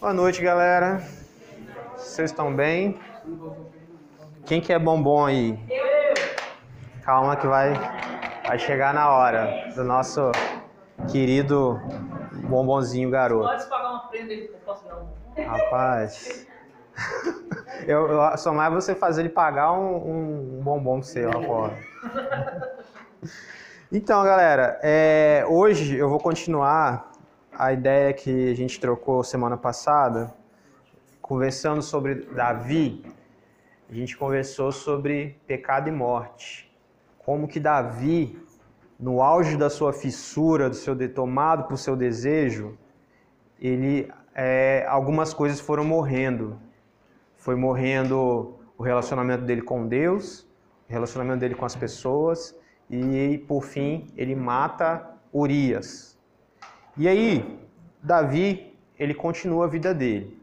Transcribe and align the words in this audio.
Boa 0.00 0.14
noite, 0.14 0.40
galera. 0.40 1.02
Vocês 1.94 2.30
estão 2.30 2.56
bem? 2.56 2.98
Quem 4.46 4.58
quer 4.58 4.78
bombom 4.78 5.26
aí? 5.26 5.58
Calma 7.02 7.36
que 7.36 7.46
vai, 7.46 7.74
vai 8.46 8.58
chegar 8.58 8.94
na 8.94 9.10
hora 9.10 9.70
do 9.76 9.84
nosso 9.84 10.32
querido 11.12 11.78
bombonzinho 12.48 13.10
garoto. 13.10 13.46
Pode 13.46 13.66
pagar 13.66 13.90
uma 13.90 14.08
prenda 14.08 14.32
aí 14.32 14.48
que 14.48 14.54
posso 14.64 14.88
dar 14.88 14.96
um. 14.96 15.44
Rapaz, 15.44 16.46
eu, 17.86 18.08
eu, 18.08 18.38
só 18.38 18.54
mais 18.54 18.72
você 18.72 18.94
fazer 18.94 19.20
ele 19.20 19.28
pagar 19.28 19.72
um, 19.72 19.96
um 19.96 20.62
bombom 20.62 21.02
seu 21.02 21.28
lá 21.28 21.42
fora. 21.42 21.76
Então, 23.92 24.24
galera, 24.24 24.80
é, 24.82 25.44
hoje 25.46 25.94
eu 25.94 26.08
vou 26.08 26.18
continuar 26.18 27.09
a 27.60 27.74
ideia 27.74 28.10
que 28.14 28.50
a 28.50 28.54
gente 28.54 28.80
trocou 28.80 29.22
semana 29.22 29.54
passada, 29.54 30.32
conversando 31.20 31.82
sobre 31.82 32.14
Davi. 32.14 33.04
A 33.86 33.92
gente 33.92 34.16
conversou 34.16 34.72
sobre 34.72 35.38
pecado 35.46 35.86
e 35.86 35.92
morte. 35.92 36.74
Como 37.18 37.46
que 37.46 37.60
Davi, 37.60 38.42
no 38.98 39.20
auge 39.20 39.58
da 39.58 39.68
sua 39.68 39.92
fissura, 39.92 40.70
do 40.70 40.74
seu 40.74 40.96
tomado 41.10 41.64
por 41.64 41.76
seu 41.76 41.94
desejo, 41.94 42.78
ele 43.60 44.10
é, 44.34 44.86
algumas 44.88 45.34
coisas 45.34 45.60
foram 45.60 45.84
morrendo. 45.84 46.58
Foi 47.36 47.56
morrendo 47.56 48.58
o 48.78 48.82
relacionamento 48.82 49.44
dele 49.44 49.60
com 49.60 49.86
Deus, 49.86 50.48
o 50.88 50.92
relacionamento 50.92 51.40
dele 51.40 51.54
com 51.54 51.66
as 51.66 51.76
pessoas, 51.76 52.58
e 52.88 53.36
por 53.46 53.62
fim 53.62 54.06
ele 54.16 54.34
mata 54.34 55.14
Urias. 55.30 56.09
E 56.96 57.06
aí, 57.06 57.58
Davi, 58.02 58.76
ele 58.98 59.14
continua 59.14 59.64
a 59.66 59.68
vida 59.68 59.94
dele. 59.94 60.36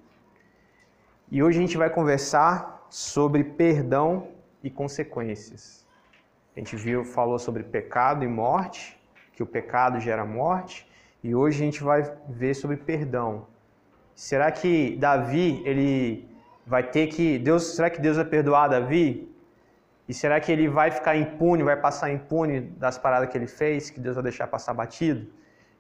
E 1.30 1.44
hoje 1.44 1.58
a 1.58 1.62
gente 1.62 1.78
vai 1.78 1.90
conversar 1.90 2.88
sobre 2.90 3.44
perdão 3.44 4.30
e 4.64 4.70
consequências. 4.70 5.86
A 6.56 6.60
gente 6.60 6.76
viu, 6.76 7.04
falou 7.04 7.38
sobre 7.38 7.64
pecado 7.64 8.24
e 8.24 8.28
morte, 8.28 8.98
que 9.34 9.44
o 9.44 9.46
pecado 9.46 10.00
gera 10.00 10.26
morte, 10.26 10.90
e 11.22 11.36
hoje 11.36 11.62
a 11.62 11.66
gente 11.66 11.84
vai 11.84 12.02
ver 12.30 12.54
sobre 12.54 12.78
perdão. 12.78 13.46
Será 14.16 14.50
que 14.50 14.96
Davi, 14.96 15.62
ele 15.66 16.28
vai 16.66 16.82
ter 16.82 17.08
que 17.08 17.38
Deus, 17.38 17.76
será 17.76 17.90
que 17.90 18.00
Deus 18.00 18.16
vai 18.16 18.26
perdoar 18.26 18.70
Davi? 18.70 19.30
E 20.08 20.14
será 20.14 20.40
que 20.40 20.52
ele 20.52 20.70
vai 20.70 20.90
ficar 20.92 21.18
impune, 21.18 21.62
vai 21.62 21.76
passar 21.76 22.10
impune 22.10 22.62
das 22.62 22.98
paradas 22.98 23.30
que 23.30 23.38
ele 23.38 23.48
fez, 23.48 23.90
que 23.90 24.00
Deus 24.00 24.16
vai 24.16 24.24
deixar 24.24 24.48
passar 24.48 24.74
batido? 24.74 25.28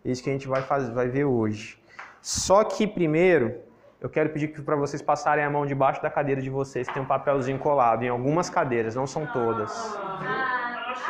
É 0.05 0.09
isso 0.09 0.23
que 0.23 0.29
a 0.29 0.33
gente 0.33 0.47
vai 0.47 0.61
fazer, 0.61 0.91
vai 0.93 1.07
ver 1.07 1.25
hoje. 1.25 1.81
Só 2.21 2.63
que 2.63 2.85
primeiro, 2.85 3.61
eu 3.99 4.09
quero 4.09 4.29
pedir 4.29 4.49
para 4.63 4.75
vocês 4.75 5.01
passarem 5.01 5.43
a 5.43 5.49
mão 5.49 5.65
debaixo 5.65 6.01
da 6.01 6.09
cadeira 6.09 6.41
de 6.41 6.49
vocês, 6.49 6.87
tem 6.87 7.01
um 7.01 7.05
papelzinho 7.05 7.57
colado 7.57 8.03
em 8.03 8.09
algumas 8.09 8.49
cadeiras, 8.49 8.95
não 8.95 9.07
são 9.07 9.25
todas. 9.25 9.97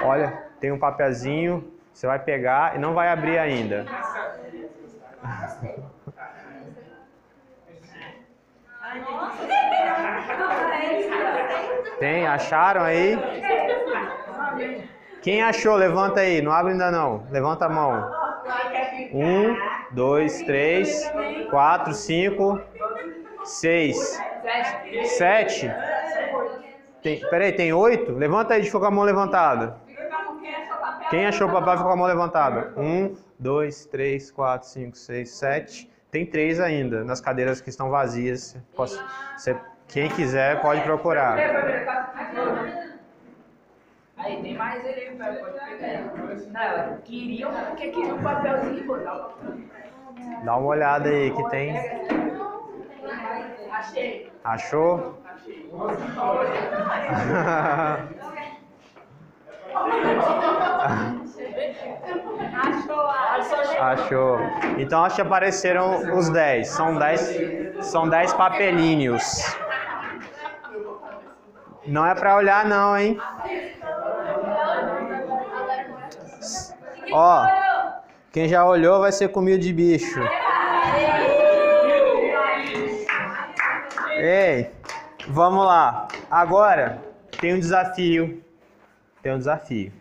Olha, 0.01 0.43
tem 0.59 0.71
um 0.71 0.79
papelzinho, 0.79 1.71
você 1.93 2.07
vai 2.07 2.19
pegar 2.19 2.75
e 2.75 2.79
não 2.79 2.93
vai 2.93 3.09
abrir 3.09 3.37
ainda. 3.37 3.85
Tem, 11.99 12.27
acharam 12.27 12.83
aí? 12.83 13.17
Quem 15.21 15.41
achou? 15.41 15.75
Levanta 15.75 16.19
aí, 16.21 16.41
não 16.41 16.51
abre 16.51 16.73
ainda 16.73 16.91
não. 16.91 17.25
Levanta 17.31 17.65
a 17.65 17.69
mão. 17.69 18.26
Um, 19.11 19.55
dois, 19.91 20.41
três, 20.41 21.11
quatro, 21.49 21.93
cinco, 21.93 22.61
seis, 23.43 24.21
sete. 25.03 25.71
Tem, 27.01 27.19
peraí, 27.29 27.53
tem 27.53 27.71
oito? 27.73 28.11
Levanta 28.11 28.53
aí 28.53 28.61
de 28.61 28.67
ficar 28.67 28.79
com 28.79 28.85
a 28.85 28.91
mão 28.91 29.03
levantada. 29.03 29.77
Quem 31.09 31.25
achou 31.25 31.47
o 31.47 31.51
papel 31.51 31.73
ficou 31.73 31.87
com 31.87 31.93
a 31.93 31.95
mão 31.95 32.07
levantada? 32.07 32.73
Um, 32.75 33.15
dois, 33.39 33.85
três, 33.85 34.29
quatro, 34.29 34.67
cinco, 34.67 34.97
seis, 34.97 35.31
sete. 35.31 35.89
Tem 36.11 36.25
três 36.25 36.59
ainda 36.59 37.03
nas 37.03 37.21
cadeiras 37.21 37.61
que 37.61 37.69
estão 37.69 37.89
vazias. 37.89 38.57
Posso, 38.75 39.01
você, 39.35 39.55
quem 39.87 40.09
quiser 40.09 40.61
pode 40.61 40.81
procurar. 40.81 41.37
Aí 44.17 44.41
tem 44.41 44.57
mais 44.57 44.83
ele 44.83 44.99
aí, 44.99 45.15
pode 45.15 45.59
pegar. 45.77 46.13
Não, 46.51 46.61
ela 46.61 46.97
queria 47.03 47.47
porque 47.47 47.89
queria 47.89 48.15
um 48.15 48.21
papelzinho 48.21 48.79
e 48.79 48.83
botar. 48.83 49.29
Dá 50.43 50.57
uma 50.57 50.67
olhada 50.67 51.09
aí 51.09 51.31
que 51.31 51.49
tem. 51.49 51.75
Achei. 53.71 54.31
Achou? 54.43 55.17
Achou. 63.79 64.39
Então 64.79 65.03
acho 65.03 65.15
que 65.15 65.21
apareceram 65.21 66.17
os 66.17 66.29
10. 66.29 66.67
São 66.67 66.97
10 66.97 67.85
são 67.85 68.09
10 68.09 68.33
papelinhos. 68.33 69.23
Não 71.85 72.05
é 72.05 72.15
para 72.15 72.35
olhar 72.35 72.65
não, 72.65 72.97
hein? 72.97 73.17
Ó, 77.11 77.47
quem 78.31 78.47
já 78.47 78.65
olhou 78.65 78.99
vai 78.99 79.11
ser 79.11 79.29
comido 79.29 79.59
de 79.59 79.73
bicho. 79.73 80.19
Ei, 84.17 84.71
vamos 85.27 85.65
lá. 85.65 86.07
Agora 86.29 87.01
tem 87.39 87.53
um 87.53 87.59
desafio. 87.59 88.43
Tem 89.21 89.33
um 89.33 89.37
desafio. 89.37 89.91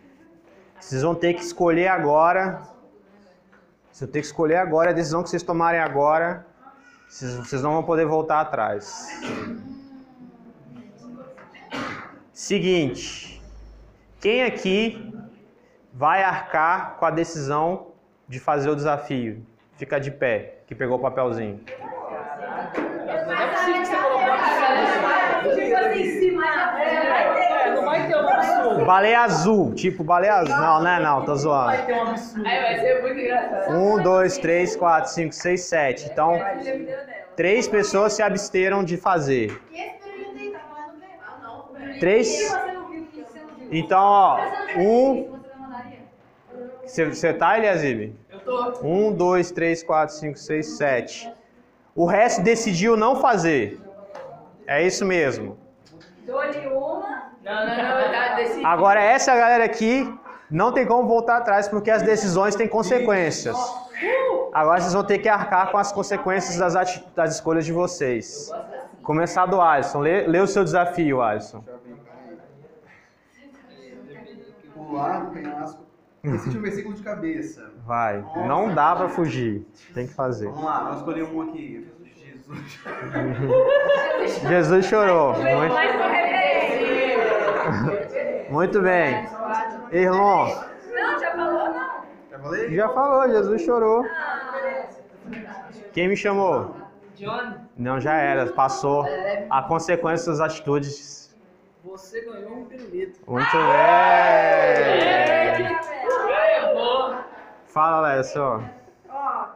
Vocês 0.81 1.03
vão 1.03 1.15
ter 1.15 1.35
que 1.35 1.43
escolher 1.43 1.89
agora. 1.89 2.63
Vocês 3.91 4.01
vão 4.01 4.13
ter 4.13 4.21
que 4.21 4.27
escolher 4.27 4.57
agora 4.57 4.91
a 4.91 4.93
decisão 4.93 5.23
que 5.23 5.31
vocês 5.31 5.43
tomarem 5.43 5.81
agora. 5.81 6.47
Vocês, 7.09 7.35
vocês 7.35 7.63
não 7.63 7.73
vão 7.73 7.83
poder 7.83 8.07
voltar 8.07 8.41
atrás. 8.41 9.09
Seguinte. 12.33 13.43
Quem 14.21 14.43
aqui 14.43 15.16
vai 15.97 16.23
arcar 16.23 16.97
com 16.99 17.07
a 17.07 17.11
decisão 17.11 17.87
de 18.29 18.39
fazer 18.39 18.69
o 18.69 18.77
desafio? 18.77 19.43
Fica 19.77 19.99
de 19.99 20.11
pé, 20.11 20.59
que 20.67 20.75
pegou 20.75 20.99
o 20.99 21.01
papelzinho. 21.01 21.61
É. 21.67 22.87
Baleia 28.85 29.21
azul, 29.21 29.75
tipo 29.75 30.05
baleia 30.05 30.35
azul. 30.35 30.57
Não, 30.57 30.83
não 30.83 30.91
é 30.91 31.01
não, 31.01 31.25
Não 31.25 31.37
zoando. 31.37 31.67
vai 31.67 31.87
ter 31.87 31.93
um 31.95 32.03
absurdo. 32.03 32.47
Aí 32.47 32.63
vai 32.63 32.79
ser 32.79 33.03
muito 33.03 33.19
engraçado. 33.19 33.75
Um, 33.75 34.03
dois, 34.03 34.39
três, 34.39 34.77
quatro, 34.77 35.11
cinco, 35.11 35.35
seis, 35.35 35.63
sete. 35.63 36.09
Então, 36.11 36.39
três 37.35 37.67
pessoas 37.67 38.13
se 38.13 38.23
absteram 38.23 38.85
de 38.85 38.97
fazer. 38.97 39.61
Tá. 40.53 41.99
Três. 41.99 42.55
Então, 43.71 44.01
ó, 44.01 44.39
um. 44.77 45.36
Você 46.87 47.33
tá, 47.33 47.59
Eliasib? 47.59 48.15
Eu 48.31 48.39
tô. 48.41 48.79
Um, 48.87 49.13
dois, 49.13 49.51
três, 49.51 49.83
quatro, 49.83 50.15
cinco, 50.15 50.39
seis, 50.39 50.77
sete. 50.77 51.31
O 51.95 52.07
resto 52.07 52.43
decidiu 52.43 52.97
não 52.97 53.17
fazer. 53.17 53.81
É 54.67 54.85
isso 54.87 55.05
mesmo. 55.05 55.59
Dou-lhe 56.27 56.67
uma. 56.69 57.31
Não, 57.45 57.67
não, 57.67 57.77
não, 57.77 58.13
tá 58.13 58.35
decidido. 58.37 58.67
Agora, 58.67 59.01
essa 59.01 59.35
galera 59.35 59.65
aqui 59.65 60.13
não 60.51 60.73
tem 60.73 60.87
como 60.87 61.07
voltar 61.09 61.39
atrás 61.39 61.69
porque 61.69 61.91
as 61.91 62.03
decisões 62.03 62.55
têm 62.55 62.69
consequências. 62.69 63.57
Agora 64.53 64.81
vocês 64.81 64.93
vão 64.93 65.05
ter 65.05 65.19
que 65.19 65.29
arcar 65.29 65.71
com 65.71 65.79
as 65.79 65.93
consequências 65.93 66.57
das, 66.57 66.75
ati- 66.77 67.05
das 67.15 67.35
escolhas 67.35 67.65
de 67.65 67.73
vocês. 67.73 68.51
Começar 69.03 69.47
do 69.47 69.61
Alisson. 69.61 70.01
Lê, 70.01 70.27
lê 70.27 70.41
o 70.41 70.47
seu 70.47 70.65
desafio, 70.65 71.21
Alisson. 71.23 71.63
Pular 74.75 75.25
no 75.25 75.31
penhasco. 75.31 75.86
Recite 76.33 76.59
um 76.59 76.63
versículo 76.63 76.95
de 76.95 77.03
cabeça. 77.03 77.71
Vai. 77.87 78.25
Não 78.47 78.75
dá 78.75 78.95
pra 78.97 79.09
fugir. 79.09 79.67
Tem 79.95 80.07
que 80.07 80.15
fazer. 80.15 80.47
Vamos 80.47 80.65
lá, 80.65 80.81
vamos 80.81 80.97
escolher 80.99 81.23
um 81.25 81.41
aqui. 81.43 81.87
Jesus. 82.05 82.81
Jesus 84.49 84.87
chorou. 84.87 85.35
Muito, 85.35 85.75
muito 88.51 88.81
bem. 88.83 89.27
Irmão, 89.93 90.47
Não, 90.93 91.19
já 91.21 91.31
falou, 91.33 91.69
não. 91.69 92.03
Já 92.31 92.39
falei? 92.39 92.75
já 92.75 92.89
falou, 92.89 93.29
Jesus 93.31 93.63
chorou. 93.63 94.05
Quem 95.93 96.09
me 96.09 96.17
chamou? 96.17 96.75
John, 97.17 97.55
Não, 97.77 98.01
já 98.01 98.15
era, 98.15 98.47
passou. 98.53 99.05
A 99.49 99.63
consequência 99.63 100.31
das 100.33 100.41
atitudes. 100.41 101.35
você 101.85 102.21
ganhou 102.21 102.59
um 102.59 102.65
pirulito. 102.67 103.19
Muito 103.27 103.51
bem. 103.53 105.36
Fala, 107.77 108.01
Lécio. 108.01 108.65
Ó, 109.11 109.49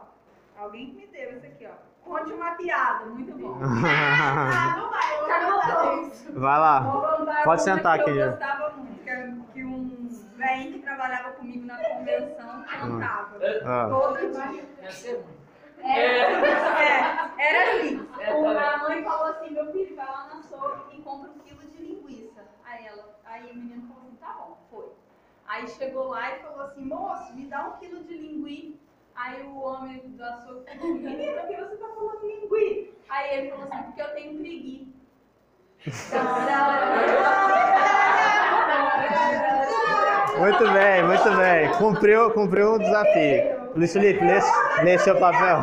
alguém 0.59 0.91
que 0.91 0.95
me 0.97 1.07
deu 1.07 1.37
isso 1.37 1.45
aqui, 1.47 1.65
ó. 1.65 1.71
conte 2.07 2.31
uma 2.31 2.51
piada. 2.51 3.05
Muito 3.05 3.35
bom. 3.35 3.53
Vai 3.57 4.77
não 4.77 4.89
vai, 4.91 5.19
eu 5.19 5.27
já 5.27 5.39
contou. 5.51 6.39
lá. 6.39 6.79
Vou 6.81 7.01
contar 7.01 7.43
Pode 7.43 7.63
sentar 7.63 7.99
aqui, 7.99 8.11
Eu 8.11 8.15
já. 8.17 8.27
gostava 8.27 8.69
muito, 8.75 9.03
que, 9.03 9.09
era- 9.09 9.33
que 9.51 9.63
um 9.63 10.07
velhinho 10.37 10.73
que 10.73 10.79
trabalhava 10.83 11.31
comigo 11.31 11.65
na 11.65 11.77
convenção 11.83 12.63
cantava. 12.69 13.39
Ah. 13.65 13.87
Todo 13.89 14.17
dia. 14.19 14.91
Ser 14.91 15.13
muito. 15.13 15.41
É, 15.79 15.89
é, 15.89 17.31
era 17.39 17.79
assim. 17.79 18.07
É, 18.19 18.25
tá 18.53 18.75
a 18.75 18.77
mãe 18.87 19.03
falou 19.03 19.25
assim, 19.31 19.49
meu 19.49 19.71
filho, 19.71 19.95
vai 19.95 20.05
lá 20.05 20.27
na 20.27 20.39
açougue 20.41 20.95
e 20.95 21.01
compra 21.01 21.31
um 21.31 21.39
quilo 21.39 21.61
de 21.61 21.77
linguiça. 21.77 22.41
Aí 22.63 22.85
ela, 22.85 23.03
aí 23.25 23.49
o 23.49 23.55
menino 23.55 23.87
falou 23.87 24.03
assim, 24.03 24.15
tá 24.17 24.35
bom, 24.37 24.57
foi. 24.69 24.90
Aí 25.51 25.67
chegou 25.67 26.07
lá 26.07 26.31
e 26.31 26.39
falou 26.39 26.61
assim, 26.61 26.81
moço, 26.85 27.35
me 27.35 27.45
dá 27.47 27.67
um 27.67 27.71
quilo 27.71 28.01
de 28.05 28.17
linguiça. 28.17 28.77
Aí 29.13 29.43
o 29.43 29.59
homem 29.59 29.99
do 29.99 30.23
açougue 30.23 30.63
falou, 30.79 30.93
menino, 30.95 31.33
por 31.33 31.47
que 31.49 31.55
você 31.57 31.75
tá 31.75 31.87
falando 31.93 32.25
linguiça? 32.25 32.91
Aí 33.09 33.37
ele 33.37 33.49
falou 33.51 33.67
assim, 33.69 33.83
porque 33.83 34.01
eu 34.01 34.13
tenho 34.13 34.39
preguiça. 34.39 34.91
Muito 40.39 40.71
bem, 40.71 41.03
muito 41.03 41.31
bem. 41.35 41.71
Cumpriu, 41.73 42.31
cumpriu 42.31 42.73
o 42.75 42.79
desafio. 42.79 43.71
Luiz 43.75 43.91
Felipe, 43.91 44.23
lê, 44.23 44.39
lê 44.83 44.97
seu 44.99 45.19
papel. 45.19 45.59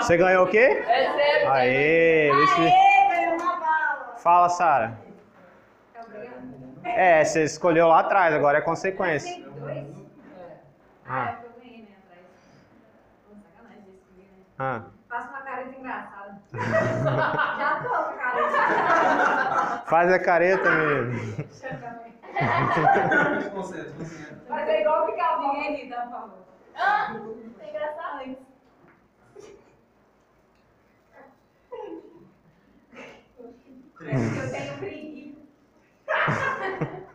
Você 0.00 0.16
ganhou 0.16 0.44
o 0.44 0.48
quê? 0.48 0.84
É. 0.86 1.48
Aê, 1.48 2.32
Luiz 2.32 2.52
Felipe. 2.52 2.76
Fala, 4.18 4.48
Sara. 4.48 5.08
É, 6.84 7.24
você 7.24 7.44
escolheu 7.44 7.88
lá 7.88 8.00
atrás, 8.00 8.34
agora 8.34 8.58
é 8.58 8.60
consequência. 8.60 9.44
Ah, 11.06 11.28
é 11.28 11.32
que 11.32 11.46
eu 11.46 11.52
ganhei, 11.60 11.82
né, 11.82 11.96
né? 12.08 12.16
ah. 14.58 14.82
Faça 15.08 15.28
uma 15.30 15.40
careta 15.40 15.78
engraçada. 15.78 16.40
Já 17.58 17.82
tô, 17.82 17.88
cara. 18.18 19.78
Faz 19.88 20.12
a 20.12 20.18
careta, 20.18 20.70
menino. 20.70 21.36
Concentra. 23.54 23.92
Mas 24.48 24.68
é 24.68 24.80
igual 24.82 25.06
ficar 25.06 25.40
ninguém 25.40 25.76
ri, 25.76 25.88
dá 25.88 26.06
favor. 26.08 26.38
Ah, 26.76 27.14
tem 27.58 27.72
graça 27.72 28.02
antes. 28.20 28.36
Eu 33.38 33.54
tenho 33.64 34.78
preguiça. 34.78 35.27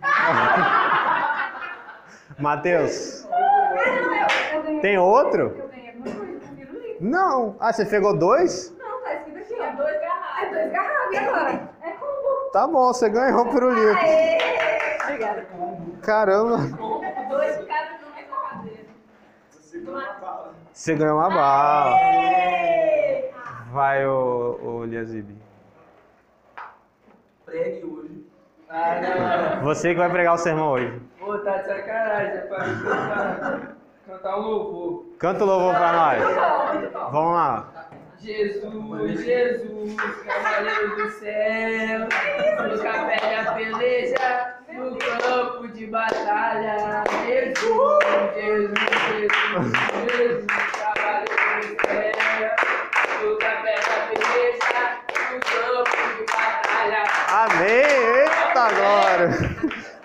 Tá. 0.00 1.60
Matheus, 2.38 3.26
tem 4.82 4.98
outro? 4.98 5.56
Eu 5.56 5.68
ganhei 5.68 5.88
alguma 5.90 6.14
coisa 6.14 6.40
com 6.40 6.54
pirulito. 6.56 6.96
Não. 7.04 7.56
Ah, 7.60 7.72
você 7.72 7.84
pegou 7.84 8.16
dois? 8.16 8.74
Não, 8.78 9.02
tá 9.02 9.14
escrito 9.14 9.38
aqui, 9.38 9.54
ó. 9.60 9.72
Dois 9.76 10.00
garrafas. 10.00 10.42
É 10.42 10.50
dois 10.50 10.72
garrafas. 10.72 11.12
E 11.12 11.16
agora? 11.16 11.68
É 11.82 11.90
combo. 11.92 12.50
Tá 12.52 12.66
bom, 12.66 12.92
você 12.92 13.08
ganhou 13.08 13.46
por 13.46 13.62
livro. 13.72 13.96
Aê! 13.98 14.38
Obrigada. 15.04 15.46
Caramba. 16.02 16.56
Dois 17.28 17.56
ficaram 17.56 17.98
no 18.00 18.14
mesmo 18.14 18.36
cadeira. 18.50 18.84
Você 20.72 20.94
ganhou 20.94 21.18
uma 21.18 21.30
bala. 21.30 21.96
Vai, 23.74 24.06
ô, 24.06 24.56
ô 24.62 24.84
Liazib. 24.84 25.36
Pregue 27.44 27.84
hoje. 27.84 28.24
Ah, 28.70 29.00
não. 29.58 29.64
Você 29.64 29.88
que 29.88 29.98
vai 29.98 30.08
pregar 30.08 30.34
o 30.34 30.38
sermão 30.38 30.70
hoje. 30.70 31.02
Pô, 31.18 31.36
tá 31.38 31.56
de 31.56 31.66
sacanagem. 31.66 32.34
É 32.34 32.40
pra 32.42 32.58
cantar, 32.58 33.76
cantar 34.06 34.38
um 34.38 34.42
louvor. 34.42 35.06
Canta 35.18 35.42
o 35.42 35.46
louvor 35.48 35.74
pra 35.74 35.92
nós. 35.92 36.22
Vamos 37.10 37.34
lá. 37.34 37.88
Jesus, 38.20 39.20
Jesus, 39.24 39.96
cavaleiro 40.24 40.96
do 40.96 41.10
céu, 41.10 42.00
no 42.00 42.80
capé 42.80 43.42
da 43.42 43.52
peleja, 43.54 44.54
no 44.72 44.96
campo 44.96 45.66
de 45.66 45.88
batalha. 45.88 47.02
Jesus, 47.26 48.04
Jesus, 48.36 48.78
Jesus, 49.10 49.83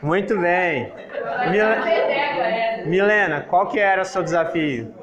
Muito 0.01 0.37
bem. 0.37 0.93
Mil-. 1.51 2.87
Milena, 2.87 3.41
qual 3.41 3.67
que 3.67 3.79
era 3.79 4.01
o 4.01 4.05
seu 4.05 4.23
desafio? 4.23 4.93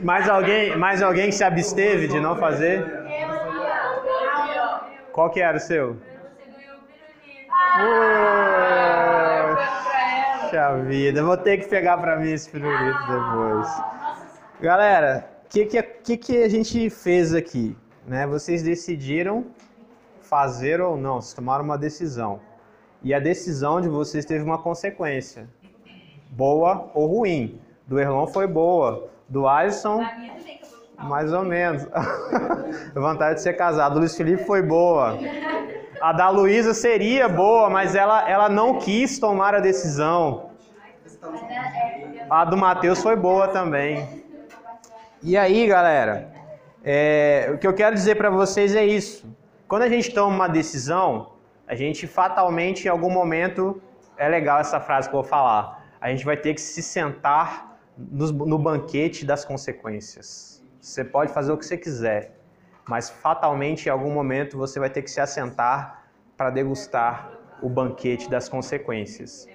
Mais 0.00 0.28
alguém, 0.28 0.76
mais 0.76 1.02
alguém 1.02 1.32
se 1.32 1.42
absteve 1.42 2.08
de 2.08 2.20
não 2.20 2.36
fazer? 2.36 2.84
Qual 5.12 5.30
que 5.30 5.40
era 5.40 5.56
o 5.56 5.60
seu? 5.60 5.96
Poxa 10.42 10.76
vida, 10.84 11.22
vou 11.22 11.36
ter 11.36 11.58
que 11.58 11.68
pegar 11.68 11.96
pra 11.98 12.16
mim 12.16 12.32
esse 12.32 12.50
pirulito 12.50 12.98
depois. 13.06 13.68
Galera, 14.60 15.33
o 15.44 15.48
que, 15.48 15.66
que, 15.66 15.82
que, 15.82 16.16
que 16.16 16.42
a 16.42 16.48
gente 16.48 16.90
fez 16.90 17.34
aqui? 17.34 17.76
Né? 18.06 18.26
Vocês 18.26 18.62
decidiram 18.62 19.44
fazer 20.20 20.80
ou 20.80 20.96
não, 20.96 21.20
vocês 21.20 21.34
tomaram 21.34 21.64
uma 21.64 21.78
decisão. 21.78 22.40
E 23.02 23.12
a 23.12 23.20
decisão 23.20 23.80
de 23.80 23.88
vocês 23.88 24.24
teve 24.24 24.42
uma 24.42 24.58
consequência. 24.58 25.48
Boa 26.30 26.90
ou 26.94 27.06
ruim. 27.06 27.60
Do 27.86 28.00
Erlon 28.00 28.26
foi 28.26 28.46
boa. 28.46 29.08
Do 29.28 29.46
Alisson, 29.46 30.00
A 30.96 31.04
mais 31.04 31.32
ou 31.32 31.44
menos. 31.44 31.86
Vontade 32.94 33.36
de 33.36 33.42
ser 33.42 33.54
casado. 33.54 33.94
Do 33.94 34.00
Luiz 34.00 34.16
Felipe 34.16 34.44
foi 34.44 34.62
boa. 34.62 35.18
A 36.00 36.12
da 36.12 36.30
Luísa 36.30 36.72
seria 36.72 37.28
boa, 37.28 37.68
mas 37.68 37.94
ela, 37.94 38.28
ela 38.28 38.48
não 38.48 38.78
quis 38.78 39.18
tomar 39.18 39.54
a 39.54 39.60
decisão. 39.60 40.50
A 42.30 42.44
do 42.44 42.56
Matheus 42.56 43.02
foi 43.02 43.16
boa 43.16 43.48
também. 43.48 44.23
E 45.26 45.38
aí, 45.38 45.66
galera, 45.66 46.30
é, 46.84 47.50
o 47.50 47.56
que 47.56 47.66
eu 47.66 47.72
quero 47.72 47.94
dizer 47.94 48.14
para 48.14 48.28
vocês 48.28 48.74
é 48.76 48.84
isso. 48.84 49.26
Quando 49.66 49.80
a 49.80 49.88
gente 49.88 50.12
toma 50.12 50.36
uma 50.36 50.46
decisão, 50.46 51.30
a 51.66 51.74
gente 51.74 52.06
fatalmente, 52.06 52.84
em 52.84 52.90
algum 52.90 53.08
momento, 53.08 53.80
é 54.18 54.28
legal 54.28 54.60
essa 54.60 54.78
frase 54.78 55.08
que 55.08 55.14
eu 55.16 55.22
vou 55.22 55.28
falar. 55.28 55.82
A 55.98 56.10
gente 56.10 56.26
vai 56.26 56.36
ter 56.36 56.52
que 56.52 56.60
se 56.60 56.82
sentar 56.82 57.78
nos- 57.96 58.32
no 58.32 58.58
banquete 58.58 59.24
das 59.24 59.46
consequências. 59.46 60.62
Você 60.78 61.02
pode 61.02 61.32
fazer 61.32 61.52
o 61.52 61.56
que 61.56 61.64
você 61.64 61.78
quiser, 61.78 62.38
mas 62.86 63.08
fatalmente, 63.08 63.86
em 63.86 63.90
algum 63.90 64.10
momento, 64.12 64.58
você 64.58 64.78
vai 64.78 64.90
ter 64.90 65.00
que 65.00 65.10
se 65.10 65.22
assentar 65.22 66.04
para 66.36 66.50
degustar 66.50 67.30
o 67.62 67.70
banquete 67.70 68.28
das 68.28 68.46
consequências. 68.46 69.48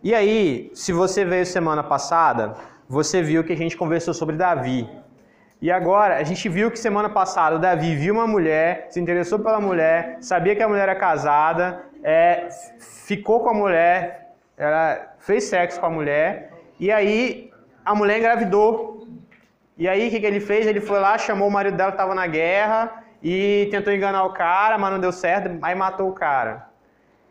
E 0.00 0.14
aí, 0.14 0.70
se 0.74 0.92
você 0.92 1.24
veio 1.24 1.44
semana 1.44 1.82
passada, 1.82 2.54
você 2.88 3.20
viu 3.20 3.42
que 3.42 3.52
a 3.52 3.56
gente 3.56 3.76
conversou 3.76 4.14
sobre 4.14 4.36
Davi. 4.36 4.88
E 5.60 5.72
agora, 5.72 6.16
a 6.16 6.22
gente 6.22 6.48
viu 6.48 6.70
que 6.70 6.78
semana 6.78 7.08
passada 7.08 7.56
o 7.56 7.58
Davi 7.58 7.96
viu 7.96 8.14
uma 8.14 8.28
mulher, 8.28 8.86
se 8.90 9.00
interessou 9.00 9.40
pela 9.40 9.60
mulher, 9.60 10.18
sabia 10.20 10.54
que 10.54 10.62
a 10.62 10.68
mulher 10.68 10.82
era 10.82 10.94
casada, 10.94 11.84
é, 12.02 12.48
ficou 12.78 13.40
com 13.40 13.50
a 13.50 13.54
mulher, 13.54 14.34
ela 14.56 15.14
fez 15.18 15.44
sexo 15.44 15.80
com 15.80 15.86
a 15.86 15.90
mulher, 15.90 16.52
e 16.78 16.92
aí 16.92 17.50
a 17.84 17.92
mulher 17.92 18.18
engravidou. 18.18 19.06
E 19.76 19.88
aí, 19.88 20.06
o 20.06 20.10
que, 20.10 20.20
que 20.20 20.26
ele 20.26 20.40
fez? 20.40 20.66
Ele 20.66 20.80
foi 20.80 21.00
lá, 21.00 21.18
chamou 21.18 21.48
o 21.48 21.50
marido 21.50 21.76
dela 21.76 21.90
que 21.90 21.96
estava 21.96 22.14
na 22.14 22.26
guerra 22.26 23.02
e 23.20 23.66
tentou 23.70 23.92
enganar 23.92 24.24
o 24.24 24.32
cara, 24.32 24.78
mas 24.78 24.92
não 24.92 25.00
deu 25.00 25.10
certo, 25.10 25.58
aí 25.60 25.74
matou 25.74 26.08
o 26.08 26.12
cara. 26.12 26.68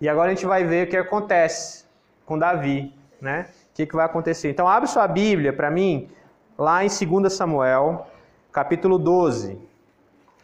E 0.02 0.10
agora 0.10 0.32
a 0.32 0.34
gente 0.34 0.46
vai 0.46 0.66
ver 0.66 0.86
o 0.86 0.90
que 0.90 0.98
acontece 0.98 1.86
com 2.26 2.38
Davi, 2.38 2.94
né? 3.22 3.48
O 3.72 3.76
que, 3.76 3.86
que 3.86 3.96
vai 3.96 4.06
acontecer. 4.06 4.50
Então, 4.50 4.68
abre 4.68 4.88
sua 4.90 5.08
Bíblia 5.08 5.54
para 5.54 5.72
mim, 5.72 6.10
lá 6.58 6.84
em 6.84 6.88
2 6.88 7.32
Samuel, 7.32 8.06
capítulo 8.52 8.98
12. 8.98 9.60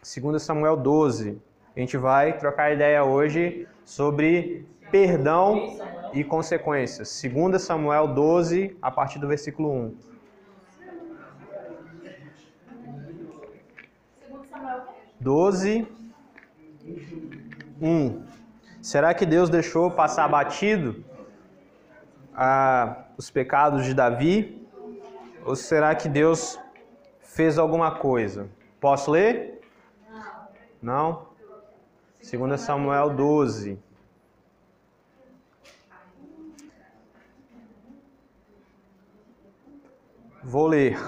2 0.01 0.41
Samuel 0.41 0.77
12. 0.77 1.41
A 1.75 1.79
gente 1.79 1.97
vai 1.97 2.37
trocar 2.37 2.71
ideia 2.71 3.03
hoje 3.03 3.67
sobre 3.83 4.67
perdão 4.91 5.79
e 6.13 6.23
consequências. 6.23 7.21
2 7.23 7.61
Samuel 7.61 8.07
12, 8.07 8.77
a 8.81 8.91
partir 8.91 9.19
do 9.19 9.27
versículo 9.27 9.71
1. 9.71 9.95
Segundo 14.21 14.47
Samuel, 14.47 14.83
12, 15.19 15.87
1. 17.81 18.23
Será 18.81 19.13
que 19.13 19.25
Deus 19.25 19.49
deixou 19.49 19.89
passar 19.89 20.27
batido 20.27 21.03
ah, 22.35 23.05
os 23.17 23.31
pecados 23.31 23.85
de 23.85 23.93
Davi? 23.93 24.61
Ou 25.45 25.55
será 25.55 25.95
que 25.95 26.07
Deus 26.07 26.59
fez 27.33 27.57
alguma 27.57 27.91
coisa? 27.91 28.47
Posso 28.79 29.11
ler? 29.11 29.61
Não? 30.81 31.27
2 32.21 32.59
Samuel 32.61 33.09
12. 33.09 33.79
Vou 40.43 40.67
ler. 40.67 40.99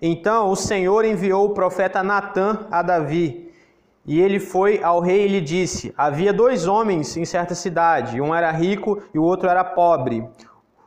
Então 0.00 0.50
o 0.50 0.56
Senhor 0.56 1.04
enviou 1.04 1.46
o 1.46 1.54
profeta 1.54 2.02
Natã 2.02 2.66
a 2.70 2.82
Davi. 2.82 3.52
E 4.06 4.20
ele 4.20 4.38
foi 4.38 4.82
ao 4.82 5.00
rei 5.00 5.24
e 5.24 5.28
lhe 5.28 5.40
disse: 5.40 5.94
Havia 5.96 6.32
dois 6.32 6.66
homens 6.66 7.16
em 7.16 7.24
certa 7.24 7.54
cidade, 7.54 8.20
um 8.20 8.34
era 8.34 8.50
rico 8.50 9.02
e 9.14 9.18
o 9.18 9.22
outro 9.22 9.48
era 9.48 9.64
pobre. 9.64 10.28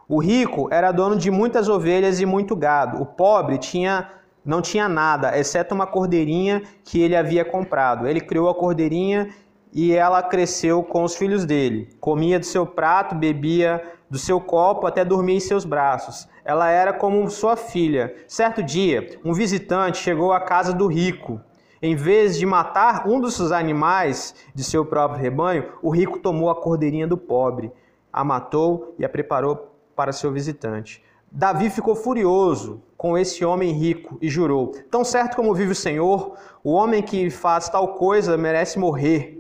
O 0.08 0.20
rico 0.20 0.70
era 0.72 0.92
dono 0.92 1.18
de 1.18 1.32
muitas 1.32 1.68
ovelhas 1.68 2.22
e 2.22 2.26
muito 2.26 2.56
gado. 2.56 3.02
O 3.02 3.06
pobre 3.06 3.58
tinha 3.58 4.18
não 4.48 4.62
tinha 4.62 4.88
nada, 4.88 5.38
exceto 5.38 5.76
uma 5.76 5.86
cordeirinha 5.86 6.64
que 6.84 7.02
ele 7.02 7.18
havia 7.18 7.44
comprado. 7.44 8.08
Ele 8.08 8.22
criou 8.22 8.48
a 8.50 8.56
cordeirinha 8.56 9.30
e 9.74 9.92
ela 9.94 10.24
cresceu 10.24 10.82
com 10.82 11.04
os 11.04 11.18
filhos 11.18 11.46
dele. 11.46 11.90
Comia 12.00 12.40
do 12.40 12.46
seu 12.46 12.66
prato, 12.66 13.14
bebia 13.14 13.84
do 14.10 14.18
seu 14.18 14.40
copo, 14.40 14.88
até 14.88 15.04
dormia 15.04 15.36
em 15.36 15.42
seus 15.42 15.66
braços. 15.66 16.30
Ela 16.46 16.70
era 16.70 16.94
como 16.94 17.30
sua 17.30 17.58
filha. 17.58 18.16
Certo 18.26 18.64
dia, 18.64 19.20
um 19.26 19.34
visitante 19.34 19.98
chegou 19.98 20.32
à 20.32 20.40
casa 20.40 20.72
do 20.72 20.88
rico. 20.88 21.42
Em 21.82 21.94
vez 21.94 22.40
de 22.40 22.46
matar 22.46 23.06
um 23.06 23.20
dos 23.20 23.36
seus 23.36 23.52
animais 23.52 24.34
de 24.56 24.64
seu 24.64 24.86
próprio 24.86 25.22
rebanho, 25.22 25.74
o 25.82 25.90
rico 25.90 26.20
tomou 26.20 26.50
a 26.50 26.56
cordeirinha 26.56 27.06
do 27.06 27.18
pobre, 27.18 27.70
a 28.12 28.24
matou 28.24 28.96
e 28.98 29.04
a 29.04 29.10
preparou 29.10 29.76
para 29.94 30.14
seu 30.14 30.32
visitante. 30.32 31.04
Davi 31.32 31.70
ficou 31.70 31.96
furioso 31.96 32.82
com 32.96 33.18
esse 33.18 33.46
homem 33.46 33.72
rico 33.72 34.18
e 34.22 34.30
jurou: 34.30 34.72
Tão 34.90 35.04
certo 35.04 35.36
como 35.36 35.54
vive 35.54 35.72
o 35.72 35.76
Senhor, 35.76 36.36
o 36.64 36.72
homem 36.72 37.04
que 37.04 37.30
faz 37.30 37.70
tal 37.70 37.96
coisa 37.96 38.38
merece 38.38 38.80
morrer. 38.80 39.36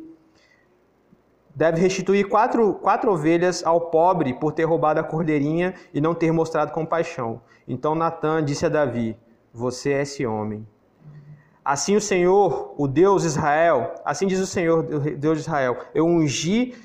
Deve 1.56 1.82
restituir 1.82 2.29
quatro, 2.29 2.75
quatro 2.75 3.12
ovelhas 3.12 3.65
ao 3.65 3.89
pobre 3.89 4.34
por 4.34 4.51
ter 4.51 4.65
roubado 4.65 5.00
a 5.00 5.03
cordeirinha 5.03 5.74
e 5.91 6.00
não 6.00 6.13
ter 6.13 6.32
mostrado 6.32 6.72
compaixão. 6.72 7.41
Então 7.67 7.96
Natan 7.96 8.44
disse 8.44 8.65
a 8.65 8.70
Davi: 8.70 9.17
Você 9.51 9.91
é 9.94 10.01
esse 10.03 10.25
homem. 10.25 10.67
Assim 11.65 11.96
o 11.96 12.01
Senhor, 12.01 12.74
o 12.77 12.88
Deus 12.88 13.24
Israel, 13.24 13.96
assim 14.06 14.27
diz 14.27 14.39
o 14.39 14.46
Senhor, 14.46 14.84
Deus 14.84 15.38
de 15.38 15.41
Israel: 15.41 15.77
Eu 15.96 16.06
ungi 16.06 16.75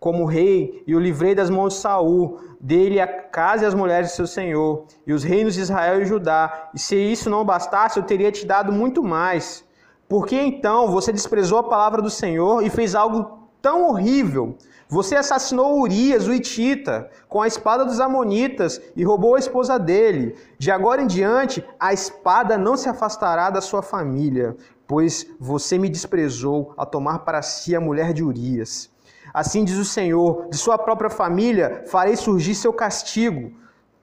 como 0.00 0.24
rei 0.24 0.82
e 0.86 0.96
o 0.96 0.98
livrei 0.98 1.34
das 1.34 1.50
mãos 1.50 1.74
de 1.74 1.80
Saul, 1.80 2.40
dele 2.58 2.98
a 2.98 3.06
casa 3.06 3.64
e 3.64 3.66
as 3.66 3.74
mulheres 3.74 4.08
de 4.08 4.16
seu 4.16 4.26
senhor, 4.26 4.86
e 5.06 5.12
os 5.12 5.22
reinos 5.22 5.54
de 5.54 5.60
Israel 5.60 6.00
e 6.00 6.06
Judá. 6.06 6.70
E 6.74 6.78
se 6.78 6.96
isso 6.96 7.28
não 7.28 7.44
bastasse, 7.44 7.98
eu 7.98 8.02
teria 8.02 8.32
te 8.32 8.46
dado 8.46 8.72
muito 8.72 9.04
mais. 9.04 9.62
Por 10.08 10.26
que 10.26 10.40
então 10.40 10.90
você 10.90 11.12
desprezou 11.12 11.58
a 11.58 11.68
palavra 11.68 12.00
do 12.00 12.10
Senhor 12.10 12.64
e 12.64 12.70
fez 12.70 12.94
algo 12.94 13.48
tão 13.60 13.88
horrível? 13.88 14.56
Você 14.88 15.14
assassinou 15.14 15.78
Urias, 15.78 16.26
o 16.26 16.32
Itita, 16.32 17.08
com 17.28 17.40
a 17.40 17.46
espada 17.46 17.84
dos 17.84 18.00
Amonitas 18.00 18.80
e 18.96 19.04
roubou 19.04 19.36
a 19.36 19.38
esposa 19.38 19.78
dele. 19.78 20.34
De 20.58 20.68
agora 20.68 21.00
em 21.00 21.06
diante, 21.06 21.64
a 21.78 21.92
espada 21.92 22.58
não 22.58 22.76
se 22.76 22.88
afastará 22.88 23.50
da 23.50 23.60
sua 23.60 23.82
família, 23.82 24.56
pois 24.84 25.26
você 25.38 25.78
me 25.78 25.88
desprezou 25.88 26.74
a 26.76 26.84
tomar 26.84 27.20
para 27.20 27.40
si 27.40 27.76
a 27.76 27.80
mulher 27.80 28.12
de 28.12 28.24
Urias. 28.24 28.90
Assim 29.32 29.64
diz 29.64 29.76
o 29.76 29.84
Senhor: 29.84 30.48
de 30.50 30.56
sua 30.56 30.78
própria 30.78 31.10
família 31.10 31.84
farei 31.86 32.16
surgir 32.16 32.54
seu 32.54 32.72
castigo. 32.72 33.52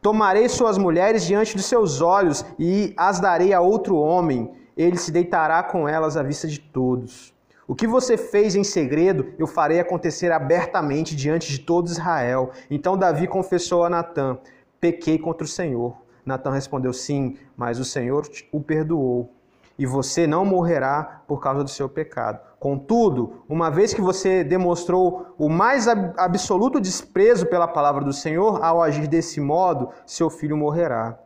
Tomarei 0.01 0.47
suas 0.47 0.77
mulheres 0.77 1.25
diante 1.25 1.55
dos 1.55 1.65
seus 1.65 2.01
olhos 2.01 2.45
e 2.57 2.93
as 2.95 3.19
darei 3.19 3.53
a 3.53 3.61
outro 3.61 3.97
homem. 3.97 4.51
Ele 4.75 4.97
se 4.97 5.11
deitará 5.11 5.63
com 5.63 5.87
elas 5.87 6.15
à 6.15 6.23
vista 6.23 6.47
de 6.47 6.59
todos. 6.59 7.33
O 7.67 7.75
que 7.75 7.87
você 7.87 8.15
fez 8.15 8.55
em 8.55 8.63
segredo, 8.63 9.33
eu 9.37 9.47
farei 9.47 9.79
acontecer 9.79 10.31
abertamente 10.31 11.15
diante 11.15 11.51
de 11.51 11.59
todo 11.59 11.87
Israel. 11.87 12.51
Então 12.69 12.97
Davi 12.97 13.27
confessou 13.27 13.83
a 13.83 13.89
Natã: 13.89 14.37
Pequei 14.79 15.17
contra 15.17 15.43
o 15.43 15.47
Senhor. 15.47 15.97
Natã 16.25 16.51
respondeu: 16.51 16.93
Sim, 16.93 17.37
mas 17.55 17.79
o 17.79 17.85
Senhor 17.85 18.29
o 18.51 18.61
perdoou 18.61 19.33
e 19.77 19.85
você 19.85 20.25
não 20.25 20.43
morrerá 20.43 21.21
por 21.27 21.39
causa 21.39 21.63
do 21.63 21.69
seu 21.69 21.87
pecado. 21.87 22.39
Contudo, 22.59 23.43
uma 23.47 23.69
vez 23.69 23.93
que 23.93 24.01
você 24.01 24.43
demonstrou 24.43 25.35
o 25.37 25.47
mais 25.47 25.87
absoluto 25.87 26.81
desprezo 26.81 27.45
pela 27.45 27.67
palavra 27.67 28.03
do 28.03 28.11
Senhor, 28.11 28.63
ao 28.63 28.81
agir 28.81 29.07
desse 29.07 29.39
modo, 29.39 29.89
seu 30.05 30.29
filho 30.29 30.57
morrerá. 30.57 31.19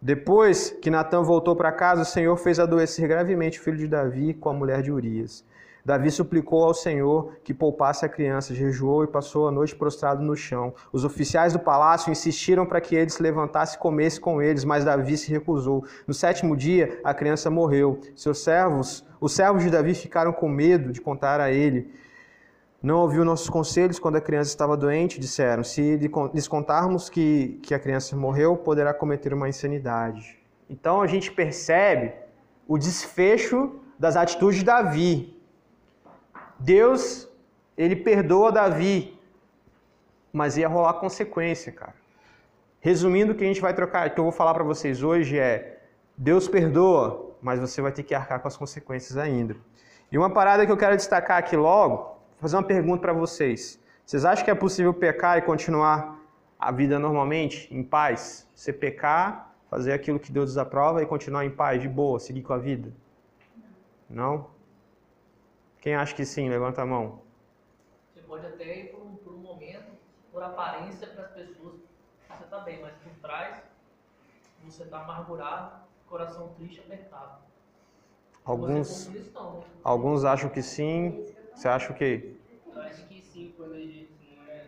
Depois 0.00 0.70
que 0.80 0.90
Natan 0.90 1.22
voltou 1.22 1.54
para 1.54 1.72
casa, 1.72 2.02
o 2.02 2.06
Senhor 2.06 2.36
fez 2.36 2.58
adoecer 2.58 3.06
gravemente 3.06 3.58
o 3.58 3.62
filho 3.62 3.76
de 3.76 3.88
Davi 3.88 4.32
com 4.32 4.48
a 4.48 4.54
mulher 4.54 4.80
de 4.80 4.90
Urias. 4.90 5.44
Davi 5.84 6.10
suplicou 6.10 6.64
ao 6.64 6.74
Senhor 6.74 7.32
que 7.42 7.54
poupasse 7.54 8.04
a 8.04 8.08
criança, 8.08 8.54
jejuou 8.54 9.04
e 9.04 9.06
passou 9.06 9.48
a 9.48 9.50
noite 9.50 9.74
prostrado 9.74 10.22
no 10.22 10.36
chão. 10.36 10.74
Os 10.92 11.04
oficiais 11.04 11.52
do 11.52 11.58
palácio 11.58 12.12
insistiram 12.12 12.66
para 12.66 12.80
que 12.80 12.94
ele 12.94 13.10
se 13.10 13.22
levantasse 13.22 13.76
e 13.76 13.78
comesse 13.78 14.20
com 14.20 14.40
eles, 14.42 14.64
mas 14.64 14.84
Davi 14.84 15.16
se 15.16 15.30
recusou. 15.30 15.84
No 16.06 16.12
sétimo 16.12 16.56
dia, 16.56 17.00
a 17.02 17.14
criança 17.14 17.50
morreu. 17.50 18.00
Seus 18.14 18.44
servos, 18.44 19.04
os 19.20 19.32
servos 19.32 19.62
de 19.62 19.70
Davi 19.70 19.94
ficaram 19.94 20.32
com 20.32 20.48
medo 20.48 20.92
de 20.92 21.00
contar 21.00 21.40
a 21.40 21.50
ele. 21.50 21.92
Não 22.80 22.98
ouviu 23.00 23.24
nossos 23.24 23.50
conselhos 23.50 23.98
quando 23.98 24.16
a 24.16 24.20
criança 24.20 24.50
estava 24.50 24.76
doente, 24.76 25.18
disseram. 25.18 25.64
Se 25.64 25.96
lhes 26.32 26.46
contarmos 26.46 27.10
que, 27.10 27.58
que 27.62 27.74
a 27.74 27.78
criança 27.78 28.16
morreu, 28.16 28.56
poderá 28.56 28.94
cometer 28.94 29.34
uma 29.34 29.48
insanidade. 29.48 30.38
Então 30.70 31.02
a 31.02 31.06
gente 31.06 31.32
percebe 31.32 32.12
o 32.66 32.78
desfecho 32.78 33.80
das 33.98 34.16
atitudes 34.16 34.60
de 34.60 34.64
Davi. 34.64 35.36
Deus, 36.58 37.28
ele 37.76 37.96
perdoa 37.96 38.52
Davi, 38.52 39.18
mas 40.32 40.56
ia 40.56 40.68
rolar 40.68 40.94
consequência, 40.94 41.72
cara. 41.72 41.94
Resumindo, 42.80 43.32
o 43.32 43.34
que 43.34 43.42
a 43.42 43.46
gente 43.46 43.60
vai 43.60 43.74
trocar, 43.74 44.08
que 44.14 44.20
eu 44.20 44.24
vou 44.24 44.32
falar 44.32 44.54
para 44.54 44.62
vocês 44.62 45.02
hoje 45.02 45.36
é: 45.36 45.80
Deus 46.16 46.46
perdoa, 46.46 47.27
mas 47.40 47.60
você 47.60 47.80
vai 47.80 47.92
ter 47.92 48.02
que 48.02 48.14
arcar 48.14 48.40
com 48.40 48.48
as 48.48 48.56
consequências 48.56 49.16
ainda. 49.16 49.56
E 50.10 50.18
uma 50.18 50.30
parada 50.30 50.64
que 50.64 50.72
eu 50.72 50.76
quero 50.76 50.96
destacar 50.96 51.38
aqui 51.38 51.56
logo, 51.56 52.18
fazer 52.38 52.56
uma 52.56 52.62
pergunta 52.62 53.00
para 53.00 53.12
vocês. 53.12 53.80
Vocês 54.04 54.24
acham 54.24 54.44
que 54.44 54.50
é 54.50 54.54
possível 54.54 54.94
pecar 54.94 55.36
e 55.38 55.42
continuar 55.42 56.18
a 56.58 56.72
vida 56.72 56.98
normalmente, 56.98 57.72
em 57.74 57.82
paz? 57.82 58.48
Você 58.54 58.72
pecar, 58.72 59.54
fazer 59.68 59.92
aquilo 59.92 60.18
que 60.18 60.32
Deus 60.32 60.46
desaprova 60.46 61.02
e 61.02 61.06
continuar 61.06 61.44
em 61.44 61.50
paz, 61.50 61.80
de 61.82 61.88
boa, 61.88 62.18
seguir 62.18 62.42
com 62.42 62.52
a 62.52 62.58
vida? 62.58 62.92
Não? 64.08 64.48
Quem 65.80 65.94
acha 65.94 66.14
que 66.14 66.24
sim? 66.24 66.48
Levanta 66.48 66.82
a 66.82 66.86
mão. 66.86 67.20
Você 68.12 68.22
pode 68.22 68.46
até 68.46 68.78
ir 68.78 68.92
por 68.92 69.02
um, 69.02 69.16
por 69.16 69.34
um 69.34 69.38
momento, 69.38 69.92
por 70.32 70.42
aparência 70.42 71.06
para 71.08 71.24
as 71.24 71.30
pessoas, 71.32 71.74
você 72.28 72.44
está 72.44 72.60
bem, 72.60 72.80
mas 72.80 72.94
por 72.94 73.12
trás 73.20 73.62
você 74.64 74.82
está 74.82 75.00
amargurado, 75.00 75.87
coração 76.08 76.48
triste, 76.56 76.80
apertado. 76.80 77.38
Alguns, 78.44 79.10
alguns 79.84 80.24
acham 80.24 80.48
que 80.48 80.62
sim. 80.62 81.24
Você 81.54 81.68
acha 81.68 81.92
o 81.92 81.94
quê? 81.94 82.34
Eu 82.74 82.82
acho 82.82 83.06
que 83.06 83.20
sim, 83.20 83.52
quando 83.56 83.74
a 83.74 83.78
gente 83.78 84.08
não 84.36 84.52
é. 84.52 84.64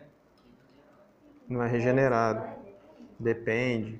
Não 1.49 1.63
é 1.63 1.67
regenerado. 1.67 2.47
Depende. 3.19 3.99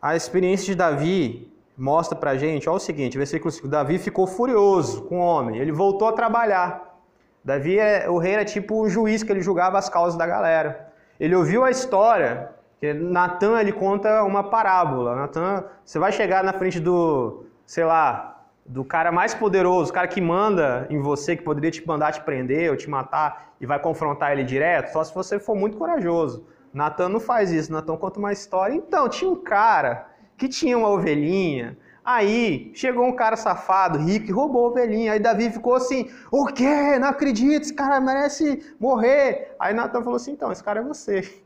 A 0.00 0.16
experiência 0.16 0.66
de 0.66 0.74
Davi 0.74 1.52
mostra 1.76 2.16
pra 2.16 2.36
gente, 2.36 2.68
olha 2.68 2.76
o 2.76 2.80
seguinte, 2.80 3.18
versículo 3.18 3.50
5, 3.50 3.68
Davi 3.68 3.98
ficou 3.98 4.26
furioso 4.26 5.02
com 5.02 5.20
o 5.20 5.22
homem, 5.22 5.60
ele 5.60 5.72
voltou 5.72 6.08
a 6.08 6.12
trabalhar. 6.12 6.98
Davi, 7.44 7.78
é, 7.78 8.08
o 8.08 8.18
rei 8.18 8.34
era 8.34 8.44
tipo 8.44 8.80
o 8.80 8.88
juiz 8.88 9.22
que 9.22 9.30
ele 9.30 9.40
julgava 9.40 9.78
as 9.78 9.88
causas 9.88 10.18
da 10.18 10.26
galera. 10.26 10.92
Ele 11.18 11.34
ouviu 11.34 11.64
a 11.64 11.70
história, 11.70 12.50
que 12.78 12.92
Natan 12.92 13.60
ele 13.60 13.72
conta 13.72 14.22
uma 14.24 14.44
parábola. 14.44 15.16
Natan, 15.16 15.64
você 15.84 15.98
vai 15.98 16.12
chegar 16.12 16.44
na 16.44 16.52
frente 16.52 16.78
do, 16.78 17.44
sei 17.64 17.84
lá, 17.84 18.44
do 18.64 18.84
cara 18.84 19.12
mais 19.12 19.34
poderoso, 19.34 19.90
o 19.90 19.94
cara 19.94 20.08
que 20.08 20.20
manda 20.20 20.86
em 20.90 21.00
você, 21.00 21.36
que 21.36 21.42
poderia 21.42 21.70
te 21.70 21.86
mandar 21.86 22.12
te 22.12 22.20
prender 22.20 22.70
ou 22.70 22.76
te 22.76 22.90
matar 22.90 23.54
e 23.60 23.66
vai 23.66 23.78
confrontar 23.78 24.32
ele 24.32 24.44
direto, 24.44 24.92
só 24.92 25.02
se 25.04 25.14
você 25.14 25.38
for 25.38 25.56
muito 25.56 25.76
corajoso. 25.76 26.46
Natan 26.72 27.08
não 27.08 27.20
faz 27.20 27.50
isso, 27.50 27.72
Natan 27.72 27.96
conta 27.96 28.18
uma 28.18 28.32
história. 28.32 28.74
Então, 28.74 29.08
tinha 29.08 29.30
um 29.30 29.36
cara 29.36 30.08
que 30.36 30.48
tinha 30.48 30.76
uma 30.76 30.90
ovelhinha. 30.90 31.78
Aí 32.04 32.70
chegou 32.74 33.04
um 33.06 33.16
cara 33.16 33.34
safado, 33.36 33.98
rico, 33.98 34.26
e 34.26 34.32
roubou 34.32 34.66
a 34.66 34.68
ovelhinha. 34.68 35.12
Aí 35.12 35.18
Davi 35.18 35.50
ficou 35.50 35.74
assim: 35.74 36.10
O 36.30 36.46
quê? 36.46 36.98
Não 37.00 37.08
acredito, 37.08 37.62
esse 37.62 37.74
cara 37.74 37.98
merece 38.00 38.74
morrer. 38.78 39.56
Aí 39.58 39.74
Natan 39.74 40.02
falou 40.02 40.16
assim: 40.16 40.32
Então, 40.32 40.52
esse 40.52 40.62
cara 40.62 40.80
é 40.80 40.84
você. 40.84 41.45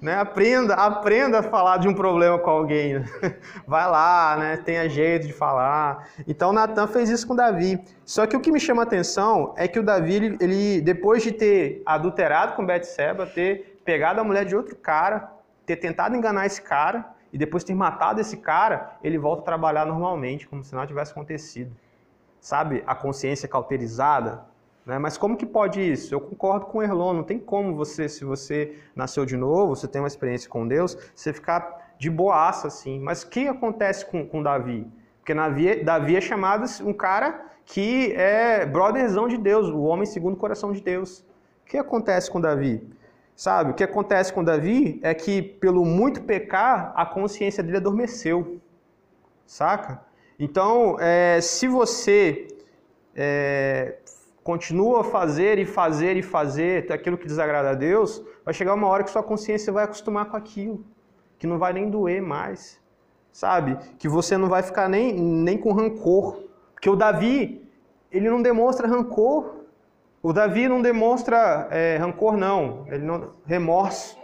Né? 0.00 0.14
Aprenda, 0.14 0.74
aprenda 0.74 1.38
a 1.38 1.42
falar 1.42 1.78
de 1.78 1.88
um 1.88 1.94
problema 1.94 2.38
com 2.38 2.50
alguém. 2.50 3.02
Vai 3.66 3.90
lá, 3.90 4.36
né? 4.38 4.56
tenha 4.58 4.88
jeito 4.88 5.26
de 5.26 5.32
falar. 5.32 6.08
Então 6.26 6.52
Natan 6.52 6.86
fez 6.86 7.08
isso 7.08 7.26
com 7.26 7.34
Davi. 7.34 7.82
Só 8.04 8.26
que 8.26 8.36
o 8.36 8.40
que 8.40 8.52
me 8.52 8.60
chama 8.60 8.82
a 8.82 8.84
atenção 8.84 9.54
é 9.56 9.66
que 9.66 9.78
o 9.78 9.82
Davi, 9.82 10.14
ele, 10.14 10.36
ele 10.40 10.80
depois 10.80 11.22
de 11.22 11.32
ter 11.32 11.82
adulterado 11.86 12.54
com 12.54 12.66
Betseba, 12.66 13.26
ter 13.26 13.80
pegado 13.84 14.20
a 14.20 14.24
mulher 14.24 14.44
de 14.44 14.54
outro 14.54 14.76
cara, 14.76 15.32
ter 15.64 15.76
tentado 15.76 16.14
enganar 16.14 16.44
esse 16.44 16.60
cara, 16.60 17.16
e 17.32 17.38
depois 17.38 17.62
de 17.62 17.68
ter 17.68 17.74
matado 17.74 18.20
esse 18.20 18.38
cara, 18.38 18.96
ele 19.02 19.18
volta 19.18 19.42
a 19.42 19.44
trabalhar 19.44 19.84
normalmente, 19.84 20.46
como 20.48 20.64
se 20.64 20.74
nada 20.74 20.86
tivesse 20.86 21.12
acontecido. 21.12 21.74
sabe, 22.40 22.82
a 22.86 22.94
consciência 22.94 23.48
cauterizada. 23.48 24.44
Né? 24.86 24.98
Mas 24.98 25.18
como 25.18 25.36
que 25.36 25.44
pode 25.44 25.80
isso? 25.80 26.14
Eu 26.14 26.20
concordo 26.20 26.66
com 26.66 26.78
o 26.78 26.82
Erlon, 26.82 27.12
não 27.12 27.24
tem 27.24 27.38
como 27.40 27.74
você, 27.74 28.08
se 28.08 28.24
você 28.24 28.78
nasceu 28.94 29.26
de 29.26 29.36
novo, 29.36 29.74
você 29.74 29.88
tem 29.88 30.00
uma 30.00 30.06
experiência 30.06 30.48
com 30.48 30.66
Deus, 30.66 30.96
você 31.14 31.32
ficar 31.32 31.94
de 31.98 32.08
boaça 32.08 32.68
assim. 32.68 33.00
Mas 33.00 33.22
o 33.22 33.28
que 33.28 33.48
acontece 33.48 34.06
com, 34.06 34.24
com 34.24 34.42
Davi? 34.42 34.86
Porque 35.18 35.34
Davi, 35.34 35.82
Davi 35.82 36.16
é 36.16 36.20
chamado 36.20 36.64
um 36.84 36.92
cara 36.92 37.44
que 37.64 38.12
é 38.12 38.64
brotherzão 38.64 39.26
de 39.26 39.36
Deus, 39.36 39.68
o 39.68 39.80
homem 39.82 40.06
segundo 40.06 40.34
o 40.34 40.38
coração 40.38 40.72
de 40.72 40.80
Deus. 40.80 41.24
O 41.64 41.66
que 41.66 41.76
acontece 41.76 42.30
com 42.30 42.40
Davi? 42.40 42.88
Sabe, 43.34 43.72
o 43.72 43.74
que 43.74 43.82
acontece 43.82 44.32
com 44.32 44.42
Davi 44.42 45.00
é 45.02 45.12
que, 45.12 45.42
pelo 45.42 45.84
muito 45.84 46.22
pecar, 46.22 46.92
a 46.94 47.04
consciência 47.04 47.62
dele 47.62 47.78
adormeceu. 47.78 48.60
Saca? 49.44 50.00
Então, 50.38 50.96
é, 51.00 51.40
se 51.40 51.66
você 51.66 52.48
é, 53.14 53.96
continua 54.46 55.00
a 55.00 55.04
fazer 55.04 55.58
e 55.58 55.64
fazer 55.64 56.16
e 56.16 56.22
fazer 56.22 56.92
aquilo 56.92 57.18
que 57.18 57.26
desagrada 57.26 57.70
a 57.70 57.74
Deus, 57.74 58.22
vai 58.44 58.54
chegar 58.54 58.74
uma 58.74 58.86
hora 58.86 59.02
que 59.02 59.10
sua 59.10 59.20
consciência 59.20 59.72
vai 59.72 59.82
acostumar 59.82 60.26
com 60.26 60.36
aquilo, 60.36 60.84
que 61.36 61.48
não 61.48 61.58
vai 61.58 61.72
nem 61.72 61.90
doer 61.90 62.22
mais, 62.22 62.80
sabe? 63.32 63.76
Que 63.98 64.08
você 64.08 64.36
não 64.36 64.48
vai 64.48 64.62
ficar 64.62 64.88
nem, 64.88 65.12
nem 65.12 65.58
com 65.58 65.72
rancor. 65.72 66.44
Porque 66.72 66.88
o 66.88 66.94
Davi, 66.94 67.68
ele 68.08 68.30
não 68.30 68.40
demonstra 68.40 68.86
rancor. 68.86 69.64
O 70.22 70.32
Davi 70.32 70.68
não 70.68 70.80
demonstra 70.80 71.66
é, 71.72 71.96
rancor, 71.96 72.36
não. 72.36 72.86
Ele 72.86 73.04
não. 73.04 73.32
Remorso. 73.46 74.16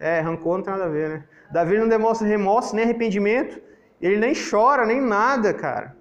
É, 0.00 0.18
rancor 0.18 0.56
não 0.56 0.64
tem 0.64 0.72
nada 0.72 0.86
a 0.86 0.88
ver, 0.88 1.08
né? 1.10 1.24
Davi 1.52 1.78
não 1.78 1.86
demonstra 1.86 2.26
remorso 2.26 2.74
nem 2.74 2.84
arrependimento. 2.84 3.62
Ele 4.02 4.16
nem 4.16 4.32
chora, 4.34 4.84
nem 4.84 5.00
nada, 5.00 5.54
cara. 5.54 5.96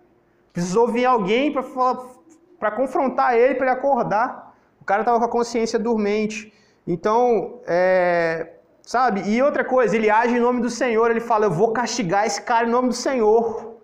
Precisou 0.51 0.87
vir 0.87 1.05
alguém 1.05 1.53
para 1.53 1.61
falar 1.61 2.16
para 2.59 2.71
confrontar 2.71 3.35
ele, 3.35 3.55
para 3.55 3.67
ele 3.67 3.75
acordar. 3.75 4.55
O 4.81 4.85
cara 4.85 5.01
estava 5.01 5.19
com 5.19 5.25
a 5.25 5.29
consciência 5.29 5.77
dormente. 5.77 6.53
Então, 6.85 7.59
é, 7.67 8.53
sabe? 8.81 9.21
E 9.29 9.41
outra 9.41 9.63
coisa, 9.63 9.95
ele 9.95 10.09
age 10.09 10.35
em 10.35 10.39
nome 10.39 10.61
do 10.61 10.69
Senhor, 10.69 11.11
ele 11.11 11.19
fala: 11.19 11.45
Eu 11.45 11.51
vou 11.51 11.71
castigar 11.73 12.25
esse 12.25 12.41
cara 12.41 12.67
em 12.67 12.71
nome 12.71 12.89
do 12.89 12.93
Senhor. 12.93 13.75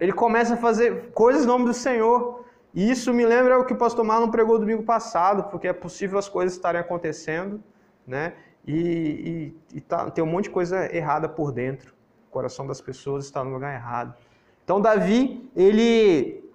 Ele 0.00 0.12
começa 0.12 0.54
a 0.54 0.56
fazer 0.56 1.10
coisas 1.12 1.44
em 1.44 1.46
nome 1.46 1.64
do 1.64 1.74
Senhor. 1.74 2.44
E 2.74 2.90
isso 2.90 3.12
me 3.12 3.24
lembra 3.24 3.58
o 3.58 3.64
que 3.64 3.72
o 3.72 3.76
pastor 3.76 4.04
Marlon 4.04 4.30
pregou 4.30 4.58
domingo 4.58 4.82
passado, 4.82 5.44
porque 5.44 5.66
é 5.66 5.72
possível 5.72 6.18
as 6.18 6.28
coisas 6.28 6.54
estarem 6.54 6.80
acontecendo, 6.80 7.62
né? 8.06 8.34
E, 8.66 9.54
e, 9.72 9.76
e 9.78 9.80
tá, 9.80 10.10
tem 10.10 10.22
um 10.22 10.26
monte 10.26 10.44
de 10.44 10.50
coisa 10.50 10.94
errada 10.94 11.28
por 11.28 11.52
dentro. 11.52 11.94
O 12.28 12.32
coração 12.32 12.66
das 12.66 12.80
pessoas 12.80 13.24
está 13.24 13.42
no 13.42 13.50
lugar 13.50 13.72
errado. 13.72 14.14
Então, 14.62 14.80
Davi, 14.80 15.48
ele 15.56 16.45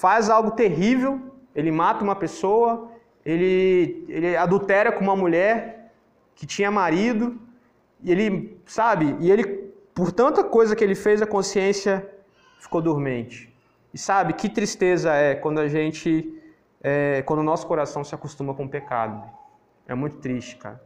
faz 0.00 0.28
algo 0.28 0.50
terrível, 0.50 1.20
ele 1.54 1.70
mata 1.70 2.02
uma 2.02 2.16
pessoa, 2.16 2.90
ele, 3.24 4.04
ele 4.08 4.36
adultera 4.36 4.90
com 4.90 5.00
uma 5.00 5.14
mulher 5.14 5.92
que 6.34 6.46
tinha 6.46 6.70
marido, 6.70 7.40
e 8.02 8.10
ele, 8.10 8.60
sabe, 8.66 9.16
e 9.20 9.30
ele, 9.30 9.44
por 9.94 10.10
tanta 10.10 10.42
coisa 10.42 10.74
que 10.74 10.82
ele 10.82 10.96
fez, 10.96 11.22
a 11.22 11.26
consciência 11.26 12.10
ficou 12.58 12.82
dormente. 12.82 13.54
E 13.92 13.98
sabe, 13.98 14.32
que 14.32 14.48
tristeza 14.48 15.14
é 15.14 15.36
quando 15.36 15.60
a 15.60 15.68
gente, 15.68 16.42
é, 16.82 17.22
quando 17.22 17.38
o 17.38 17.44
nosso 17.44 17.66
coração 17.66 18.02
se 18.02 18.14
acostuma 18.14 18.52
com 18.52 18.64
o 18.64 18.68
pecado. 18.68 19.22
É 19.86 19.94
muito 19.94 20.16
triste, 20.16 20.56
cara. 20.56 20.82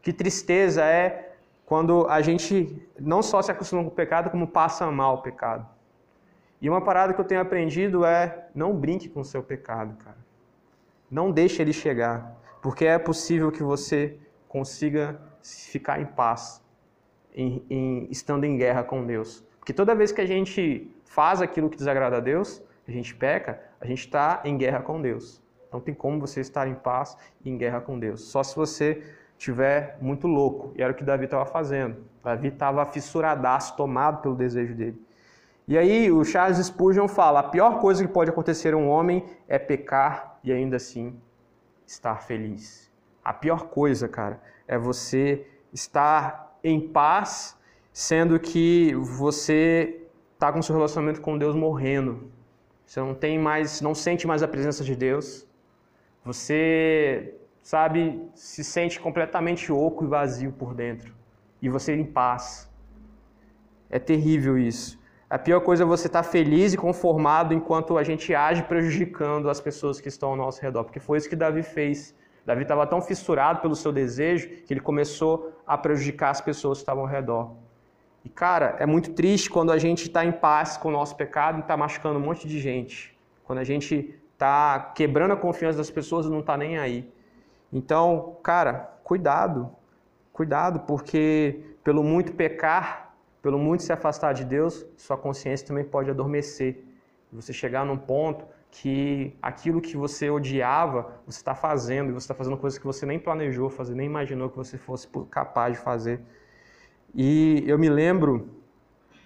Que 0.00 0.12
tristeza 0.12 0.84
é 0.84 1.34
quando 1.64 2.06
a 2.08 2.22
gente 2.22 2.80
não 2.98 3.22
só 3.22 3.42
se 3.42 3.50
acostuma 3.50 3.82
com 3.82 3.88
o 3.88 3.92
pecado, 3.92 4.30
como 4.30 4.46
passa 4.46 4.88
mal 4.90 5.16
o 5.16 5.22
pecado. 5.22 5.66
E 6.66 6.68
uma 6.68 6.80
parada 6.80 7.14
que 7.14 7.20
eu 7.20 7.24
tenho 7.24 7.40
aprendido 7.40 8.04
é 8.04 8.48
não 8.52 8.74
brinque 8.74 9.08
com 9.08 9.20
o 9.20 9.24
seu 9.24 9.40
pecado, 9.40 9.96
cara. 10.02 10.16
Não 11.08 11.30
deixe 11.30 11.62
ele 11.62 11.72
chegar, 11.72 12.36
porque 12.60 12.84
é 12.84 12.98
possível 12.98 13.52
que 13.52 13.62
você 13.62 14.18
consiga 14.48 15.16
ficar 15.40 16.00
em 16.00 16.06
paz, 16.06 16.60
em, 17.32 17.64
em, 17.70 18.08
estando 18.10 18.42
em 18.42 18.56
guerra 18.56 18.82
com 18.82 19.06
Deus. 19.06 19.44
Porque 19.60 19.72
toda 19.72 19.94
vez 19.94 20.10
que 20.10 20.20
a 20.20 20.26
gente 20.26 20.92
faz 21.04 21.40
aquilo 21.40 21.70
que 21.70 21.76
desagrada 21.76 22.16
a 22.16 22.20
Deus, 22.20 22.60
a 22.88 22.90
gente 22.90 23.14
peca, 23.14 23.62
a 23.80 23.86
gente 23.86 24.00
está 24.00 24.40
em 24.44 24.58
guerra 24.58 24.80
com 24.80 25.00
Deus. 25.00 25.40
Não 25.72 25.78
tem 25.78 25.94
como 25.94 26.18
você 26.18 26.40
estar 26.40 26.66
em 26.66 26.74
paz 26.74 27.16
e 27.44 27.48
em 27.48 27.56
guerra 27.56 27.80
com 27.80 27.96
Deus. 27.96 28.22
Só 28.22 28.42
se 28.42 28.56
você 28.56 29.04
estiver 29.38 29.98
muito 30.00 30.26
louco. 30.26 30.72
E 30.74 30.82
era 30.82 30.92
o 30.92 30.96
que 30.96 31.04
Davi 31.04 31.26
estava 31.26 31.46
fazendo. 31.46 31.98
Davi 32.24 32.48
estava 32.48 32.84
fissuradaço, 32.86 33.76
tomado 33.76 34.20
pelo 34.20 34.34
desejo 34.34 34.74
dele. 34.74 35.05
E 35.68 35.76
aí 35.76 36.12
o 36.12 36.24
Charles 36.24 36.64
Spurgeon 36.64 37.08
fala: 37.08 37.40
a 37.40 37.42
pior 37.42 37.80
coisa 37.80 38.06
que 38.06 38.12
pode 38.12 38.30
acontecer 38.30 38.72
a 38.72 38.76
um 38.76 38.88
homem 38.88 39.24
é 39.48 39.58
pecar 39.58 40.38
e 40.44 40.52
ainda 40.52 40.76
assim 40.76 41.18
estar 41.86 42.22
feliz. 42.22 42.90
A 43.24 43.32
pior 43.32 43.68
coisa, 43.68 44.08
cara, 44.08 44.40
é 44.68 44.78
você 44.78 45.46
estar 45.72 46.56
em 46.62 46.80
paz, 46.80 47.56
sendo 47.92 48.38
que 48.38 48.94
você 48.94 50.06
está 50.34 50.52
com 50.52 50.62
seu 50.62 50.74
relacionamento 50.74 51.20
com 51.20 51.36
Deus 51.36 51.56
morrendo. 51.56 52.30
Você 52.84 53.00
não 53.00 53.14
tem 53.14 53.38
mais, 53.38 53.80
não 53.80 53.94
sente 53.94 54.26
mais 54.26 54.42
a 54.44 54.48
presença 54.48 54.84
de 54.84 54.94
Deus. 54.94 55.46
Você, 56.24 57.34
sabe, 57.60 58.30
se 58.34 58.62
sente 58.62 59.00
completamente 59.00 59.72
oco 59.72 60.04
e 60.04 60.06
vazio 60.06 60.52
por 60.52 60.72
dentro. 60.74 61.12
E 61.60 61.68
você 61.68 61.94
em 61.94 62.04
paz. 62.04 62.70
É 63.90 63.98
terrível 63.98 64.56
isso. 64.56 64.98
A 65.28 65.36
pior 65.36 65.58
coisa 65.60 65.82
é 65.82 65.86
você 65.86 66.06
estar 66.06 66.22
feliz 66.22 66.72
e 66.72 66.76
conformado 66.76 67.52
enquanto 67.52 67.98
a 67.98 68.04
gente 68.04 68.32
age 68.32 68.62
prejudicando 68.62 69.50
as 69.50 69.60
pessoas 69.60 70.00
que 70.00 70.06
estão 70.06 70.30
ao 70.30 70.36
nosso 70.36 70.62
redor, 70.62 70.84
porque 70.84 71.00
foi 71.00 71.18
isso 71.18 71.28
que 71.28 71.34
Davi 71.34 71.64
fez. 71.64 72.14
Davi 72.44 72.62
estava 72.62 72.86
tão 72.86 73.02
fissurado 73.02 73.60
pelo 73.60 73.74
seu 73.74 73.90
desejo 73.90 74.48
que 74.48 74.72
ele 74.72 74.80
começou 74.80 75.52
a 75.66 75.76
prejudicar 75.76 76.30
as 76.30 76.40
pessoas 76.40 76.78
que 76.78 76.82
estavam 76.82 77.02
ao 77.02 77.08
redor. 77.08 77.56
E 78.24 78.28
cara, 78.28 78.76
é 78.78 78.86
muito 78.86 79.14
triste 79.14 79.50
quando 79.50 79.72
a 79.72 79.78
gente 79.78 80.02
está 80.02 80.24
em 80.24 80.30
paz 80.30 80.76
com 80.76 80.90
o 80.90 80.92
nosso 80.92 81.16
pecado 81.16 81.58
e 81.58 81.60
está 81.60 81.76
machucando 81.76 82.20
um 82.20 82.22
monte 82.22 82.46
de 82.46 82.60
gente. 82.60 83.18
Quando 83.42 83.58
a 83.58 83.64
gente 83.64 84.14
está 84.32 84.92
quebrando 84.94 85.32
a 85.32 85.36
confiança 85.36 85.78
das 85.78 85.90
pessoas 85.90 86.26
e 86.26 86.30
não 86.30 86.38
está 86.38 86.56
nem 86.56 86.78
aí. 86.78 87.12
Então, 87.72 88.36
cara, 88.44 88.96
cuidado, 89.02 89.70
cuidado, 90.32 90.80
porque 90.80 91.74
pelo 91.82 92.04
muito 92.04 92.32
pecar 92.32 93.05
pelo 93.46 93.60
muito 93.60 93.84
se 93.84 93.92
afastar 93.92 94.34
de 94.34 94.44
Deus, 94.44 94.84
sua 94.96 95.16
consciência 95.16 95.64
também 95.68 95.84
pode 95.84 96.10
adormecer. 96.10 96.82
Você 97.32 97.52
chegar 97.52 97.86
num 97.86 97.96
ponto 97.96 98.44
que 98.72 99.36
aquilo 99.40 99.80
que 99.80 99.96
você 99.96 100.28
odiava, 100.28 101.20
você 101.24 101.38
está 101.38 101.54
fazendo, 101.54 102.10
e 102.10 102.12
você 102.12 102.24
está 102.24 102.34
fazendo 102.34 102.56
coisas 102.56 102.76
que 102.76 102.84
você 102.84 103.06
nem 103.06 103.20
planejou 103.20 103.70
fazer, 103.70 103.94
nem 103.94 104.06
imaginou 104.06 104.50
que 104.50 104.56
você 104.56 104.76
fosse 104.76 105.06
capaz 105.30 105.74
de 105.74 105.78
fazer. 105.78 106.20
E 107.14 107.62
eu 107.68 107.78
me 107.78 107.88
lembro 107.88 108.50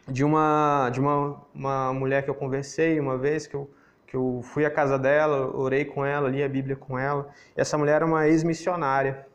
de 0.07 0.23
uma, 0.23 0.91
de 0.93 1.01
uma, 1.01 1.41
uma 1.55 1.95
mulher 1.95 2.23
que 2.23 2.29
eu 2.29 2.35
conversei 2.35 3.01
uma 3.01 3.17
vez, 3.17 3.47
que 3.47 3.55
eu, 3.55 3.71
que 4.07 4.15
eu 4.15 4.43
fui 4.43 4.67
à 4.67 4.71
casa 4.71 4.99
dela, 4.99 5.51
orei 5.57 5.87
com 5.87 6.05
ela, 6.05 6.29
li 6.29 6.43
a 6.43 6.49
Bíblia 6.49 6.77
com 6.77 6.99
ela. 6.99 7.31
E 7.57 7.61
essa 7.63 7.79
mulher 7.79 7.95
era 7.95 8.05
uma 8.05 8.29
ex-missionária, 8.29 9.27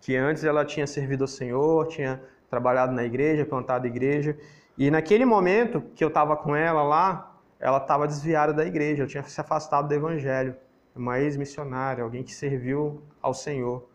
que 0.00 0.14
antes 0.14 0.44
ela 0.44 0.64
tinha 0.64 0.86
servido 0.86 1.24
ao 1.24 1.28
Senhor, 1.28 1.88
tinha 1.88 2.22
trabalhado 2.50 2.92
na 2.92 3.04
igreja, 3.04 3.46
plantado 3.46 3.86
igreja. 3.86 4.36
E 4.76 4.90
naquele 4.90 5.24
momento 5.24 5.80
que 5.94 6.02
eu 6.02 6.08
estava 6.08 6.36
com 6.36 6.54
ela 6.56 6.82
lá, 6.82 7.36
ela 7.60 7.78
estava 7.78 8.06
desviada 8.06 8.52
da 8.52 8.66
igreja, 8.66 9.02
ela 9.02 9.08
tinha 9.08 9.22
se 9.22 9.40
afastado 9.40 9.86
do 9.86 9.94
evangelho. 9.94 10.56
Uma 10.94 11.20
ex-missionária, 11.20 12.02
alguém 12.02 12.24
que 12.24 12.34
serviu 12.34 13.00
ao 13.22 13.32
Senhor. 13.32 13.88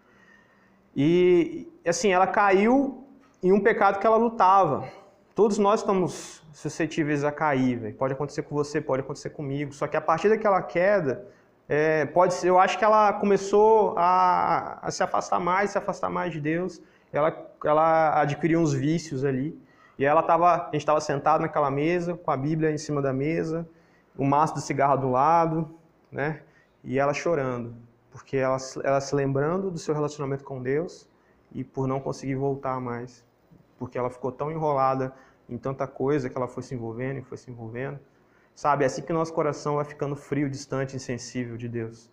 E 0.95 1.67
assim, 1.85 2.11
ela 2.11 2.25
caiu 2.25 3.05
em 3.43 3.51
um 3.51 3.59
pecado 3.59 3.99
que 3.99 4.07
ela 4.07 4.15
lutava. 4.15 4.87
Todos 5.35 5.57
nós 5.57 5.81
estamos 5.81 6.41
suscetíveis 6.53 7.25
a 7.25 7.31
cair, 7.33 7.77
véio. 7.77 7.95
pode 7.95 8.13
acontecer 8.13 8.43
com 8.43 8.55
você, 8.55 8.79
pode 8.79 9.01
acontecer 9.01 9.31
comigo. 9.31 9.73
Só 9.73 9.87
que 9.87 9.97
a 9.97 10.01
partir 10.01 10.29
daquela 10.29 10.61
queda, 10.61 11.27
é, 11.67 12.05
pode 12.05 12.33
ser, 12.35 12.47
eu 12.47 12.57
acho 12.57 12.77
que 12.77 12.85
ela 12.85 13.11
começou 13.11 13.93
a, 13.97 14.79
a 14.81 14.89
se 14.89 15.03
afastar 15.03 15.39
mais, 15.39 15.71
se 15.71 15.77
afastar 15.77 16.09
mais 16.09 16.31
de 16.31 16.39
Deus 16.39 16.81
ela, 17.17 17.51
ela 17.63 18.21
adquiriu 18.21 18.59
uns 18.59 18.73
vícios 18.73 19.23
ali. 19.23 19.59
E 19.97 20.05
ela 20.05 20.21
tava, 20.21 20.55
a 20.55 20.65
gente 20.65 20.77
estava 20.77 20.99
sentado 20.99 21.41
naquela 21.41 21.71
mesa, 21.71 22.15
com 22.15 22.29
a 22.29 22.37
Bíblia 22.37 22.71
em 22.71 22.77
cima 22.77 23.01
da 23.01 23.13
mesa, 23.13 23.67
o 24.17 24.25
maço 24.25 24.55
de 24.55 24.61
cigarro 24.61 24.97
do 24.97 25.09
lado, 25.09 25.73
né? 26.11 26.41
E 26.83 26.99
ela 26.99 27.13
chorando, 27.13 27.75
porque 28.11 28.37
ela, 28.37 28.57
ela 28.83 29.01
se 29.01 29.15
lembrando 29.15 29.71
do 29.71 29.79
seu 29.79 29.93
relacionamento 29.93 30.43
com 30.43 30.61
Deus 30.61 31.07
e 31.51 31.63
por 31.63 31.87
não 31.87 31.99
conseguir 31.99 32.35
voltar 32.35 32.79
mais, 32.79 33.25
porque 33.79 33.97
ela 33.97 34.09
ficou 34.09 34.31
tão 34.31 34.51
enrolada 34.51 35.13
em 35.49 35.57
tanta 35.57 35.87
coisa 35.87 36.29
que 36.29 36.37
ela 36.37 36.47
foi 36.47 36.63
se 36.63 36.75
envolvendo 36.75 37.19
e 37.19 37.21
foi 37.21 37.37
se 37.37 37.49
envolvendo. 37.49 37.99
Sabe, 38.53 38.83
é 38.83 38.87
assim 38.87 39.01
que 39.01 39.11
o 39.11 39.15
nosso 39.15 39.33
coração 39.33 39.75
vai 39.75 39.85
ficando 39.85 40.15
frio, 40.15 40.49
distante, 40.49 40.95
insensível 40.95 41.57
de 41.57 41.67
Deus. 41.67 42.11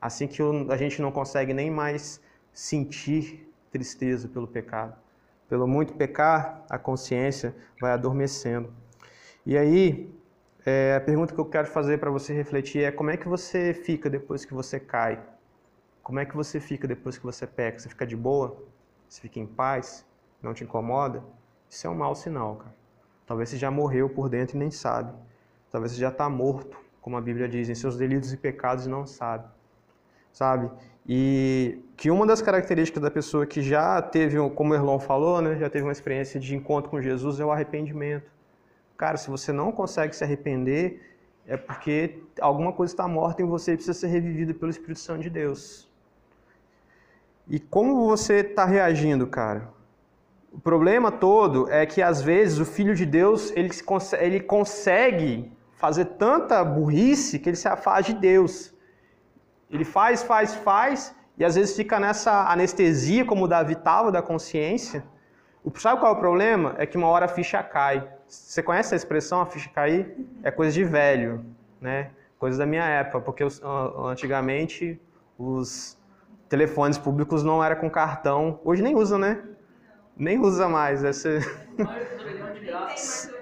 Assim 0.00 0.26
que 0.26 0.42
a 0.70 0.76
gente 0.76 1.00
não 1.00 1.10
consegue 1.10 1.52
nem 1.52 1.70
mais 1.70 2.20
sentir 2.52 3.47
tristeza 3.70 4.28
pelo 4.28 4.46
pecado. 4.46 4.96
Pelo 5.48 5.66
muito 5.66 5.94
pecar, 5.94 6.64
a 6.68 6.78
consciência 6.78 7.54
vai 7.80 7.92
adormecendo. 7.92 8.72
E 9.46 9.56
aí, 9.56 10.12
é, 10.66 10.96
a 10.96 11.00
pergunta 11.00 11.32
que 11.32 11.40
eu 11.40 11.46
quero 11.46 11.66
fazer 11.68 11.98
para 11.98 12.10
você 12.10 12.34
refletir 12.34 12.82
é 12.82 12.92
como 12.92 13.10
é 13.10 13.16
que 13.16 13.26
você 13.26 13.72
fica 13.72 14.10
depois 14.10 14.44
que 14.44 14.52
você 14.52 14.78
cai? 14.78 15.22
Como 16.02 16.18
é 16.18 16.26
que 16.26 16.36
você 16.36 16.60
fica 16.60 16.86
depois 16.86 17.16
que 17.16 17.24
você 17.24 17.46
peca? 17.46 17.78
Você 17.78 17.88
fica 17.88 18.06
de 18.06 18.16
boa? 18.16 18.62
Você 19.08 19.20
fica 19.20 19.40
em 19.40 19.46
paz? 19.46 20.06
Não 20.42 20.52
te 20.52 20.64
incomoda? 20.64 21.22
Isso 21.68 21.86
é 21.86 21.90
um 21.90 21.94
mau 21.94 22.14
sinal, 22.14 22.56
cara. 22.56 22.74
Talvez 23.26 23.50
você 23.50 23.56
já 23.58 23.70
morreu 23.70 24.08
por 24.08 24.28
dentro 24.28 24.56
e 24.56 24.58
nem 24.58 24.70
sabe. 24.70 25.12
Talvez 25.70 25.92
você 25.92 25.98
já 25.98 26.08
está 26.08 26.28
morto, 26.28 26.78
como 27.00 27.16
a 27.16 27.20
Bíblia 27.20 27.48
diz, 27.48 27.68
em 27.68 27.74
seus 27.74 27.96
delitos 27.96 28.32
e 28.32 28.36
pecados 28.36 28.86
e 28.86 28.88
não 28.88 29.06
sabe. 29.06 29.46
Sabe? 30.32 30.70
E 31.08 31.82
que 31.96 32.10
uma 32.10 32.26
das 32.26 32.42
características 32.42 33.02
da 33.02 33.10
pessoa 33.10 33.46
que 33.46 33.62
já 33.62 34.00
teve, 34.02 34.36
como 34.50 34.72
o 34.72 34.74
Erlon 34.74 34.98
falou, 34.98 35.40
né, 35.40 35.56
já 35.56 35.70
teve 35.70 35.84
uma 35.84 35.92
experiência 35.92 36.38
de 36.38 36.54
encontro 36.54 36.90
com 36.90 37.00
Jesus 37.00 37.40
é 37.40 37.44
o 37.44 37.50
arrependimento. 37.50 38.30
Cara, 38.96 39.16
se 39.16 39.30
você 39.30 39.50
não 39.50 39.72
consegue 39.72 40.14
se 40.14 40.22
arrepender, 40.22 41.00
é 41.46 41.56
porque 41.56 42.22
alguma 42.40 42.72
coisa 42.72 42.92
está 42.92 43.08
morta 43.08 43.42
em 43.42 43.46
você 43.46 43.72
e 43.72 43.76
precisa 43.76 43.98
ser 43.98 44.08
revivida 44.08 44.52
pelo 44.52 44.70
Espírito 44.70 45.00
Santo 45.00 45.22
de 45.22 45.30
Deus. 45.30 45.88
E 47.48 47.58
como 47.58 48.06
você 48.06 48.40
está 48.40 48.66
reagindo, 48.66 49.26
cara? 49.26 49.70
O 50.52 50.60
problema 50.60 51.10
todo 51.10 51.70
é 51.70 51.86
que 51.86 52.02
às 52.02 52.20
vezes 52.20 52.58
o 52.58 52.66
Filho 52.66 52.94
de 52.94 53.06
Deus 53.06 53.50
ele, 53.56 54.40
consegue 54.40 55.50
fazer 55.72 56.04
tanta 56.04 56.62
burrice 56.62 57.38
que 57.38 57.48
ele 57.48 57.56
se 57.56 57.68
afasta 57.68 58.12
de 58.12 58.20
Deus. 58.20 58.74
Ele 59.70 59.84
faz, 59.84 60.22
faz, 60.22 60.54
faz 60.54 61.14
e 61.36 61.44
às 61.44 61.54
vezes 61.54 61.76
fica 61.76 62.00
nessa 62.00 62.50
anestesia, 62.50 63.24
como 63.24 63.44
o 63.44 63.48
Davi 63.48 63.74
estava, 63.74 64.10
da 64.10 64.20
consciência. 64.20 65.04
Sabe 65.76 66.00
qual 66.00 66.14
é 66.14 66.16
o 66.16 66.18
problema? 66.18 66.74
É 66.78 66.86
que 66.86 66.96
uma 66.96 67.06
hora 67.08 67.26
a 67.26 67.28
ficha 67.28 67.62
cai. 67.62 68.08
Você 68.26 68.62
conhece 68.62 68.94
a 68.94 68.96
expressão, 68.96 69.40
a 69.40 69.46
ficha 69.46 69.68
cair? 69.70 70.16
É 70.42 70.50
coisa 70.50 70.72
de 70.72 70.82
velho, 70.82 71.44
né? 71.80 72.10
Coisa 72.38 72.58
da 72.58 72.66
minha 72.66 72.84
época, 72.84 73.20
porque 73.20 73.46
antigamente 74.10 75.00
os 75.38 75.96
telefones 76.48 76.98
públicos 76.98 77.44
não 77.44 77.62
era 77.62 77.76
com 77.76 77.90
cartão. 77.90 78.58
Hoje 78.64 78.82
nem 78.82 78.96
usa, 78.96 79.18
né? 79.18 79.42
Nem 80.16 80.40
usa 80.40 80.68
mais. 80.68 81.04
Esse... 81.04 81.38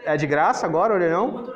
É 0.04 0.16
de 0.16 0.26
graça 0.26 0.66
agora, 0.66 0.92
orelhão? 0.92 1.46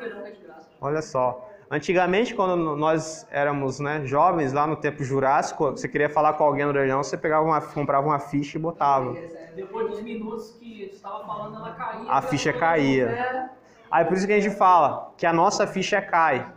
Olha 0.80 1.02
só. 1.02 1.49
Antigamente, 1.72 2.35
quando 2.35 2.56
nós 2.74 3.24
éramos 3.30 3.78
né, 3.78 4.04
jovens, 4.04 4.52
lá 4.52 4.66
no 4.66 4.74
tempo 4.74 5.04
jurássico, 5.04 5.70
você 5.70 5.87
queria 5.87 6.11
falar 6.11 6.33
com 6.33 6.42
alguém 6.42 6.64
no 6.64 6.70
orelhão, 6.70 7.00
você 7.00 7.16
pegava 7.16 7.44
uma, 7.44 7.61
comprava 7.61 8.04
uma 8.04 8.18
ficha 8.18 8.59
e 8.59 8.61
botava. 8.61 9.16
Depois 9.54 9.88
dos 9.88 10.02
minutos 10.02 10.56
que 10.59 10.87
você 10.88 10.96
estava 10.96 11.24
falando, 11.24 11.54
ela 11.54 11.70
caía. 11.70 12.11
A 12.11 12.22
ficha 12.22 12.52
caía. 12.52 13.50
Aí 13.88 14.04
por 14.04 14.16
isso 14.16 14.26
que 14.26 14.33
a 14.33 14.40
gente 14.40 14.56
fala 14.56 15.12
que 15.16 15.24
a 15.24 15.33
nossa 15.33 15.64
ficha 15.64 16.02
cai. 16.02 16.52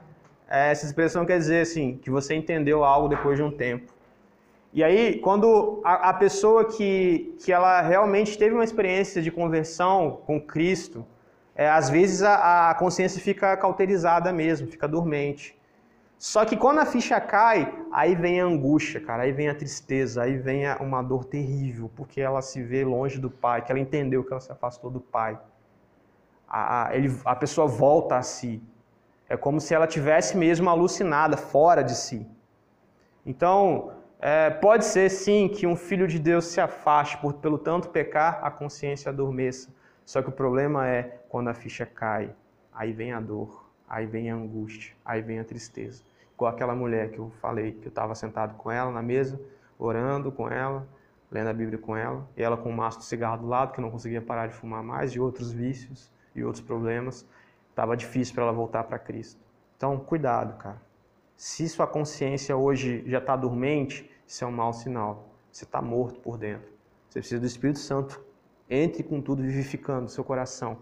Essa 0.48 0.88
expressão 0.88 1.28
quer 1.28 1.38
dizer 1.38 1.62
assim, 1.62 1.98
que 1.98 2.10
você 2.10 2.34
entendeu 2.34 2.84
algo 2.84 3.08
depois 3.08 3.38
de 3.38 3.44
um 3.44 3.52
tempo. 3.52 3.94
E 4.74 4.84
aí, 4.84 5.20
quando 5.20 5.80
a, 5.84 6.10
a, 6.10 6.14
pessoa 6.16 6.66
que, 6.66 7.36
que 7.44 7.52
ela 7.52 7.82
realmente 7.82 8.36
teve 8.36 8.56
uma 8.56 8.64
experiência 8.64 9.22
de 9.22 9.30
conversão 9.30 10.22
com 10.26 10.42
Cristo, 10.42 11.06
é, 11.56 11.70
às 11.70 11.90
vezes 11.90 12.24
a, 12.24 12.72
a 12.72 12.76
consciência 12.76 13.22
fica 13.22 13.56
cauterizada 13.58 14.32
mesmo, 14.32 14.68
fica 14.68 14.88
dormente. 14.88 15.56
Só 16.18 16.46
que 16.46 16.56
quando 16.56 16.80
a 16.80 16.86
ficha 16.86 17.20
cai, 17.20 17.72
aí 17.92 18.16
vem 18.16 18.40
a 18.40 18.46
angústia, 18.46 19.02
cara, 19.02 19.24
aí 19.24 19.32
vem 19.32 19.50
a 19.50 19.56
tristeza, 19.56 20.24
aí 20.24 20.38
vem 20.38 20.64
uma 20.80 21.02
dor 21.02 21.26
terrível, 21.26 21.92
porque 21.96 22.22
ela 22.22 22.42
se 22.42 22.64
vê 22.64 22.86
longe 22.86 23.20
do 23.20 23.30
pai, 23.30 23.62
que 23.62 23.72
ela 23.72 23.80
entendeu 23.80 24.24
que 24.24 24.32
ela 24.32 24.40
se 24.40 24.52
afastou 24.52 24.90
do 24.90 25.02
pai. 25.02 25.38
A, 26.48 26.88
a, 26.88 26.96
ele, 26.96 27.14
a 27.26 27.36
pessoa 27.36 27.68
volta 27.68 28.16
a 28.16 28.22
si. 28.22 28.64
É 29.28 29.36
como 29.36 29.60
se 29.60 29.74
ela 29.74 29.86
tivesse 29.86 30.38
mesmo 30.38 30.70
alucinada, 30.70 31.36
fora 31.36 31.84
de 31.84 31.96
si. 31.96 32.26
Então, 33.26 33.92
é, 34.20 34.50
pode 34.50 34.86
ser 34.86 35.10
sim 35.10 35.50
que 35.50 35.68
um 35.68 35.76
filho 35.76 36.08
de 36.08 36.20
Deus 36.20 36.46
se 36.46 36.62
afaste 36.62 37.18
por 37.18 37.34
pelo 37.34 37.58
tanto 37.58 37.90
pecar, 37.90 38.40
a 38.42 38.50
consciência 38.50 39.10
adormeça. 39.10 39.70
Só 40.06 40.22
que 40.22 40.30
o 40.30 40.32
problema 40.32 40.88
é 40.88 41.24
quando 41.30 41.50
a 41.50 41.54
ficha 41.54 41.86
cai, 41.86 42.34
aí 42.74 42.92
vem 42.92 43.14
a 43.14 43.20
dor, 43.20 43.66
aí 43.88 44.06
vem 44.06 44.30
a 44.32 44.36
angústia, 44.36 44.94
aí 45.04 45.22
vem 45.22 45.40
a 45.40 45.44
tristeza. 45.44 46.04
Igual 46.36 46.52
aquela 46.52 46.76
mulher 46.76 47.12
que 47.12 47.20
eu 47.20 47.30
falei, 47.42 47.74
que 47.74 47.86
eu 47.86 47.90
estava 47.90 48.16
sentado 48.16 48.56
com 48.56 48.72
ela 48.72 48.92
na 48.92 49.02
mesa, 49.02 49.40
orando 49.78 50.32
com 50.32 50.50
ela, 50.50 50.88
lendo 51.32 51.50
a 51.50 51.54
Bíblia 51.54 51.78
com 51.78 51.96
ela, 51.96 52.28
e 52.36 52.44
ela 52.44 52.58
com 52.58 52.70
um 52.70 52.76
maço 52.76 53.00
de 53.00 53.06
cigarro 53.06 53.38
do 53.42 53.48
lado, 53.48 53.72
que 53.72 53.82
não 53.82 53.90
conseguia 53.90 54.22
parar 54.22 54.48
de 54.48 54.54
fumar 54.54 54.84
mais, 54.84 55.12
de 55.12 55.20
outros 55.20 55.52
vícios 55.52 56.12
e 56.36 56.44
outros 56.44 56.64
problemas. 56.64 57.28
Estava 57.70 57.98
difícil 57.98 58.36
para 58.36 58.44
ela 58.44 58.54
voltar 58.54 58.84
para 58.84 59.00
Cristo. 59.00 59.42
Então, 59.78 59.98
cuidado, 59.98 60.58
cara. 60.58 60.82
Se 61.36 61.68
sua 61.68 61.88
consciência 61.88 62.56
hoje 62.56 63.04
já 63.08 63.18
está 63.18 63.36
dormente, 63.36 64.10
isso 64.28 64.44
é 64.44 64.48
um 64.48 64.52
mau 64.52 64.72
sinal. 64.74 65.30
Você 65.52 65.66
está 65.66 65.82
morto 65.82 66.20
por 66.20 66.38
dentro. 66.38 66.68
Você 67.10 67.20
precisa 67.20 67.40
do 67.40 67.48
Espírito 67.48 67.80
Santo. 67.80 68.24
Entre 68.70 69.04
com 69.04 69.22
tudo 69.22 69.42
vivificando 69.44 70.10
seu 70.10 70.24
coração. 70.24 70.78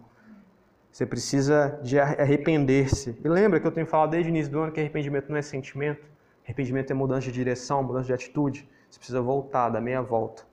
Você 0.92 1.06
precisa 1.06 1.80
de 1.82 2.00
arrepender-se. 2.00 3.18
E 3.24 3.28
lembra 3.28 3.60
que 3.60 3.66
eu 3.66 3.72
tenho 3.72 3.88
falado 3.88 4.12
desde 4.12 4.30
o 4.30 4.32
início 4.32 4.52
do 4.52 4.60
ano 4.60 4.72
que 4.72 4.80
arrependimento 4.80 5.30
não 5.30 5.38
é 5.38 5.42
sentimento. 5.42 6.06
Arrependimento 6.44 6.92
é 6.92 6.94
mudança 6.94 7.22
de 7.22 7.32
direção, 7.32 7.82
mudança 7.82 8.08
de 8.08 8.14
atitude. 8.14 8.68
Você 8.90 8.98
precisa 9.00 9.22
voltar, 9.22 9.70
dar 9.70 9.80
meia 9.80 10.02
volta. 10.02 10.44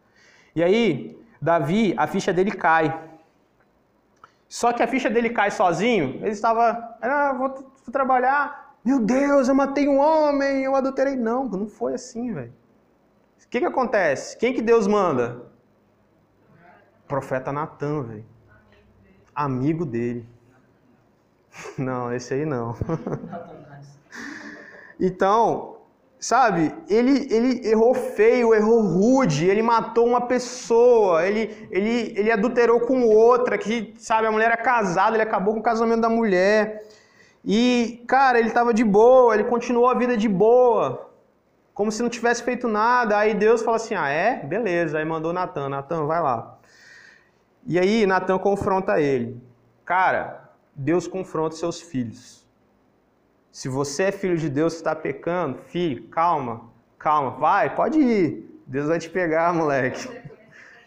E 0.55 0.62
aí, 0.62 1.21
Davi, 1.43 1.93
a 1.97 2.07
ficha 2.07 2.33
dele 2.33 2.53
cai. 2.53 3.09
Só 4.49 4.73
que 4.73 4.83
a 4.83 4.87
ficha 4.87 5.11
dele 5.11 5.31
cai 5.31 5.51
sozinho. 5.51 6.21
Ele 6.21 6.31
estava, 6.31 6.97
ah, 7.03 7.35
vou, 7.37 7.49
vou 7.49 7.93
trabalhar. 7.93 8.77
Meu 8.85 9.01
Deus, 9.01 9.49
eu 9.49 9.55
matei 9.57 9.88
um 9.88 9.99
homem, 9.99 10.62
eu 10.62 10.77
adulterei. 10.77 11.17
Não, 11.17 11.45
não 11.45 11.67
foi 11.67 11.95
assim, 11.95 12.33
velho. 12.33 12.53
O 13.45 13.49
que, 13.49 13.59
que 13.59 13.67
acontece? 13.67 14.37
Quem 14.37 14.55
que 14.55 14.62
Deus 14.62 14.87
manda? 14.87 15.48
Profeta 17.09 17.51
Natan, 17.51 18.03
velho. 18.03 18.25
Amigo 19.35 19.85
dele. 19.85 20.29
Não, 21.79 22.12
esse 22.12 22.35
aí 22.35 22.44
não. 22.44 22.77
então, 25.01 25.79
sabe, 26.21 26.75
ele, 26.88 27.27
ele 27.33 27.66
errou 27.66 27.94
feio, 27.94 28.55
errou 28.55 28.81
rude, 28.83 29.49
ele 29.49 29.62
matou 29.62 30.07
uma 30.07 30.21
pessoa, 30.21 31.27
ele, 31.27 31.68
ele, 31.71 32.12
ele 32.16 32.31
adulterou 32.31 32.81
com 32.81 33.03
outra, 33.09 33.57
que, 33.57 33.94
sabe, 33.99 34.27
a 34.27 34.31
mulher 34.31 34.47
era 34.47 34.57
casada, 34.57 35.16
ele 35.16 35.23
acabou 35.23 35.55
com 35.55 35.61
o 35.61 35.62
casamento 35.62 36.03
da 36.03 36.09
mulher. 36.09 36.85
E, 37.44 38.05
cara, 38.07 38.38
ele 38.38 38.49
estava 38.49 38.75
de 38.75 38.85
boa, 38.85 39.35
ele 39.35 39.44
continuou 39.44 39.88
a 39.88 39.94
vida 39.94 40.16
de 40.16 40.29
boa 40.29 41.09
como 41.79 41.92
se 41.92 42.03
não 42.03 42.11
tivesse 42.11 42.42
feito 42.42 42.66
nada. 42.66 43.16
Aí 43.16 43.35
Deus 43.35 43.62
fala 43.62 43.77
assim: 43.77 43.94
ah, 43.94 44.09
é? 44.09 44.44
Beleza. 44.44 44.99
Aí 44.99 45.05
mandou 45.05 45.33
Natan: 45.33 45.68
Natan, 45.68 46.07
vai 46.07 46.21
lá. 46.21 46.58
E 47.68 47.78
aí 47.78 48.07
Natan 48.07 48.38
confronta 48.38 48.98
ele. 48.98 49.38
Cara, 49.85 50.50
Deus 50.74 51.07
confronta 51.07 51.54
seus 51.54 51.78
filhos. 51.78 52.48
Se 53.52 53.68
você 53.68 54.04
é 54.04 54.11
filho 54.11 54.38
de 54.38 54.48
Deus, 54.48 54.74
está 54.74 54.96
pecando, 54.96 55.59
filho, 55.59 56.09
calma, 56.09 56.62
calma, 56.98 57.33
vai, 57.33 57.74
pode 57.74 58.00
ir. 58.00 58.62
Deus 58.66 58.88
vai 58.88 58.98
te 58.98 59.11
pegar, 59.11 59.52
moleque. 59.52 60.09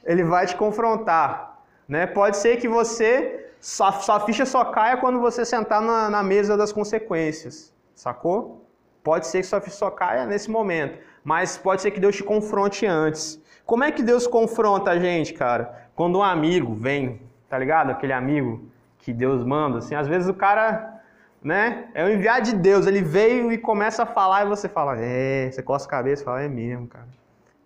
Ele 0.04 0.24
vai 0.24 0.48
te 0.48 0.56
confrontar. 0.56 1.62
Né? 1.88 2.08
Pode 2.08 2.38
ser 2.38 2.58
que 2.58 2.68
você, 2.68 3.52
sua, 3.60 3.92
sua 3.92 4.20
ficha 4.22 4.44
só 4.44 4.66
caia 4.66 4.98
quando 4.98 5.20
você 5.20 5.46
sentar 5.46 5.84
na, 5.84 6.10
na 6.10 6.24
mesa 6.24 6.58
das 6.58 6.72
consequências. 6.72 7.72
Sacou? 7.94 8.66
Pode 9.04 9.28
ser 9.28 9.42
que 9.42 9.48
sua 9.48 9.62
ficha 9.62 9.76
só 9.76 9.92
caia 9.92 10.26
nesse 10.26 10.50
momento, 10.50 10.98
mas 11.24 11.60
pode 11.60 11.84
ser 11.84 11.92
que 11.92 12.00
Deus 12.00 12.16
te 12.16 12.24
confronte 12.24 12.88
antes. 12.88 13.40
Como 13.68 13.84
é 13.84 13.92
que 13.92 14.02
Deus 14.02 14.26
confronta 14.26 14.90
a 14.92 15.00
gente, 15.00 15.34
cara? 15.34 15.91
Quando 15.96 16.20
um 16.20 16.24
amigo 16.24 16.74
vem, 16.74 17.22
tá 17.50 17.58
ligado? 17.58 17.92
Aquele 17.92 18.14
amigo 18.14 18.64
que 19.00 19.12
Deus 19.12 19.44
manda, 19.44 19.80
assim, 19.80 19.96
às 19.96 20.08
vezes 20.08 20.30
o 20.30 20.34
cara, 20.34 21.02
né, 21.44 21.86
é 21.94 22.04
o 22.04 22.10
enviado 22.10 22.46
de 22.46 22.56
Deus, 22.56 22.86
ele 22.86 23.02
veio 23.02 23.52
e 23.52 23.58
começa 23.58 24.04
a 24.04 24.06
falar 24.06 24.46
e 24.46 24.50
você 24.50 24.70
fala, 24.70 24.96
é, 25.00 25.50
você 25.52 25.62
coça 25.62 25.86
a 25.88 25.90
cabeça 25.90 26.22
e 26.22 26.26
fala, 26.26 26.42
é 26.44 26.48
mesmo, 26.48 26.88
cara. 26.88 27.08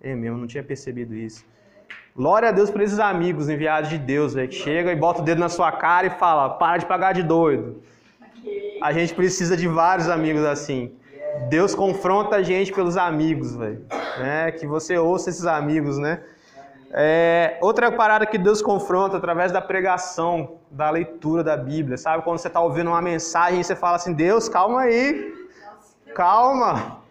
É 0.01 0.13
mesmo, 0.13 0.37
não 0.37 0.47
tinha 0.47 0.63
percebido 0.63 1.13
isso. 1.15 1.45
Glória 2.15 2.49
a 2.49 2.51
Deus 2.51 2.69
por 2.69 2.79
esses 2.81 2.99
amigos 2.99 3.49
enviados 3.49 3.89
de 3.89 3.97
Deus, 3.97 4.33
véio, 4.33 4.47
que 4.47 4.55
chega 4.55 4.91
e 4.91 4.95
bota 4.95 5.21
o 5.21 5.25
dedo 5.25 5.39
na 5.39 5.49
sua 5.49 5.71
cara 5.71 6.07
e 6.07 6.09
fala, 6.11 6.49
para 6.51 6.77
de 6.77 6.85
pagar 6.85 7.13
de 7.13 7.21
doido. 7.21 7.81
A 8.81 8.93
gente 8.93 9.13
precisa 9.13 9.57
de 9.57 9.67
vários 9.67 10.07
amigos 10.09 10.45
assim. 10.45 10.93
Deus 11.49 11.75
confronta 11.75 12.37
a 12.37 12.43
gente 12.43 12.71
pelos 12.71 12.95
amigos, 12.95 13.55
velho. 13.55 13.85
Né? 14.17 14.51
Que 14.51 14.65
você 14.65 14.97
ouça 14.97 15.29
esses 15.29 15.45
amigos, 15.45 15.97
né? 15.97 16.21
É, 16.97 17.57
outra 17.59 17.91
parada 17.91 18.25
que 18.25 18.37
Deus 18.37 18.61
confronta 18.61 19.17
através 19.17 19.51
da 19.51 19.61
pregação, 19.61 20.59
da 20.71 20.89
leitura 20.89 21.43
da 21.43 21.57
Bíblia, 21.57 21.97
sabe? 21.97 22.23
Quando 22.23 22.37
você 22.37 22.47
está 22.47 22.61
ouvindo 22.61 22.89
uma 22.89 23.01
mensagem 23.01 23.59
e 23.59 23.63
você 23.65 23.75
fala 23.75 23.97
assim, 23.97 24.13
Deus, 24.13 24.47
calma 24.47 24.83
aí, 24.83 25.33
calma, 26.15 27.01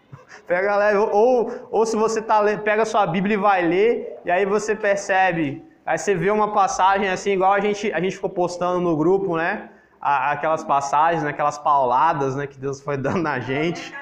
pega 0.47 0.75
leve. 0.75 0.97
Ou, 0.97 1.67
ou 1.69 1.85
se 1.85 1.95
você 1.95 2.19
tá, 2.19 2.41
pega 2.63 2.83
sua 2.83 3.05
Bíblia 3.05 3.35
e 3.35 3.37
vai 3.37 3.61
ler, 3.61 4.19
e 4.25 4.31
aí 4.31 4.43
você 4.43 4.75
percebe, 4.75 5.63
aí 5.85 5.99
você 5.99 6.15
vê 6.15 6.31
uma 6.31 6.51
passagem 6.51 7.07
assim, 7.07 7.33
igual 7.33 7.53
a 7.53 7.59
gente, 7.59 7.93
a 7.93 7.99
gente 7.99 8.15
ficou 8.15 8.31
postando 8.31 8.81
no 8.81 8.97
grupo, 8.97 9.37
né? 9.37 9.69
aquelas 10.01 10.63
passagens, 10.63 11.23
né, 11.23 11.31
aquelas 11.31 11.57
pauladas 11.57 12.35
né, 12.35 12.45
que 12.45 12.59
Deus 12.59 12.79
foi 12.79 12.95
dando 12.95 13.21
na 13.21 13.39
gente. 13.39 13.93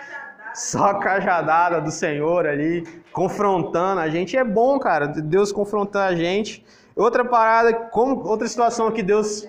Só 0.54 0.94
cajadada 0.96 1.82
do 1.82 1.90
Senhor 1.90 2.46
ali, 2.46 2.84
confrontando 3.12 4.02
a 4.02 4.10
gente. 4.10 4.38
É 4.38 4.44
bom, 4.44 4.78
cara, 4.80 5.08
Deus 5.08 5.52
confrontar 5.52 6.10
a 6.10 6.16
gente. 6.16 6.64
Outra 6.96 7.26
parada, 7.26 7.74
como, 7.74 8.28
outra 8.28 8.48
situação 8.48 8.92
que 8.92 9.02
Deus 9.02 9.48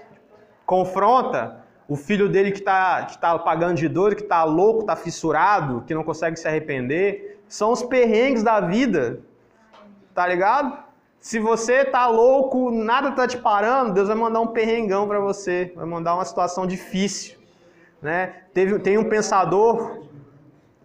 confronta, 0.65 1.63
o 1.87 1.97
filho 1.97 2.29
dele 2.29 2.51
que 2.51 2.59
está 2.59 3.05
que 3.05 3.19
tá 3.19 3.39
pagando 3.39 3.75
de 3.75 3.89
dor, 3.89 4.15
que 4.15 4.23
está 4.23 4.45
louco, 4.45 4.81
está 4.81 4.97
fissurado, 4.97 5.85
que 5.87 5.95
não 5.95 6.03
consegue 6.03 6.39
se 6.39 6.49
arrepender, 6.49 7.39
são 7.47 7.71
os 7.73 7.83
perrengues 7.83 8.43
da 8.43 8.61
vida. 8.61 9.21
Tá 10.15 10.27
ligado? 10.27 10.85
Se 11.21 11.39
você 11.39 11.85
tá 11.85 12.07
louco, 12.07 12.71
nada 12.71 13.13
tá 13.13 13.27
te 13.27 13.37
parando, 13.37 13.95
Deus 13.95 14.09
vai 14.09 14.17
mandar 14.17 14.41
um 14.41 14.49
perrengão 14.49 15.09
para 15.09 15.19
você, 15.19 15.73
vai 15.75 15.87
mandar 15.87 16.15
uma 16.15 16.25
situação 16.25 16.67
difícil, 16.67 17.39
né? 18.01 18.43
Teve, 18.53 18.79
tem 18.79 18.99
um 18.99 19.09
pensador, 19.09 20.04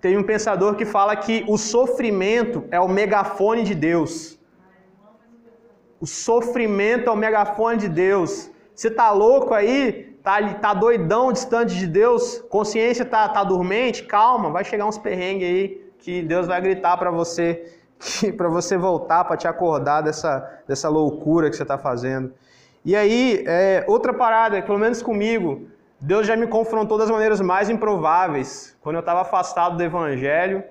tem 0.01 0.17
um 0.17 0.23
pensador 0.23 0.75
que 0.75 0.85
fala 0.85 1.15
que 1.15 1.43
o 1.47 1.57
sofrimento 1.57 2.63
é 2.71 2.79
o 2.79 2.87
megafone 2.87 3.63
de 3.63 3.75
Deus. 3.75 4.39
O 5.99 6.07
sofrimento 6.07 7.09
é 7.09 7.11
o 7.11 7.17
megafone 7.17 7.77
de 7.77 7.89
Deus. 7.89 8.49
Você 8.73 8.89
tá 8.89 9.11
louco 9.11 9.53
aí, 9.53 10.17
tá, 10.23 10.53
tá 10.53 10.73
doidão, 10.73 11.33
distante 11.33 11.75
de 11.75 11.85
Deus, 11.85 12.39
consciência 12.49 13.03
tá, 13.03 13.27
tá 13.27 13.43
dormente, 13.43 14.03
calma, 14.03 14.49
vai 14.49 14.63
chegar 14.63 14.85
uns 14.85 14.97
perrengues 14.97 15.47
aí 15.47 15.89
que 15.99 16.21
Deus 16.21 16.47
vai 16.47 16.61
gritar 16.61 16.95
para 16.95 17.11
você, 17.11 17.73
para 18.37 18.47
você 18.47 18.77
voltar, 18.77 19.25
para 19.25 19.35
te 19.35 19.47
acordar 19.47 20.01
dessa, 20.01 20.61
dessa 20.65 20.87
loucura 20.87 21.49
que 21.49 21.57
você 21.57 21.65
tá 21.65 21.77
fazendo. 21.77 22.33
E 22.85 22.95
aí, 22.95 23.43
é, 23.45 23.83
outra 23.87 24.13
parada, 24.13 24.61
pelo 24.61 24.79
menos 24.79 25.01
comigo, 25.01 25.67
Deus 26.01 26.25
já 26.25 26.35
me 26.35 26.47
confrontou 26.47 26.97
das 26.97 27.09
maneiras 27.09 27.41
mais 27.41 27.69
improváveis. 27.69 28.77
Quando 28.81 28.95
eu 28.95 29.01
estava 29.01 29.21
afastado 29.21 29.77
do 29.77 29.83
Evangelho, 29.83 30.63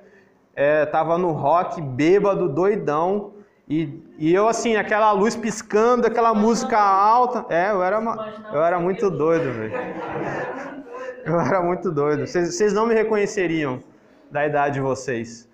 estava 0.56 1.18
no 1.18 1.32
rock, 1.32 1.80
bêbado, 1.80 2.48
doidão, 2.48 3.34
e, 3.68 4.02
e 4.18 4.32
eu 4.32 4.48
assim, 4.48 4.76
aquela 4.76 5.12
luz 5.12 5.36
piscando, 5.36 6.06
aquela 6.06 6.32
música 6.34 6.78
alta. 6.78 7.44
É, 7.54 7.70
eu 7.70 7.82
era, 7.82 8.00
eu 8.52 8.64
era 8.64 8.80
muito 8.80 9.10
doido, 9.10 9.52
velho. 9.52 9.74
Eu 11.26 11.38
era 11.38 11.62
muito 11.62 11.92
doido. 11.92 12.26
Vocês 12.26 12.72
não 12.72 12.86
me 12.86 12.94
reconheceriam 12.94 13.82
da 14.30 14.46
idade 14.46 14.74
de 14.74 14.80
vocês. 14.80 15.46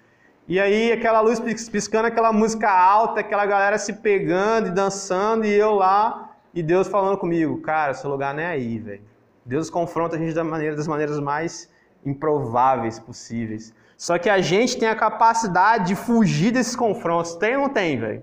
E 0.46 0.60
aí, 0.60 0.92
aquela 0.92 1.20
luz 1.20 1.40
pis- 1.40 1.68
piscando, 1.68 2.06
aquela 2.06 2.32
música 2.32 2.70
alta, 2.70 3.20
aquela 3.20 3.46
galera 3.46 3.78
se 3.78 3.94
pegando 3.94 4.68
e 4.68 4.70
dançando, 4.70 5.44
e 5.44 5.52
eu 5.52 5.74
lá, 5.74 6.30
e 6.52 6.62
Deus 6.62 6.86
falando 6.86 7.16
comigo, 7.16 7.60
cara, 7.62 7.94
seu 7.94 8.10
lugar 8.10 8.32
não 8.34 8.42
é 8.42 8.46
aí, 8.46 8.78
velho. 8.78 9.13
Deus 9.44 9.68
confronta 9.68 10.16
a 10.16 10.18
gente 10.18 10.34
da 10.34 10.44
maneira, 10.44 10.74
das 10.74 10.88
maneiras 10.88 11.18
mais 11.20 11.70
improváveis 12.04 12.98
possíveis. 12.98 13.74
Só 13.96 14.18
que 14.18 14.28
a 14.28 14.40
gente 14.40 14.78
tem 14.78 14.88
a 14.88 14.94
capacidade 14.94 15.86
de 15.88 15.94
fugir 15.94 16.50
desses 16.50 16.74
confrontos. 16.74 17.34
Tem 17.36 17.56
ou 17.56 17.62
não 17.62 17.68
tem, 17.68 17.98
velho? 17.98 18.22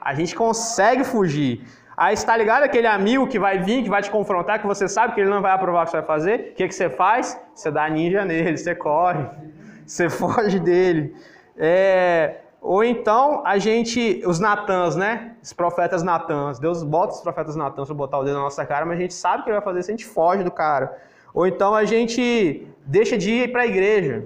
A 0.00 0.14
gente 0.14 0.34
consegue 0.34 1.04
fugir. 1.04 1.66
Aí 1.96 2.14
está 2.14 2.36
ligado 2.36 2.64
aquele 2.64 2.86
amigo 2.86 3.28
que 3.28 3.38
vai 3.38 3.58
vir, 3.58 3.84
que 3.84 3.88
vai 3.88 4.02
te 4.02 4.10
confrontar, 4.10 4.60
que 4.60 4.66
você 4.66 4.88
sabe 4.88 5.14
que 5.14 5.20
ele 5.20 5.30
não 5.30 5.40
vai 5.40 5.52
aprovar 5.52 5.82
o 5.82 5.84
que 5.84 5.92
você 5.92 5.98
vai 5.98 6.06
fazer. 6.06 6.50
O 6.52 6.54
que, 6.54 6.68
que 6.68 6.74
você 6.74 6.90
faz? 6.90 7.40
Você 7.54 7.70
dá 7.70 7.88
ninja 7.88 8.24
nele, 8.24 8.56
você 8.56 8.74
corre, 8.74 9.24
você 9.86 10.10
foge 10.10 10.58
dele. 10.58 11.14
É, 11.56 12.40
Ou 12.64 12.82
então 12.82 13.42
a 13.44 13.58
gente, 13.58 14.22
os 14.24 14.40
Natãs, 14.40 14.96
né? 14.96 15.36
Os 15.42 15.52
profetas 15.52 16.02
Natãs. 16.02 16.58
Deus 16.58 16.82
bota 16.82 17.12
os 17.12 17.20
profetas 17.20 17.54
Natãs 17.54 17.86
para 17.86 17.94
botar 17.94 18.18
o 18.18 18.24
dedo 18.24 18.36
na 18.36 18.44
nossa 18.44 18.64
cara, 18.64 18.86
mas 18.86 18.96
a 18.96 19.02
gente 19.02 19.12
sabe 19.12 19.42
que 19.42 19.50
ele 19.50 19.58
vai 19.58 19.62
fazer 19.62 19.80
isso, 19.80 19.90
a 19.90 19.92
gente 19.92 20.06
foge 20.06 20.42
do 20.42 20.50
cara. 20.50 20.96
Ou 21.34 21.46
então 21.46 21.74
a 21.74 21.84
gente 21.84 22.66
deixa 22.86 23.18
de 23.18 23.30
ir 23.30 23.52
para 23.52 23.62
a 23.62 23.66
igreja, 23.66 24.24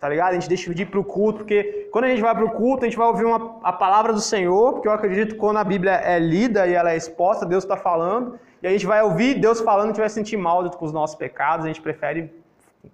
tá 0.00 0.08
ligado? 0.08 0.30
A 0.30 0.32
gente 0.32 0.48
deixa 0.48 0.74
de 0.74 0.80
ir 0.80 0.86
para 0.86 0.98
o 0.98 1.04
culto, 1.04 1.40
porque 1.40 1.90
quando 1.92 2.06
a 2.06 2.08
gente 2.08 2.22
vai 2.22 2.34
para 2.34 2.46
o 2.46 2.52
culto, 2.52 2.86
a 2.86 2.88
gente 2.88 2.96
vai 2.96 3.06
ouvir 3.06 3.26
uma, 3.26 3.58
a 3.62 3.72
palavra 3.72 4.14
do 4.14 4.20
Senhor, 4.20 4.72
porque 4.72 4.88
eu 4.88 4.92
acredito 4.92 5.34
que 5.34 5.38
quando 5.38 5.58
a 5.58 5.64
Bíblia 5.64 5.92
é 5.92 6.18
lida 6.18 6.66
e 6.66 6.72
ela 6.72 6.90
é 6.90 6.96
exposta, 6.96 7.44
Deus 7.44 7.64
está 7.64 7.76
falando, 7.76 8.38
e 8.62 8.66
a 8.66 8.70
gente 8.70 8.86
vai 8.86 9.02
ouvir 9.02 9.34
Deus 9.34 9.60
falando, 9.60 9.84
a 9.84 9.88
gente 9.88 10.00
vai 10.00 10.08
sentir 10.08 10.38
mal 10.38 10.70
com 10.70 10.86
os 10.86 10.92
nossos 10.92 11.16
pecados, 11.16 11.66
a 11.66 11.68
gente 11.68 11.82
prefere 11.82 12.32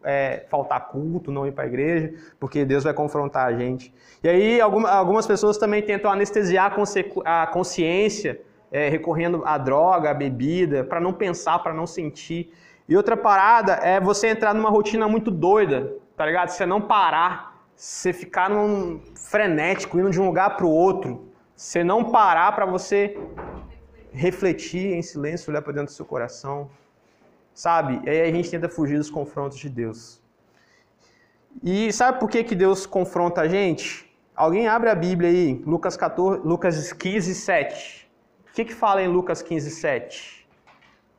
é, 0.05 0.45
faltar 0.49 0.89
culto, 0.89 1.31
não 1.31 1.47
ir 1.47 1.53
para 1.53 1.65
a 1.65 1.67
igreja, 1.67 2.15
porque 2.39 2.65
Deus 2.65 2.85
vai 2.85 2.93
confrontar 2.95 3.47
a 3.47 3.53
gente. 3.53 3.93
E 4.23 4.29
aí 4.29 4.61
alguma- 4.61 4.91
algumas 4.91 5.27
pessoas 5.27 5.59
também 5.59 5.83
tentam 5.83 6.11
anestesiar 6.11 6.73
a 7.25 7.47
consciência, 7.47 8.41
é, 8.73 8.89
recorrendo 8.89 9.43
à 9.45 9.59
droga, 9.59 10.11
à 10.11 10.15
bebida, 10.15 10.85
para 10.85 11.01
não 11.01 11.13
pensar, 11.13 11.59
para 11.59 11.75
não 11.75 11.87
sentir. 11.87 12.53
E 12.89 12.97
outra 12.97 13.17
parada 13.17 13.75
é 13.75 14.01
você 14.01 14.29
entrar 14.29 14.55
numa 14.55 14.71
rotina 14.71 15.07
muito 15.09 15.31
doida, 15.31 15.93
tá 16.17 16.27
ligado? 16.27 16.49
Você 16.49 16.67
não 16.67 16.81
parar, 16.81 17.65
você 17.75 18.13
ficar 18.13 18.51
num 18.51 19.01
frenético, 19.15 19.99
indo 19.99 20.11
de 20.11 20.21
um 20.21 20.27
lugar 20.27 20.57
para 20.57 20.67
o 20.67 20.71
outro, 20.71 21.29
você 21.55 21.85
não 21.85 22.11
parar 22.11 22.53
para 22.55 22.67
você 22.67 23.17
refletir 24.13 24.93
em 24.95 25.03
silêncio, 25.03 25.51
olhar 25.51 25.63
para 25.63 25.73
dentro 25.73 25.87
do 25.87 25.97
seu 25.97 26.05
coração, 26.05 26.69
sabe? 27.55 28.01
E 28.05 28.11
aí 28.11 28.23
a 28.23 28.33
gente 28.33 28.51
tenta 28.51 28.69
fugir 28.69 28.99
dos 28.99 29.11
confrontos 29.11 29.59
de 29.59 29.69
Deus. 29.69 30.21
E 31.63 31.93
sabe 31.93 32.19
por 32.19 32.31
que, 32.31 32.45
que 32.45 32.55
Deus 32.55 32.87
confronta 32.87 33.41
a 33.41 33.49
gente? 33.49 34.11
Alguém 34.35 34.69
abre 34.69 34.89
a 34.89 34.95
Bíblia 34.95 35.29
aí, 35.29 35.63
Lucas, 35.67 35.97
14, 35.97 36.41
Lucas 36.47 36.93
15, 36.93 37.35
7. 37.35 38.11
O 38.49 38.53
que, 38.53 38.65
que 38.65 38.75
fala 38.75 39.03
em 39.03 39.09
Lucas 39.09 39.43
15, 39.43 39.71
7? 39.71 40.49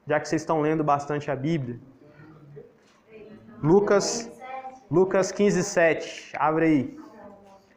Já 0.07 0.19
que 0.19 0.27
vocês 0.27 0.41
estão 0.41 0.61
lendo 0.61 0.83
bastante 0.83 1.29
a 1.29 1.35
Bíblia. 1.35 1.79
Lucas, 3.61 4.31
Lucas 4.89 5.31
15, 5.31 5.63
7. 5.63 6.33
Abre 6.35 6.65
aí. 6.65 6.99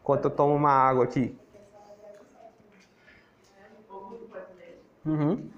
Enquanto 0.01 0.25
eu 0.25 0.31
tomo 0.31 0.55
uma 0.55 0.71
água 0.71 1.05
aqui. 1.05 1.37
Uhum. 5.05 5.51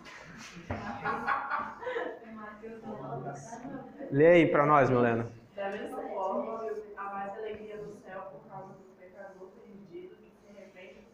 Lê 4.16 4.29
aí 4.29 4.46
pra 4.46 4.64
nós, 4.64 4.88
Milena. 4.88 5.26
Da 5.55 5.68
mesma 5.68 6.00
forma, 6.00 6.62
há 6.96 7.02
mais 7.12 7.33
alegria 7.37 7.76
no 7.76 7.92
céu 8.02 8.22
por 8.33 8.50
causa 8.50 8.68
do 8.68 8.96
pecador 8.98 9.48
perdido 9.62 10.16
que 10.16 10.33
se 10.40 10.57
arrepende 10.57 11.05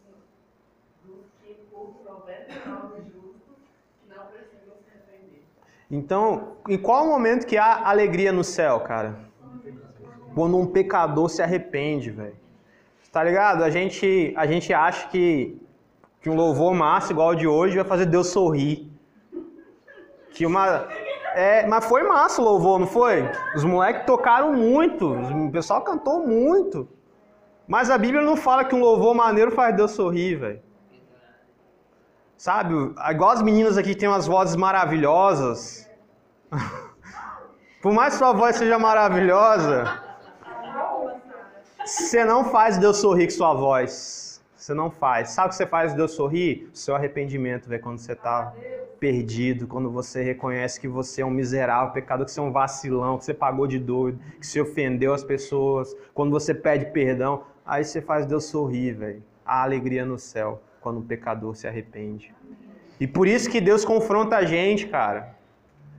do 1.04 1.24
que 1.42 1.66
por 1.68 1.96
99 2.04 3.02
justos 3.06 3.56
que 4.00 4.08
não 4.08 4.26
precisam 4.26 4.76
se 4.84 4.90
arrepender. 4.94 5.42
Então, 5.90 6.58
em 6.68 6.78
qual 6.78 7.04
momento 7.08 7.44
que 7.44 7.58
há 7.58 7.88
alegria 7.88 8.30
no 8.30 8.44
céu, 8.44 8.78
cara? 8.78 9.18
Quando 10.32 10.56
um 10.56 10.66
pecador 10.66 11.28
se 11.28 11.42
arrepende, 11.42 12.12
velho. 12.12 12.36
Tá 13.10 13.24
ligado? 13.24 13.64
A 13.64 13.70
gente, 13.70 14.32
a 14.36 14.46
gente 14.46 14.72
acha 14.72 15.08
que, 15.08 15.60
que 16.20 16.30
um 16.30 16.36
louvor 16.36 16.72
massa 16.72 17.10
igual 17.12 17.30
o 17.30 17.34
de 17.34 17.48
hoje 17.48 17.74
vai 17.74 17.84
fazer 17.84 18.06
Deus 18.06 18.28
sorrir. 18.28 18.88
Que 20.30 20.46
uma. 20.46 20.88
É, 21.34 21.66
mas 21.66 21.84
foi 21.84 22.02
massa 22.02 22.40
o 22.40 22.44
louvor, 22.44 22.78
não 22.78 22.86
foi? 22.86 23.28
Os 23.54 23.64
moleques 23.64 24.04
tocaram 24.06 24.52
muito, 24.52 25.12
o 25.12 25.50
pessoal 25.50 25.80
cantou 25.82 26.26
muito. 26.26 26.88
Mas 27.66 27.90
a 27.90 27.96
Bíblia 27.96 28.22
não 28.22 28.36
fala 28.36 28.64
que 28.64 28.74
um 28.74 28.80
louvor 28.80 29.14
maneiro 29.14 29.50
faz 29.50 29.74
Deus 29.74 29.92
sorrir, 29.92 30.36
velho. 30.36 30.62
Sabe? 32.36 32.74
Igual 33.08 33.30
as 33.30 33.42
meninas 33.42 33.78
aqui 33.78 33.94
têm 33.94 34.08
umas 34.08 34.26
vozes 34.26 34.56
maravilhosas. 34.56 35.88
Por 37.80 37.92
mais 37.92 38.14
que 38.14 38.18
sua 38.18 38.32
voz 38.32 38.56
seja 38.56 38.78
maravilhosa, 38.78 39.84
você 41.84 42.24
não 42.24 42.44
faz 42.44 42.78
Deus 42.78 42.98
sorrir 42.98 43.26
com 43.26 43.32
sua 43.32 43.54
voz. 43.54 44.42
Você 44.56 44.74
não 44.74 44.90
faz. 44.90 45.30
Sabe 45.30 45.46
o 45.46 45.50
que 45.50 45.56
você 45.56 45.66
faz 45.66 45.94
Deus 45.94 46.12
sorrir? 46.12 46.70
O 46.72 46.76
seu 46.76 46.94
arrependimento, 46.94 47.68
velho, 47.68 47.82
quando 47.82 47.98
você 47.98 48.14
tá 48.14 48.52
perdido, 49.02 49.66
quando 49.66 49.90
você 49.90 50.22
reconhece 50.22 50.80
que 50.80 50.86
você 50.86 51.22
é 51.22 51.26
um 51.26 51.30
miserável 51.30 51.92
pecador, 51.92 52.24
que 52.24 52.30
você 52.30 52.38
é 52.38 52.42
um 52.44 52.52
vacilão, 52.52 53.18
que 53.18 53.24
você 53.24 53.34
pagou 53.34 53.66
de 53.66 53.76
doido, 53.76 54.20
que 54.38 54.46
você 54.46 54.60
ofendeu 54.60 55.12
as 55.12 55.24
pessoas, 55.24 55.92
quando 56.14 56.30
você 56.30 56.54
pede 56.54 56.86
perdão, 56.86 57.42
aí 57.66 57.82
você 57.82 58.00
faz 58.00 58.26
Deus 58.26 58.44
sorrir, 58.44 58.92
velho. 58.92 59.22
Há 59.44 59.64
alegria 59.64 60.06
no 60.06 60.20
céu 60.20 60.62
quando 60.80 61.00
o 61.00 61.02
pecador 61.02 61.56
se 61.56 61.66
arrepende. 61.66 62.32
E 63.00 63.08
por 63.08 63.26
isso 63.26 63.50
que 63.50 63.60
Deus 63.60 63.84
confronta 63.84 64.36
a 64.36 64.44
gente, 64.44 64.86
cara. 64.86 65.34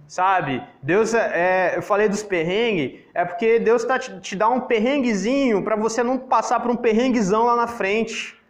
Sabe? 0.08 0.64
Deus, 0.82 1.14
é, 1.14 1.76
eu 1.76 1.82
falei 1.82 2.08
dos 2.08 2.24
perrengues, 2.24 3.02
é 3.14 3.26
porque 3.26 3.60
Deus 3.60 3.84
tá 3.84 4.00
te, 4.00 4.18
te 4.22 4.34
dá 4.34 4.48
um 4.48 4.62
perrenguezinho 4.62 5.62
para 5.62 5.76
você 5.76 6.02
não 6.04 6.18
passar 6.18 6.62
por 6.62 6.72
um 6.72 6.78
perrenguezão 6.78 7.48
lá 7.48 7.58
na 7.58 7.68
frente. 7.68 8.42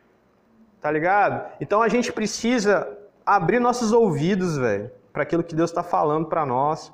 Tá 0.79 0.91
ligado? 0.91 1.43
Então 1.59 1.81
a 1.81 1.87
gente 1.87 2.13
precisa 2.13 2.99
abrir 3.25 3.59
nossos 3.59 3.91
ouvidos, 3.91 4.57
velho, 4.57 4.91
para 5.11 5.23
aquilo 5.23 5.43
que 5.43 5.55
Deus 5.55 5.69
está 5.69 5.83
falando 5.83 6.27
para 6.27 6.45
nós. 6.45 6.91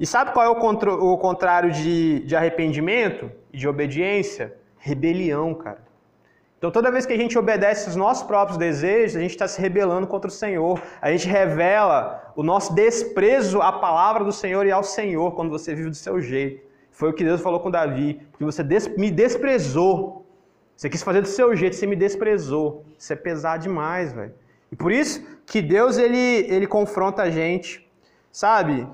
E 0.00 0.06
sabe 0.06 0.32
qual 0.32 0.46
é 0.46 0.48
o, 0.48 1.12
o 1.12 1.18
contrário 1.18 1.72
de, 1.72 2.20
de 2.20 2.36
arrependimento 2.36 3.30
e 3.52 3.58
de 3.58 3.66
obediência? 3.66 4.54
Rebelião, 4.78 5.54
cara. 5.54 5.88
Então, 6.58 6.72
toda 6.72 6.90
vez 6.90 7.06
que 7.06 7.12
a 7.12 7.16
gente 7.16 7.38
obedece 7.38 7.88
os 7.88 7.94
nossos 7.94 8.24
próprios 8.24 8.58
desejos, 8.58 9.16
a 9.16 9.20
gente 9.20 9.30
está 9.30 9.46
se 9.46 9.60
rebelando 9.60 10.08
contra 10.08 10.28
o 10.28 10.32
Senhor. 10.32 10.82
A 11.00 11.10
gente 11.10 11.28
revela 11.28 12.32
o 12.34 12.42
nosso 12.42 12.74
desprezo 12.74 13.62
à 13.62 13.72
palavra 13.72 14.24
do 14.24 14.32
Senhor 14.32 14.66
e 14.66 14.72
ao 14.72 14.82
Senhor 14.82 15.36
quando 15.36 15.50
você 15.50 15.72
vive 15.72 15.90
do 15.90 15.96
seu 15.96 16.20
jeito. 16.20 16.66
Foi 16.90 17.10
o 17.10 17.12
que 17.12 17.22
Deus 17.22 17.40
falou 17.40 17.60
com 17.60 17.70
Davi, 17.70 18.20
porque 18.32 18.44
você 18.44 18.64
me 18.96 19.08
desprezou. 19.08 20.26
Você 20.74 20.90
quis 20.90 21.02
fazer 21.02 21.20
do 21.20 21.28
seu 21.28 21.54
jeito, 21.54 21.76
você 21.76 21.86
me 21.86 21.94
desprezou. 21.94 22.84
Isso 22.98 23.12
é 23.12 23.16
pesado 23.16 23.62
demais, 23.62 24.12
velho. 24.12 24.34
E 24.70 24.76
por 24.76 24.92
isso 24.92 25.24
que 25.46 25.62
Deus 25.62 25.96
ele, 25.96 26.18
ele 26.18 26.66
confronta 26.66 27.22
a 27.22 27.30
gente, 27.30 27.88
sabe? 28.30 28.86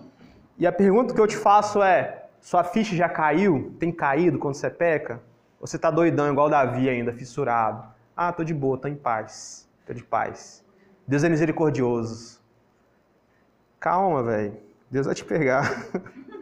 E 0.56 0.66
a 0.66 0.72
pergunta 0.72 1.12
que 1.12 1.20
eu 1.20 1.26
te 1.26 1.36
faço 1.36 1.82
é: 1.82 2.26
sua 2.40 2.62
ficha 2.62 2.94
já 2.94 3.08
caiu? 3.08 3.74
Tem 3.78 3.90
caído 3.90 4.38
quando 4.38 4.54
você 4.54 4.70
peca? 4.70 5.20
Ou 5.60 5.66
você 5.66 5.78
tá 5.78 5.90
doidão 5.90 6.30
igual 6.30 6.48
Davi 6.48 6.88
ainda, 6.88 7.12
fissurado? 7.12 7.88
Ah, 8.16 8.32
tô 8.32 8.44
de 8.44 8.54
boa, 8.54 8.78
tô 8.78 8.86
em 8.86 8.94
paz. 8.94 9.68
Tô 9.86 9.92
de 9.92 10.04
paz. 10.04 10.64
Deus 11.06 11.24
é 11.24 11.28
misericordioso. 11.28 12.40
Calma, 13.80 14.22
velho. 14.22 14.56
Deus 14.90 15.06
vai 15.06 15.14
te 15.14 15.24
pegar. 15.24 15.84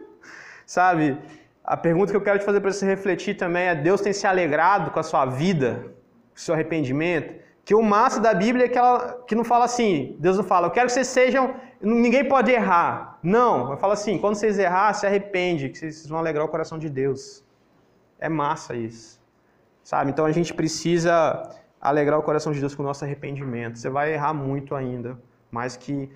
sabe? 0.65 1.17
A 1.63 1.75
pergunta 1.75 2.11
que 2.11 2.17
eu 2.17 2.21
quero 2.21 2.39
te 2.39 2.45
fazer 2.45 2.59
para 2.59 2.71
você 2.71 2.85
refletir 2.85 3.35
também 3.35 3.63
é: 3.63 3.75
Deus 3.75 4.01
tem 4.01 4.13
se 4.13 4.27
alegrado 4.27 4.91
com 4.91 4.99
a 4.99 5.03
sua 5.03 5.25
vida, 5.25 5.85
com 6.31 6.37
o 6.37 6.39
seu 6.39 6.53
arrependimento? 6.53 7.42
Que 7.65 7.73
o 7.73 7.81
massa 7.81 8.19
da 8.19 8.33
Bíblia 8.33 8.65
é 8.65 8.69
que, 8.69 8.77
ela, 8.77 9.23
que 9.25 9.35
não 9.35 9.43
fala 9.43 9.65
assim, 9.65 10.17
Deus 10.19 10.37
não 10.37 10.43
fala, 10.43 10.67
eu 10.67 10.71
quero 10.71 10.87
que 10.87 10.93
vocês 10.93 11.07
sejam, 11.07 11.55
ninguém 11.81 12.27
pode 12.27 12.51
errar. 12.51 13.19
Não, 13.23 13.67
vai 13.67 13.77
falar 13.77 13.93
assim, 13.93 14.17
quando 14.17 14.35
vocês 14.35 14.59
errar, 14.59 14.93
se 14.93 15.05
arrepende, 15.05 15.69
que 15.69 15.77
vocês 15.77 16.05
vão 16.07 16.19
alegrar 16.19 16.45
o 16.45 16.49
coração 16.49 16.77
de 16.77 16.89
Deus. 16.89 17.43
É 18.19 18.27
massa 18.27 18.75
isso. 18.75 19.21
Sabe? 19.83 20.11
Então 20.11 20.25
a 20.25 20.31
gente 20.31 20.53
precisa 20.53 21.49
alegrar 21.79 22.19
o 22.19 22.23
coração 22.23 22.51
de 22.51 22.59
Deus 22.59 22.75
com 22.75 22.83
o 22.83 22.85
nosso 22.85 23.03
arrependimento. 23.03 23.77
Você 23.77 23.89
vai 23.89 24.13
errar 24.13 24.33
muito 24.33 24.75
ainda, 24.75 25.17
mas 25.51 25.75
que 25.77 26.09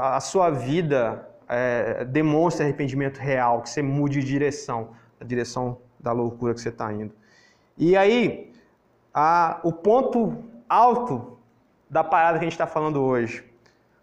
a 0.00 0.20
sua 0.20 0.50
vida 0.50 1.28
é, 1.48 2.04
demonstre 2.04 2.64
arrependimento 2.64 3.18
real, 3.18 3.62
que 3.62 3.70
você 3.70 3.82
mude 3.82 4.20
de 4.20 4.26
direção, 4.26 4.90
a 5.20 5.24
direção 5.24 5.78
da 6.00 6.12
loucura 6.12 6.54
que 6.54 6.60
você 6.60 6.68
está 6.68 6.92
indo. 6.92 7.12
E 7.76 7.96
aí, 7.96 8.52
a, 9.12 9.60
o 9.62 9.72
ponto 9.72 10.44
alto 10.68 11.38
da 11.88 12.02
parada 12.02 12.38
que 12.38 12.44
a 12.44 12.46
gente 12.46 12.52
está 12.52 12.66
falando 12.66 13.00
hoje. 13.02 13.44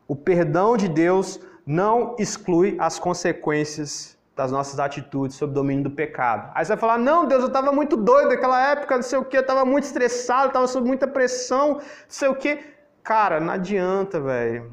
O 0.08 0.16
perdão 0.16 0.78
de 0.78 0.88
Deus 0.88 1.40
não 1.66 2.16
exclui 2.20 2.76
as 2.80 3.00
consequências 3.00 4.18
das 4.36 4.52
nossas 4.52 4.80
atitudes 4.80 5.36
sob 5.36 5.52
o 5.52 5.54
domínio 5.54 5.84
do 5.84 5.92
pecado. 5.92 6.52
Aí 6.56 6.66
você 6.66 6.70
vai 6.70 6.78
falar: 6.78 6.98
não, 6.98 7.26
Deus, 7.26 7.42
eu 7.42 7.48
estava 7.48 7.72
muito 7.72 7.96
doido 7.96 8.30
naquela 8.30 8.60
época, 8.70 8.96
não 8.96 9.04
sei 9.04 9.20
o 9.20 9.26
que, 9.26 9.38
eu 9.38 9.42
estava 9.42 9.64
muito 9.66 9.84
estressado, 9.84 10.48
estava 10.48 10.68
sob 10.68 10.88
muita 10.88 11.08
pressão, 11.08 11.74
não 11.74 11.82
sei 12.08 12.30
o 12.30 12.36
que. 12.36 12.60
Cara, 13.04 13.40
não 13.40 13.54
adianta, 13.54 14.20
velho. 14.20 14.72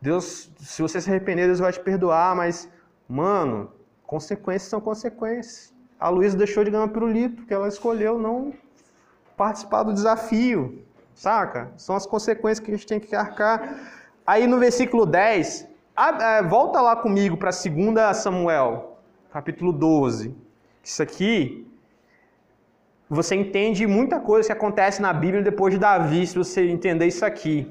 Deus, 0.00 0.50
se 0.58 0.80
você 0.80 1.00
se 1.00 1.10
arrepender, 1.10 1.46
Deus 1.46 1.58
vai 1.58 1.72
te 1.72 1.80
perdoar, 1.80 2.36
mas, 2.36 2.68
mano, 3.08 3.70
consequências 4.06 4.70
são 4.70 4.80
consequências. 4.80 5.74
A 5.98 6.08
Luísa 6.08 6.36
deixou 6.36 6.62
de 6.62 6.70
ganhar 6.70 6.86
pirulito, 6.88 7.36
porque 7.36 7.52
ela 7.52 7.66
escolheu 7.66 8.18
não 8.18 8.52
participar 9.36 9.82
do 9.82 9.92
desafio, 9.92 10.84
saca? 11.18 11.72
São 11.76 11.96
as 11.96 12.06
consequências 12.06 12.60
que 12.60 12.70
a 12.70 12.74
gente 12.74 12.86
tem 12.86 13.00
que 13.00 13.14
arcar. 13.14 13.76
Aí 14.24 14.46
no 14.46 14.58
versículo 14.58 15.04
10, 15.04 15.68
é, 16.20 16.42
volta 16.44 16.80
lá 16.80 16.94
comigo 16.94 17.36
para 17.36 17.50
2 17.50 18.16
Samuel, 18.16 18.98
capítulo 19.32 19.72
12. 19.72 20.34
Isso 20.82 21.02
aqui, 21.02 21.66
você 23.10 23.34
entende 23.34 23.84
muita 23.86 24.20
coisa 24.20 24.46
que 24.48 24.52
acontece 24.52 25.02
na 25.02 25.12
Bíblia 25.12 25.42
depois 25.42 25.74
de 25.74 25.80
Davi, 25.80 26.24
se 26.24 26.38
você 26.38 26.68
entender 26.68 27.06
isso 27.06 27.24
aqui. 27.24 27.66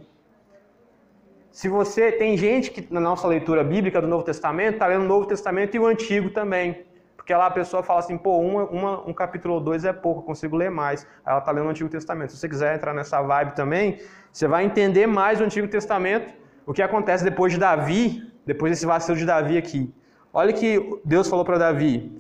Se 1.50 1.70
você 1.70 2.12
tem 2.12 2.38
gente 2.38 2.70
que 2.70 2.86
na 2.94 3.00
nossa 3.00 3.28
leitura 3.28 3.64
bíblica 3.64 4.02
do 4.02 4.08
Novo 4.08 4.24
Testamento 4.24 4.74
está 4.74 4.88
lendo 4.88 5.06
o 5.06 5.08
Novo 5.08 5.26
Testamento 5.26 5.76
e 5.76 5.80
o 5.80 5.88
Antigo 5.88 6.30
também. 6.32 6.86
Porque 7.28 7.36
lá 7.36 7.48
a 7.48 7.52
pessoa 7.52 7.84
fala 7.84 8.00
assim, 8.00 8.18
pô, 8.18 8.40
uma, 8.40 8.64
uma, 8.68 9.10
um 9.10 9.12
capítulo 9.12 9.56
ou 9.56 9.60
dois 9.60 9.84
é 9.84 9.92
pouco, 9.92 10.22
eu 10.22 10.24
consigo 10.24 10.56
ler 10.56 10.72
mais. 10.72 11.06
Aí 11.26 11.32
ela 11.34 11.40
está 11.40 11.52
lendo 11.52 11.66
o 11.66 11.70
Antigo 11.70 11.90
Testamento. 11.90 12.32
Se 12.32 12.38
você 12.38 12.48
quiser 12.48 12.74
entrar 12.74 12.94
nessa 12.94 13.22
vibe 13.22 13.54
também, 13.54 14.00
você 14.32 14.48
vai 14.48 14.64
entender 14.64 15.08
mais 15.08 15.42
o 15.42 15.44
Antigo 15.44 15.68
Testamento, 15.68 16.34
o 16.66 16.72
que 16.72 16.82
acontece 16.82 17.26
depois 17.26 17.52
de 17.52 17.60
Davi, 17.60 18.32
depois 18.46 18.72
desse 18.72 18.86
vacilo 18.86 19.18
de 19.18 19.26
Davi 19.26 19.58
aqui. 19.58 19.94
Olha 20.32 20.54
que 20.54 21.02
Deus 21.04 21.28
falou 21.28 21.44
para 21.44 21.58
Davi: 21.58 22.18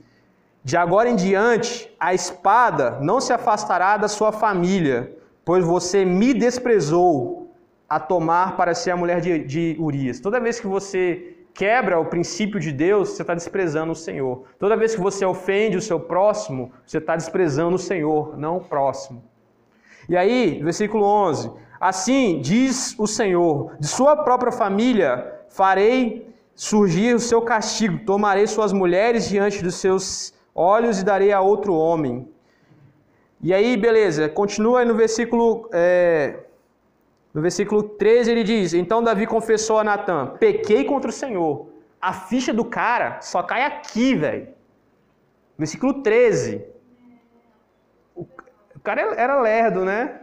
De 0.62 0.76
agora 0.76 1.08
em 1.08 1.16
diante, 1.16 1.90
a 1.98 2.14
espada 2.14 3.00
não 3.00 3.22
se 3.22 3.32
afastará 3.32 3.96
da 3.96 4.10
sua 4.10 4.34
família, 4.34 5.16
pois 5.46 5.64
você 5.64 6.04
me 6.04 6.34
desprezou 6.34 7.50
a 7.88 7.98
tomar 7.98 8.58
para 8.58 8.74
ser 8.74 8.92
a 8.92 8.98
mulher 8.98 9.22
de, 9.22 9.40
de 9.46 9.78
Urias. 9.80 10.20
Toda 10.20 10.38
vez 10.38 10.60
que 10.60 10.68
você 10.68 11.37
quebra 11.58 12.00
o 12.00 12.06
princípio 12.06 12.60
de 12.60 12.72
Deus, 12.72 13.10
você 13.10 13.24
está 13.24 13.34
desprezando 13.34 13.92
o 13.92 13.96
Senhor. 13.96 14.44
Toda 14.60 14.78
vez 14.78 14.94
que 14.94 15.02
você 15.02 15.26
ofende 15.26 15.76
o 15.76 15.82
seu 15.82 16.00
próximo, 16.00 16.72
você 16.86 17.00
está 17.00 17.16
desprezando 17.16 17.76
o 17.76 17.80
Senhor, 17.80 18.38
não 18.38 18.58
o 18.58 18.62
próximo. 18.64 19.24
E 20.08 20.16
aí, 20.16 20.62
versículo 20.64 21.04
11: 21.04 21.52
Assim 21.82 22.40
diz 22.42 22.96
o 23.00 23.08
Senhor: 23.08 23.76
de 23.80 23.88
sua 23.88 24.16
própria 24.18 24.52
família 24.52 25.34
farei 25.50 26.30
surgir 26.54 27.16
o 27.16 27.20
seu 27.20 27.42
castigo, 27.42 28.06
tomarei 28.06 28.46
suas 28.46 28.72
mulheres 28.72 29.28
diante 29.28 29.64
dos 29.64 29.76
seus 29.76 30.36
olhos 30.54 31.02
e 31.02 31.04
darei 31.04 31.32
a 31.32 31.42
outro 31.42 31.74
homem. 31.74 32.30
E 33.42 33.52
aí, 33.52 33.76
beleza, 33.76 34.30
continua 34.30 34.82
aí 34.82 34.86
no 34.86 34.94
versículo. 34.94 35.68
É 35.74 36.44
no 37.38 37.44
versículo 37.44 37.84
13 37.84 38.32
ele 38.32 38.44
diz: 38.44 38.74
Então 38.74 39.04
Davi 39.04 39.28
confessou 39.28 39.78
a 39.78 39.84
Natã: 39.84 40.34
Pequei 40.40 40.84
contra 40.84 41.12
o 41.12 41.14
Senhor. 41.14 41.70
A 42.02 42.12
ficha 42.12 42.52
do 42.52 42.66
cara 42.66 43.22
só 43.22 43.44
cai 43.44 43.62
aqui, 43.62 44.16
velho. 44.16 44.48
Versículo 45.56 46.02
13. 46.02 46.66
O 48.16 48.26
cara 48.84 49.02
era 49.14 49.40
lerdo, 49.40 49.86
né? 49.86 50.20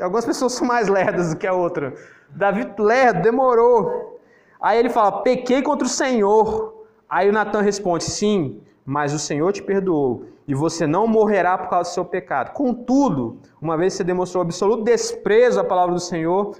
Algumas 0.00 0.24
pessoas 0.24 0.52
são 0.52 0.64
mais 0.64 0.86
lerdas 0.86 1.34
do 1.34 1.40
que 1.40 1.46
a 1.46 1.52
outra. 1.52 1.92
Davi 2.30 2.72
lerdo, 2.78 3.22
demorou. 3.22 4.20
Aí 4.60 4.78
ele 4.78 4.90
fala: 4.90 5.22
Pequei 5.22 5.60
contra 5.60 5.88
o 5.88 5.90
Senhor. 5.90 6.86
Aí 7.10 7.28
o 7.28 7.32
Natan 7.32 7.62
responde: 7.62 8.04
Sim, 8.04 8.60
mas 8.84 9.12
o 9.12 9.18
Senhor 9.18 9.52
te 9.52 9.60
perdoou 9.60 10.35
e 10.46 10.54
você 10.54 10.86
não 10.86 11.06
morrerá 11.06 11.58
por 11.58 11.68
causa 11.68 11.90
do 11.90 11.94
seu 11.94 12.04
pecado. 12.04 12.52
Contudo, 12.52 13.40
uma 13.60 13.76
vez 13.76 13.94
você 13.94 14.04
demonstrou 14.04 14.42
absoluto 14.42 14.84
desprezo 14.84 15.60
à 15.60 15.64
palavra 15.64 15.94
do 15.94 16.00
Senhor, 16.00 16.56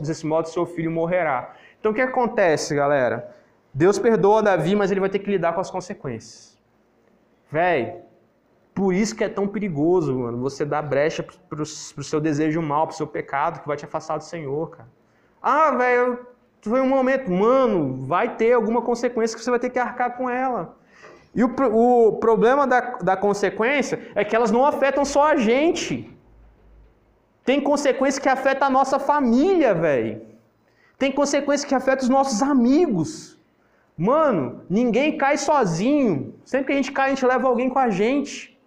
desse 0.00 0.26
modo 0.26 0.48
seu 0.48 0.64
filho 0.64 0.90
morrerá. 0.90 1.54
Então 1.78 1.92
o 1.92 1.94
que 1.94 2.00
acontece, 2.00 2.74
galera? 2.74 3.34
Deus 3.74 3.98
perdoa 3.98 4.42
Davi, 4.42 4.76
mas 4.76 4.90
ele 4.90 5.00
vai 5.00 5.08
ter 5.08 5.18
que 5.18 5.30
lidar 5.30 5.52
com 5.52 5.60
as 5.60 5.70
consequências. 5.70 6.58
Véi, 7.50 8.00
por 8.74 8.94
isso 8.94 9.16
que 9.16 9.24
é 9.24 9.28
tão 9.28 9.48
perigoso, 9.48 10.16
mano, 10.16 10.38
você 10.38 10.64
dar 10.64 10.82
brecha 10.82 11.22
pro, 11.22 11.36
pro 11.48 12.04
seu 12.04 12.20
desejo 12.20 12.62
mal, 12.62 12.86
pro 12.86 12.96
seu 12.96 13.06
pecado, 13.06 13.60
que 13.60 13.66
vai 13.66 13.76
te 13.76 13.84
afastar 13.84 14.18
do 14.18 14.24
Senhor, 14.24 14.70
cara. 14.70 14.88
Ah, 15.42 15.70
velho, 15.72 16.26
foi 16.62 16.80
um 16.80 16.88
momento, 16.88 17.30
mano, 17.30 18.06
vai 18.06 18.36
ter 18.36 18.52
alguma 18.52 18.82
consequência 18.82 19.36
que 19.36 19.42
você 19.42 19.50
vai 19.50 19.58
ter 19.58 19.70
que 19.70 19.78
arcar 19.78 20.16
com 20.16 20.28
ela. 20.28 20.76
E 21.34 21.44
o, 21.44 21.48
o 21.48 22.12
problema 22.14 22.66
da, 22.66 22.80
da 22.98 23.16
consequência 23.16 24.10
é 24.14 24.24
que 24.24 24.34
elas 24.34 24.50
não 24.50 24.64
afetam 24.64 25.04
só 25.04 25.26
a 25.32 25.36
gente. 25.36 26.10
Tem 27.44 27.60
consequência 27.60 28.20
que 28.20 28.28
afeta 28.28 28.66
a 28.66 28.70
nossa 28.70 28.98
família, 28.98 29.74
velho. 29.74 30.22
Tem 30.98 31.10
consequência 31.10 31.66
que 31.66 31.74
afeta 31.74 32.02
os 32.02 32.08
nossos 32.08 32.42
amigos. 32.42 33.38
Mano, 33.96 34.62
ninguém 34.68 35.16
cai 35.16 35.36
sozinho. 35.36 36.34
Sempre 36.44 36.66
que 36.66 36.72
a 36.72 36.76
gente 36.76 36.92
cai, 36.92 37.06
a 37.06 37.14
gente 37.14 37.24
leva 37.24 37.48
alguém 37.48 37.68
com 37.68 37.78
a 37.78 37.90
gente. 37.90 38.58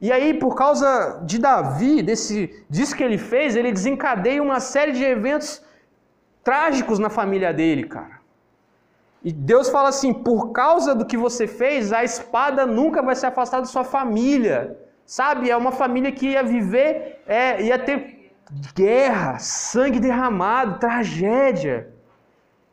E 0.00 0.10
aí, 0.12 0.34
por 0.34 0.54
causa 0.54 1.22
de 1.24 1.38
Davi, 1.38 2.02
desse, 2.02 2.64
disso 2.68 2.96
que 2.96 3.02
ele 3.02 3.16
fez, 3.16 3.56
ele 3.56 3.72
desencadeia 3.72 4.42
uma 4.42 4.60
série 4.60 4.92
de 4.92 5.04
eventos 5.04 5.62
trágicos 6.42 6.98
na 6.98 7.08
família 7.08 7.52
dele, 7.52 7.84
cara. 7.84 8.20
E 9.24 9.32
Deus 9.32 9.70
fala 9.70 9.88
assim: 9.88 10.12
por 10.12 10.52
causa 10.52 10.94
do 10.94 11.06
que 11.06 11.16
você 11.16 11.46
fez, 11.46 11.92
a 11.92 12.04
espada 12.04 12.66
nunca 12.66 13.02
vai 13.02 13.16
se 13.16 13.24
afastar 13.24 13.60
da 13.60 13.66
sua 13.66 13.82
família. 13.82 14.78
Sabe? 15.06 15.50
É 15.50 15.56
uma 15.56 15.72
família 15.72 16.12
que 16.12 16.28
ia 16.28 16.42
viver, 16.42 17.22
é, 17.26 17.62
ia 17.62 17.78
ter 17.78 18.32
guerra, 18.74 19.38
sangue 19.38 19.98
derramado, 19.98 20.78
tragédia. 20.78 21.92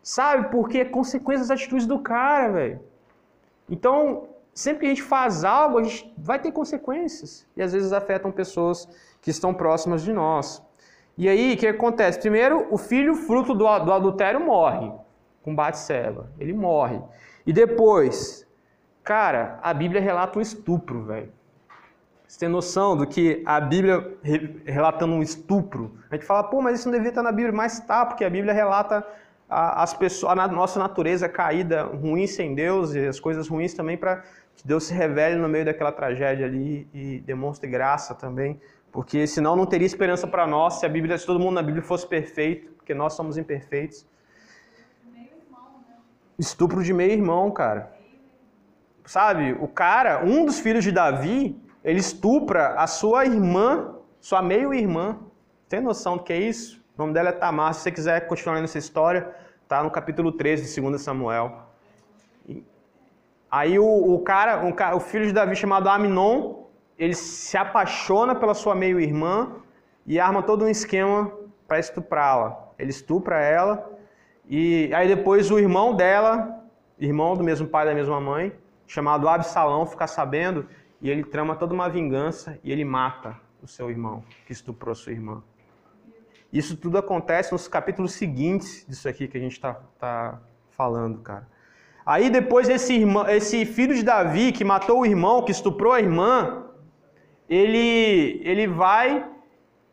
Sabe? 0.04 0.50
Porque 0.50 0.80
é 0.80 0.86
consequência 0.86 1.48
das 1.48 1.52
atitudes 1.52 1.86
do 1.88 2.00
cara, 2.00 2.52
velho. 2.52 2.80
Então, 3.70 4.28
sempre 4.54 4.82
que 4.82 4.86
a 4.88 4.90
gente 4.90 5.04
faz 5.04 5.44
algo, 5.44 5.78
a 5.78 5.84
gente 5.84 6.14
vai 6.18 6.40
ter 6.40 6.52
consequências. 6.52 7.48
E 7.56 7.62
às 7.62 7.72
vezes 7.72 7.94
afetam 7.94 8.32
pessoas 8.32 8.88
que 9.22 9.30
estão 9.30 9.54
próximas 9.54 10.02
de 10.02 10.12
nós. 10.12 10.62
E 11.18 11.30
aí, 11.30 11.54
o 11.54 11.58
que 11.58 11.68
acontece? 11.68 12.20
Primeiro, 12.20 12.68
o 12.72 12.78
filho 12.78 13.16
fruto 13.16 13.54
do, 13.54 13.80
do 13.80 13.94
adultério 13.94 14.40
morre 14.40 14.92
com 15.42 15.56
Batseba. 15.56 16.30
Ele 16.40 16.54
morre. 16.54 17.00
E 17.46 17.52
depois, 17.54 18.48
cara, 19.04 19.60
a 19.62 19.74
Bíblia 19.74 20.02
relata 20.02 20.38
um 20.38 20.42
estupro, 20.42 21.04
velho. 21.04 21.32
Você 22.28 22.40
tem 22.40 22.48
noção 22.50 22.96
do 22.96 23.06
que 23.06 23.44
a 23.46 23.60
Bíblia 23.60 24.18
re- 24.24 24.62
relatando 24.66 25.14
um 25.14 25.22
estupro? 25.22 25.98
A 26.10 26.16
gente 26.16 26.26
fala, 26.26 26.44
pô, 26.44 26.62
mas 26.62 26.80
isso 26.80 26.88
não 26.88 26.94
devia 26.96 27.10
estar 27.10 27.22
na 27.24 27.32
Bíblia, 27.32 27.52
mas 27.52 27.74
está, 27.80 28.06
porque 28.06 28.24
a 28.24 28.30
Bíblia 28.30 28.54
relata 28.54 29.06
a, 29.50 29.84
as 29.84 29.94
pessoas, 29.94 30.38
a 30.38 30.48
nossa 30.48 30.80
natureza 30.80 31.28
caída, 31.28 31.84
ruim 31.84 32.26
sem 32.26 32.56
Deus 32.56 32.94
e 32.94 33.06
as 33.06 33.20
coisas 33.20 33.50
ruins 33.50 33.74
também 33.74 33.98
para 33.98 34.24
que 34.56 34.66
Deus 34.66 34.86
se 34.86 34.94
revele 34.94 35.36
no 35.36 35.50
meio 35.50 35.66
daquela 35.66 35.92
tragédia 35.92 36.46
ali 36.46 36.88
e 36.94 37.20
demonstre 37.20 37.70
graça 37.70 38.16
também, 38.16 38.62
porque 38.94 39.28
senão 39.28 39.56
não 39.56 39.66
teria 39.66 39.86
esperança 39.86 40.26
para 40.26 40.48
nós 40.48 40.76
se 40.76 40.86
a 40.86 40.90
Bíblia, 40.90 41.18
se 41.18 41.26
todo 41.26 41.38
mundo 41.40 41.56
na 41.56 41.62
Bíblia 41.62 41.84
fosse 41.84 42.08
perfeito, 42.08 42.72
porque 42.78 42.94
nós 42.94 43.14
somos 43.14 43.38
imperfeitos. 43.38 44.06
Estupro 46.42 46.84
de 46.84 46.92
meio 46.92 47.12
irmão, 47.12 47.52
cara. 47.52 47.94
Sabe, 49.06 49.56
o 49.60 49.68
cara, 49.68 50.26
um 50.26 50.44
dos 50.44 50.60
filhos 50.60 50.84
de 50.84 50.92
Davi, 50.92 51.56
ele 51.84 52.00
estupra 52.00 52.70
a 52.80 52.88
sua 52.88 53.26
irmã, 53.26 53.94
sua 54.20 54.42
meio-irmã. 54.42 55.20
Tem 55.70 55.80
noção 55.80 56.18
do 56.18 56.24
que 56.24 56.34
é 56.34 56.40
isso? 56.40 56.84
O 56.98 57.02
nome 57.04 57.14
dela 57.14 57.30
é 57.30 57.32
Tamar. 57.32 57.76
Se 57.76 57.82
você 57.82 57.92
quiser 57.92 58.28
continuar 58.28 58.56
lendo 58.56 58.64
essa 58.64 58.80
história, 58.80 59.36
tá 59.68 59.84
no 59.84 59.92
capítulo 59.92 60.32
13 60.32 60.74
de 60.74 60.82
2 60.82 61.00
Samuel. 61.00 61.68
Aí 63.52 63.78
o, 63.78 63.86
o 63.86 64.20
cara, 64.24 64.66
um 64.66 64.74
o 64.96 65.00
filho 65.00 65.28
de 65.28 65.34
Davi 65.34 65.56
chamado 65.56 65.90
Aminon, 65.90 66.64
ele 66.98 67.14
se 67.14 67.56
apaixona 67.56 68.34
pela 68.34 68.56
sua 68.56 68.74
meio-irmã 68.74 69.58
e 70.08 70.20
arma 70.20 70.42
todo 70.42 70.66
um 70.66 70.70
esquema 70.70 71.32
para 71.68 71.78
estuprá-la. 71.78 72.72
Ele 72.80 72.90
estupra 72.90 73.40
ela 73.40 73.91
e 74.54 74.94
aí 74.94 75.08
depois 75.08 75.50
o 75.50 75.58
irmão 75.58 75.96
dela, 75.96 76.62
irmão 77.00 77.38
do 77.38 77.44
mesmo 77.44 77.66
pai 77.66 77.86
da 77.86 77.94
mesma 77.94 78.20
mãe, 78.20 78.52
chamado 78.86 79.30
Absalão, 79.30 79.86
fica 79.86 80.06
sabendo 80.08 80.68
e 81.02 81.10
ele 81.10 81.24
trama 81.24 81.56
toda 81.56 81.74
uma 81.74 81.88
vingança 81.88 82.60
e 82.62 82.70
ele 82.70 82.84
mata 82.84 83.40
o 83.64 83.68
seu 83.68 83.90
irmão 83.90 84.22
que 84.46 84.52
estuprou 84.52 84.94
sua 84.94 85.14
irmã. 85.14 85.42
Isso 86.52 86.76
tudo 86.76 86.98
acontece 86.98 87.54
nos 87.54 87.70
capítulos 87.70 88.12
seguintes 88.12 88.86
disso 88.86 89.08
aqui 89.08 89.26
que 89.26 89.38
a 89.38 89.40
gente 89.40 89.54
está 89.54 89.76
tá 89.98 90.42
falando, 90.72 91.20
cara. 91.20 91.48
Aí 92.06 92.30
depois 92.30 92.68
esse, 92.68 92.94
irmão, 92.94 93.26
esse 93.30 93.66
filho 93.66 93.96
de 93.96 94.04
Davi 94.04 94.52
que 94.52 94.66
matou 94.66 95.00
o 95.00 95.06
irmão, 95.06 95.46
que 95.46 95.52
estuprou 95.54 95.94
a 95.94 96.02
irmã, 96.02 96.66
ele, 97.48 98.42
ele 98.44 98.68
vai 98.68 99.31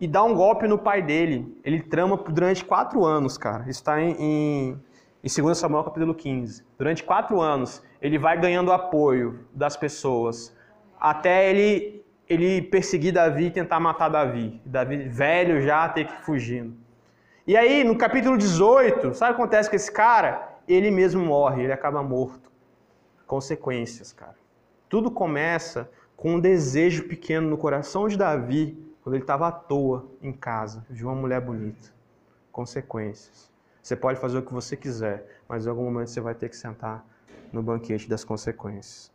e 0.00 0.06
dá 0.06 0.22
um 0.22 0.34
golpe 0.34 0.66
no 0.66 0.78
pai 0.78 1.02
dele. 1.02 1.58
Ele 1.64 1.80
trama 1.80 2.16
durante 2.16 2.64
quatro 2.64 3.04
anos, 3.04 3.36
cara. 3.36 3.62
Isso 3.62 3.80
está 3.80 4.00
em, 4.00 4.16
em, 4.18 4.80
em 5.22 5.42
2 5.42 5.58
Samuel 5.58 5.84
capítulo 5.84 6.14
15. 6.14 6.64
Durante 6.78 7.02
quatro 7.02 7.40
anos, 7.40 7.82
ele 8.00 8.18
vai 8.18 8.38
ganhando 8.40 8.72
apoio 8.72 9.46
das 9.52 9.76
pessoas, 9.76 10.56
até 11.00 11.50
ele, 11.50 12.04
ele 12.28 12.62
perseguir 12.62 13.12
Davi 13.12 13.46
e 13.46 13.50
tentar 13.50 13.80
matar 13.80 14.08
Davi. 14.08 14.60
Davi, 14.64 15.08
velho 15.08 15.60
já, 15.62 15.88
ter 15.88 16.06
que 16.06 16.22
fugindo. 16.22 16.76
E 17.46 17.56
aí, 17.56 17.82
no 17.82 17.96
capítulo 17.96 18.36
18, 18.36 19.14
sabe 19.14 19.32
o 19.32 19.34
que 19.34 19.42
acontece 19.42 19.70
com 19.70 19.76
esse 19.76 19.90
cara? 19.90 20.56
Ele 20.68 20.90
mesmo 20.90 21.24
morre, 21.24 21.64
ele 21.64 21.72
acaba 21.72 22.02
morto. 22.02 22.50
Consequências, 23.26 24.12
cara. 24.12 24.36
Tudo 24.88 25.10
começa 25.10 25.90
com 26.16 26.34
um 26.34 26.40
desejo 26.40 27.04
pequeno 27.04 27.48
no 27.48 27.56
coração 27.56 28.06
de 28.06 28.16
Davi, 28.16 28.76
quando 29.08 29.14
ele 29.14 29.22
estava 29.22 29.48
à 29.48 29.52
toa 29.52 30.06
em 30.20 30.30
casa, 30.30 30.84
de 30.90 31.02
uma 31.02 31.14
mulher 31.14 31.40
bonita. 31.40 31.88
Consequências. 32.52 33.50
Você 33.82 33.96
pode 33.96 34.20
fazer 34.20 34.36
o 34.36 34.42
que 34.42 34.52
você 34.52 34.76
quiser, 34.76 35.40
mas 35.48 35.64
em 35.64 35.70
algum 35.70 35.84
momento 35.84 36.10
você 36.10 36.20
vai 36.20 36.34
ter 36.34 36.50
que 36.50 36.56
sentar 36.56 37.02
no 37.50 37.62
banquete 37.62 38.06
das 38.06 38.22
consequências. 38.22 39.10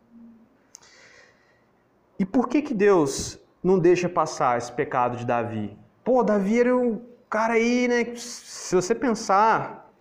E 2.18 2.26
por 2.26 2.48
que 2.48 2.64
que 2.64 2.74
Deus 2.74 3.40
não 3.64 3.78
deixa 3.78 4.10
passar 4.10 4.58
esse 4.58 4.72
pecado 4.72 5.16
de 5.16 5.28
Davi? 5.28 5.78
Pô, 6.04 6.24
Davi 6.24 6.62
era 6.62 6.76
um 6.76 7.00
cara 7.30 7.54
aí, 7.54 7.88
né? 7.88 8.16
Se 8.16 8.74
você 8.74 8.96
pensar 8.96 9.94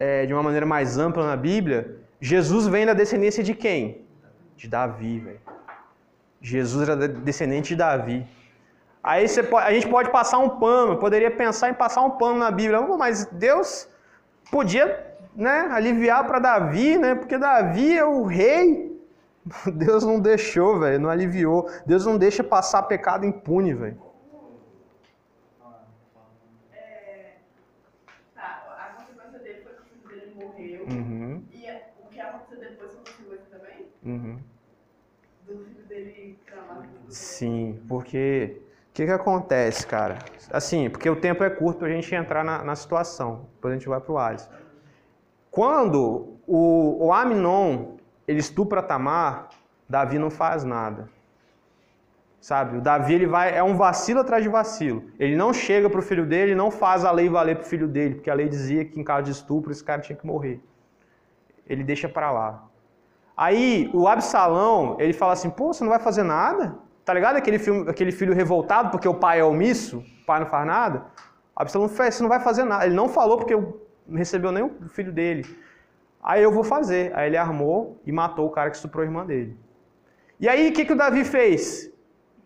é, 0.00 0.24
de 0.24 0.32
uma 0.32 0.42
maneira 0.42 0.64
mais 0.64 0.96
ampla 0.96 1.26
na 1.26 1.36
Bíblia, 1.36 2.00
Jesus 2.18 2.66
vem 2.66 2.86
da 2.86 2.94
descendência 2.94 3.44
de 3.44 3.54
quem? 3.54 4.00
De 4.56 4.66
Davi, 4.66 5.18
velho. 5.18 5.40
Jesus 6.40 6.88
era 6.88 7.06
descendente 7.06 7.68
de 7.68 7.76
Davi. 7.76 8.26
Aí 9.06 9.28
você 9.28 9.42
pode, 9.42 9.66
a 9.68 9.72
gente 9.72 9.88
pode 9.88 10.10
passar 10.10 10.38
um 10.38 10.50
pano, 10.58 10.98
poderia 10.98 11.30
pensar 11.30 11.70
em 11.70 11.74
passar 11.74 12.02
um 12.02 12.10
pano 12.10 12.38
na 12.40 12.50
Bíblia, 12.50 12.80
mas 12.82 13.26
Deus 13.26 13.88
podia 14.50 15.06
né, 15.34 15.68
aliviar 15.70 16.26
para 16.26 16.40
Davi, 16.40 16.98
né? 16.98 17.14
Porque 17.14 17.38
Davi 17.38 17.96
é 17.96 18.04
o 18.04 18.24
rei. 18.24 18.96
Deus 19.74 20.04
não 20.04 20.20
deixou, 20.20 20.80
velho, 20.80 21.00
não 21.00 21.10
aliviou. 21.10 21.70
Deus 21.86 22.04
não 22.06 22.18
deixa 22.18 22.42
passar 22.44 22.82
pecado 22.84 23.24
impune, 23.26 23.74
velho. 23.74 23.98
Tá, 28.34 28.76
a 28.78 28.94
consequência 29.00 29.38
dele 29.40 29.60
foi 29.62 29.72
que 29.72 29.80
o 29.80 29.84
filho 29.84 30.08
dele 30.20 30.34
morreu. 30.34 30.86
Uhum, 30.86 31.44
E 31.52 31.66
é- 31.66 31.92
o 32.04 32.08
que 32.08 32.20
aconteceu 32.20 32.58
depois 32.58 32.92
também? 33.50 33.86
uhum. 34.04 34.38
Do 35.46 35.58
filho 35.64 35.86
dele 35.86 36.38
clamar. 36.46 36.86
Sim, 37.08 37.80
porque 37.88 38.60
que, 38.96 39.04
que 39.04 39.12
acontece, 39.12 39.86
cara? 39.86 40.16
Assim, 40.50 40.88
porque 40.88 41.08
o 41.10 41.16
tempo 41.16 41.44
é 41.44 41.50
curto 41.50 41.80
pra 41.80 41.88
gente 41.90 42.14
entrar 42.14 42.42
na, 42.42 42.64
na 42.64 42.74
situação. 42.74 43.46
Depois 43.54 43.72
a 43.72 43.76
gente 43.76 43.86
vai 43.86 44.00
pro 44.00 44.16
Alisson. 44.16 44.48
Quando 45.50 46.38
o, 46.46 47.06
o 47.06 47.12
Aminon 47.12 47.96
ele 48.26 48.40
estupra 48.40 48.82
Tamar, 48.82 49.50
Davi 49.86 50.18
não 50.18 50.30
faz 50.30 50.64
nada. 50.64 51.10
Sabe? 52.40 52.78
O 52.78 52.80
Davi 52.80 53.12
ele 53.12 53.26
vai 53.26 53.54
é 53.54 53.62
um 53.62 53.76
vacilo 53.76 54.20
atrás 54.20 54.42
de 54.42 54.48
vacilo. 54.48 55.04
Ele 55.18 55.36
não 55.36 55.52
chega 55.52 55.90
pro 55.90 56.00
filho 56.00 56.24
dele, 56.24 56.54
não 56.54 56.70
faz 56.70 57.04
a 57.04 57.10
lei 57.10 57.28
valer 57.28 57.56
pro 57.56 57.66
filho 57.66 57.86
dele, 57.86 58.14
porque 58.14 58.30
a 58.30 58.34
lei 58.34 58.48
dizia 58.48 58.82
que 58.82 58.98
em 58.98 59.04
caso 59.04 59.24
de 59.24 59.32
estupro 59.32 59.72
esse 59.72 59.84
cara 59.84 60.00
tinha 60.00 60.16
que 60.16 60.26
morrer. 60.26 60.58
Ele 61.68 61.84
deixa 61.84 62.08
pra 62.08 62.30
lá. 62.30 62.64
Aí 63.36 63.90
o 63.92 64.08
Absalão, 64.08 64.96
ele 64.98 65.12
fala 65.12 65.34
assim: 65.34 65.50
pô, 65.50 65.74
você 65.74 65.84
não 65.84 65.90
vai 65.90 65.98
fazer 65.98 66.22
nada? 66.22 66.85
Tá 67.06 67.14
ligado 67.14 67.36
aquele, 67.36 67.60
filme, 67.60 67.88
aquele 67.88 68.10
filho 68.10 68.34
revoltado 68.34 68.90
porque 68.90 69.06
o 69.06 69.14
pai 69.14 69.38
é 69.38 69.44
omisso, 69.44 69.98
o 69.98 70.26
pai 70.26 70.40
não 70.40 70.46
faz 70.48 70.66
nada? 70.66 71.06
Absalão 71.54 71.88
fez, 71.88 72.16
você 72.16 72.22
não 72.24 72.28
vai 72.28 72.40
fazer 72.40 72.64
nada. 72.64 72.84
Ele 72.84 72.96
não 72.96 73.08
falou 73.08 73.38
porque 73.38 73.54
não 73.54 74.18
recebeu 74.18 74.50
nem 74.50 74.64
o 74.64 74.88
filho 74.88 75.12
dele. 75.12 75.46
Aí 76.20 76.42
eu 76.42 76.50
vou 76.50 76.64
fazer. 76.64 77.16
Aí 77.16 77.28
ele 77.28 77.36
armou 77.36 78.02
e 78.04 78.10
matou 78.10 78.44
o 78.48 78.50
cara 78.50 78.70
que 78.70 78.76
estuprou 78.76 79.02
a 79.02 79.06
irmã 79.06 79.24
dele. 79.24 79.56
E 80.40 80.48
aí 80.48 80.68
o 80.68 80.72
que, 80.72 80.84
que 80.84 80.94
o 80.94 80.96
Davi 80.96 81.24
fez? 81.24 81.88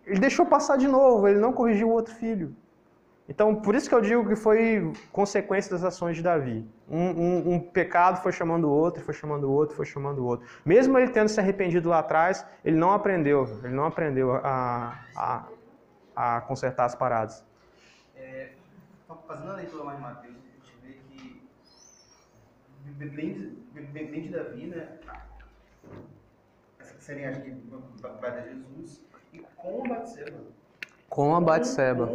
Ele 0.06 0.20
deixou 0.20 0.44
passar 0.44 0.76
de 0.76 0.86
novo, 0.86 1.26
ele 1.26 1.40
não 1.40 1.54
corrigiu 1.54 1.88
o 1.88 1.92
outro 1.92 2.14
filho. 2.14 2.54
Então, 3.30 3.54
por 3.54 3.76
isso 3.76 3.88
que 3.88 3.94
eu 3.94 4.00
digo 4.00 4.28
que 4.28 4.34
foi 4.34 4.92
consequência 5.12 5.70
das 5.70 5.84
ações 5.84 6.16
de 6.16 6.22
Davi. 6.22 6.68
Um, 6.88 7.10
um- 7.10 7.54
um 7.54 7.60
pecado 7.60 8.20
foi 8.20 8.32
chamando 8.32 8.64
o 8.64 8.70
outro, 8.70 9.04
foi 9.04 9.14
chamando 9.14 9.44
o 9.44 9.52
outro, 9.52 9.76
foi 9.76 9.86
chamando 9.86 10.18
o 10.18 10.24
outro. 10.26 10.48
Mesmo 10.64 10.98
ele 10.98 11.12
tendo 11.12 11.28
se 11.28 11.38
arrependido 11.38 11.88
lá 11.88 12.00
atrás, 12.00 12.44
ele 12.64 12.76
não 12.76 12.90
aprendeu, 12.90 13.46
ele 13.62 13.72
não 13.72 13.84
aprendeu 13.84 14.34
a, 14.34 14.98
a, 15.14 15.48
a 16.16 16.40
consertar 16.40 16.86
as 16.86 16.96
paradas. 16.96 17.44
É, 18.16 18.54
fazendo 19.28 19.52
a 19.52 19.54
leitura 19.54 19.84
lá 19.84 19.94
em 19.96 20.00
Mateus, 20.00 20.34
a 20.36 20.66
gente 20.66 20.76
vê 20.82 20.92
que 20.94 21.48
bem 23.04 23.32
de, 23.32 23.92
bem, 24.10 24.22
de 24.22 24.28
Davi, 24.30 24.66
né? 24.66 24.98
Essa 26.80 27.00
seria, 27.00 27.30
acho 27.30 27.42
que, 27.42 27.50
vai 28.20 28.42
Jesus. 28.42 29.00
E 29.32 29.38
com 29.54 29.84
Batseba. 29.88 30.59
Com 31.10 31.34
a 31.34 31.40
Batseba. 31.40 32.08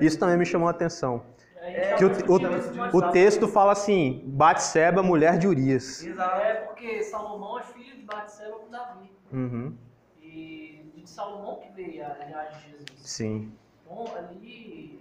Isso 0.00 0.18
também 0.18 0.38
me 0.38 0.46
chamou 0.46 0.68
a 0.68 0.70
atenção. 0.70 1.22
É, 1.62 1.94
Que 1.96 2.04
o, 2.06 2.08
o, 2.08 2.96
o 2.98 3.10
texto 3.10 3.46
fala 3.46 3.72
assim, 3.72 4.22
Batseba, 4.24 5.02
mulher 5.02 5.36
de 5.36 5.46
Urias. 5.46 6.02
Exato. 6.06 6.40
É 6.40 6.54
porque 6.54 7.02
Salomão 7.02 7.58
é 7.58 7.62
filho 7.64 7.96
de 7.96 8.02
Batseba 8.02 8.52
com 8.52 8.70
Davi. 8.70 9.10
Uhum, 9.32 9.74
E 10.22 10.90
de 10.94 11.10
Salomão 11.10 11.56
que 11.56 11.70
veio 11.74 12.04
a 12.06 12.14
linhagem 12.24 12.56
de 12.56 12.70
Jesus. 12.70 12.86
sim. 13.02 13.52
Então 13.84 14.04
ali. 14.16 15.00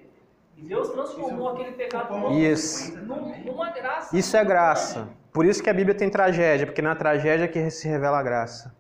Deus 0.58 0.90
transformou 0.90 1.50
aquele 1.50 1.72
pecado 1.72 2.32
Isso. 2.34 2.98
num- 3.06 3.38
numa 3.46 3.72
graça. 3.72 4.16
Isso 4.16 4.36
é 4.36 4.44
graça. 4.44 5.08
Por 5.32 5.46
isso 5.46 5.64
que 5.64 5.70
a 5.70 5.74
Bíblia 5.74 5.96
tem 5.96 6.10
tragédia, 6.10 6.66
porque 6.68 6.82
na 6.82 6.96
tragédia 6.96 7.46
é 7.46 7.48
que 7.48 7.70
se 7.72 7.88
revela 7.88 8.20
a 8.20 8.24
graça. 8.24 8.76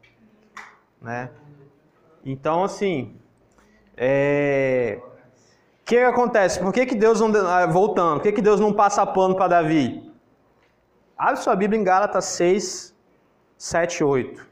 Né? 1.01 1.29
Então, 2.25 2.63
assim, 2.63 3.18
é... 3.99 4.97
o 5.81 5.85
que, 5.85 5.97
acontece? 5.97 6.59
Por 6.59 6.71
que, 6.71 6.85
que 6.85 6.95
Deus 6.95 7.19
não. 7.19 7.31
ah, 7.45 7.65
Voltando, 7.65 8.15
por 8.15 8.23
que, 8.23 8.31
que 8.31 8.41
Deus 8.41 8.59
não 8.59 8.71
passa 8.71 9.05
pano 9.05 9.35
para 9.35 9.49
Davi? 9.49 10.09
Abre 11.17 11.41
sua 11.41 11.53
Bíblia 11.53 11.79
em 11.79 11.83
Gálatas 11.83 12.23
6, 12.25 12.95
7, 13.57 14.03
8. 14.05 14.47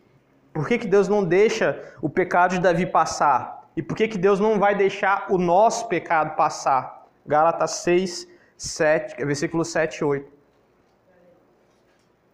Por 0.51 0.67
que, 0.67 0.77
que 0.77 0.87
Deus 0.87 1.07
não 1.07 1.23
deixa 1.23 1.95
o 2.01 2.09
pecado 2.09 2.55
de 2.55 2.59
Davi 2.59 2.85
passar? 2.85 3.69
E 3.75 3.81
por 3.81 3.95
que, 3.95 4.07
que 4.07 4.17
Deus 4.17 4.39
não 4.39 4.59
vai 4.59 4.75
deixar 4.75 5.27
o 5.29 5.37
nosso 5.37 5.87
pecado 5.87 6.35
passar? 6.35 7.07
Gálatas 7.25 7.71
6, 7.83 8.27
7, 8.57 9.23
versículo 9.23 9.63
7 9.63 9.99
e 9.99 10.03
8. 10.03 10.31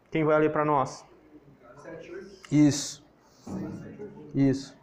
Quem 0.09 0.23
vai 0.23 0.39
ler 0.39 0.51
para 0.51 0.65
nós? 0.65 1.05
Isso. 2.49 3.05
Isso. 4.33 4.82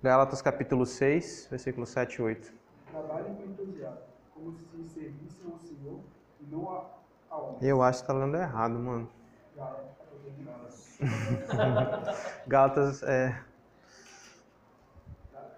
Gálatas 0.00 0.40
capítulo 0.40 0.86
6, 0.86 1.48
versículo 1.50 1.84
7 1.84 2.14
e 2.14 2.22
8. 2.22 2.52
Trabalhem 2.88 3.34
com 3.34 3.42
entusiasmo, 3.42 3.98
como 4.32 4.52
se 4.52 4.64
servissem 4.84 5.50
ao 5.50 5.58
Senhor 5.58 6.00
e 6.40 6.44
não 6.44 6.70
a, 6.70 6.86
a 7.28 7.36
homens. 7.36 7.62
Eu 7.64 7.82
acho 7.82 8.02
que 8.02 8.06
tá 8.06 8.12
lendo 8.12 8.36
errado, 8.36 8.78
mano. 8.78 9.10
Gálatas, 9.56 9.96
tô 10.08 10.28
em 10.28 10.44
Gálatas. 12.46 13.02
É. 13.02 13.42
Tá, 15.32 15.50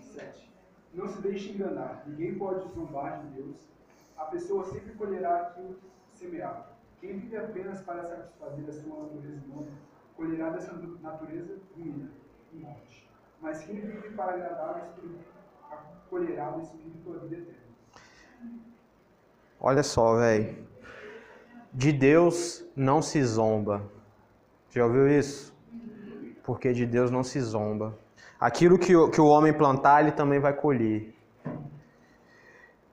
sete. 0.00 0.50
Não 0.94 1.06
se 1.06 1.20
deixe 1.20 1.52
enganar, 1.52 2.04
ninguém 2.06 2.38
pode 2.38 2.66
zombar 2.70 3.20
de 3.20 3.26
Deus. 3.34 3.68
A 4.16 4.24
pessoa 4.24 4.64
sempre 4.64 4.94
colherá 4.94 5.42
aquilo 5.42 5.74
que 5.74 6.18
semear. 6.18 6.70
Quem 7.02 7.18
vive 7.18 7.36
apenas 7.36 7.82
para 7.82 8.02
satisfazer 8.08 8.66
a 8.66 8.72
sua 8.72 9.02
natureza 9.02 9.44
humana, 9.44 9.72
colherá 10.16 10.48
dessa 10.48 10.72
natureza 10.72 11.58
ruína 11.76 12.08
e 12.50 12.56
morte. 12.56 13.07
Mas 13.40 13.64
quem 13.64 13.76
vive 13.76 14.10
para 14.10 14.32
agradar 14.32 14.74
o 14.74 14.78
Espírito, 14.78 15.24
colherá 16.10 16.50
do 16.50 16.62
Espírito 16.62 17.12
a 17.12 17.18
vida 17.24 17.36
eterna. 17.36 17.58
Olha 19.60 19.82
só, 19.82 20.16
velho. 20.16 20.66
De 21.72 21.92
Deus 21.92 22.64
não 22.74 23.02
se 23.02 23.22
zomba. 23.22 23.82
Já 24.70 24.84
ouviu 24.84 25.08
isso? 25.08 25.54
Porque 26.42 26.72
de 26.72 26.86
Deus 26.86 27.10
não 27.10 27.22
se 27.22 27.40
zomba. 27.40 27.96
Aquilo 28.40 28.78
que 28.78 28.94
o, 28.96 29.10
que 29.10 29.20
o 29.20 29.26
homem 29.26 29.52
plantar, 29.52 30.02
ele 30.02 30.12
também 30.12 30.40
vai 30.40 30.54
colher. 30.54 31.14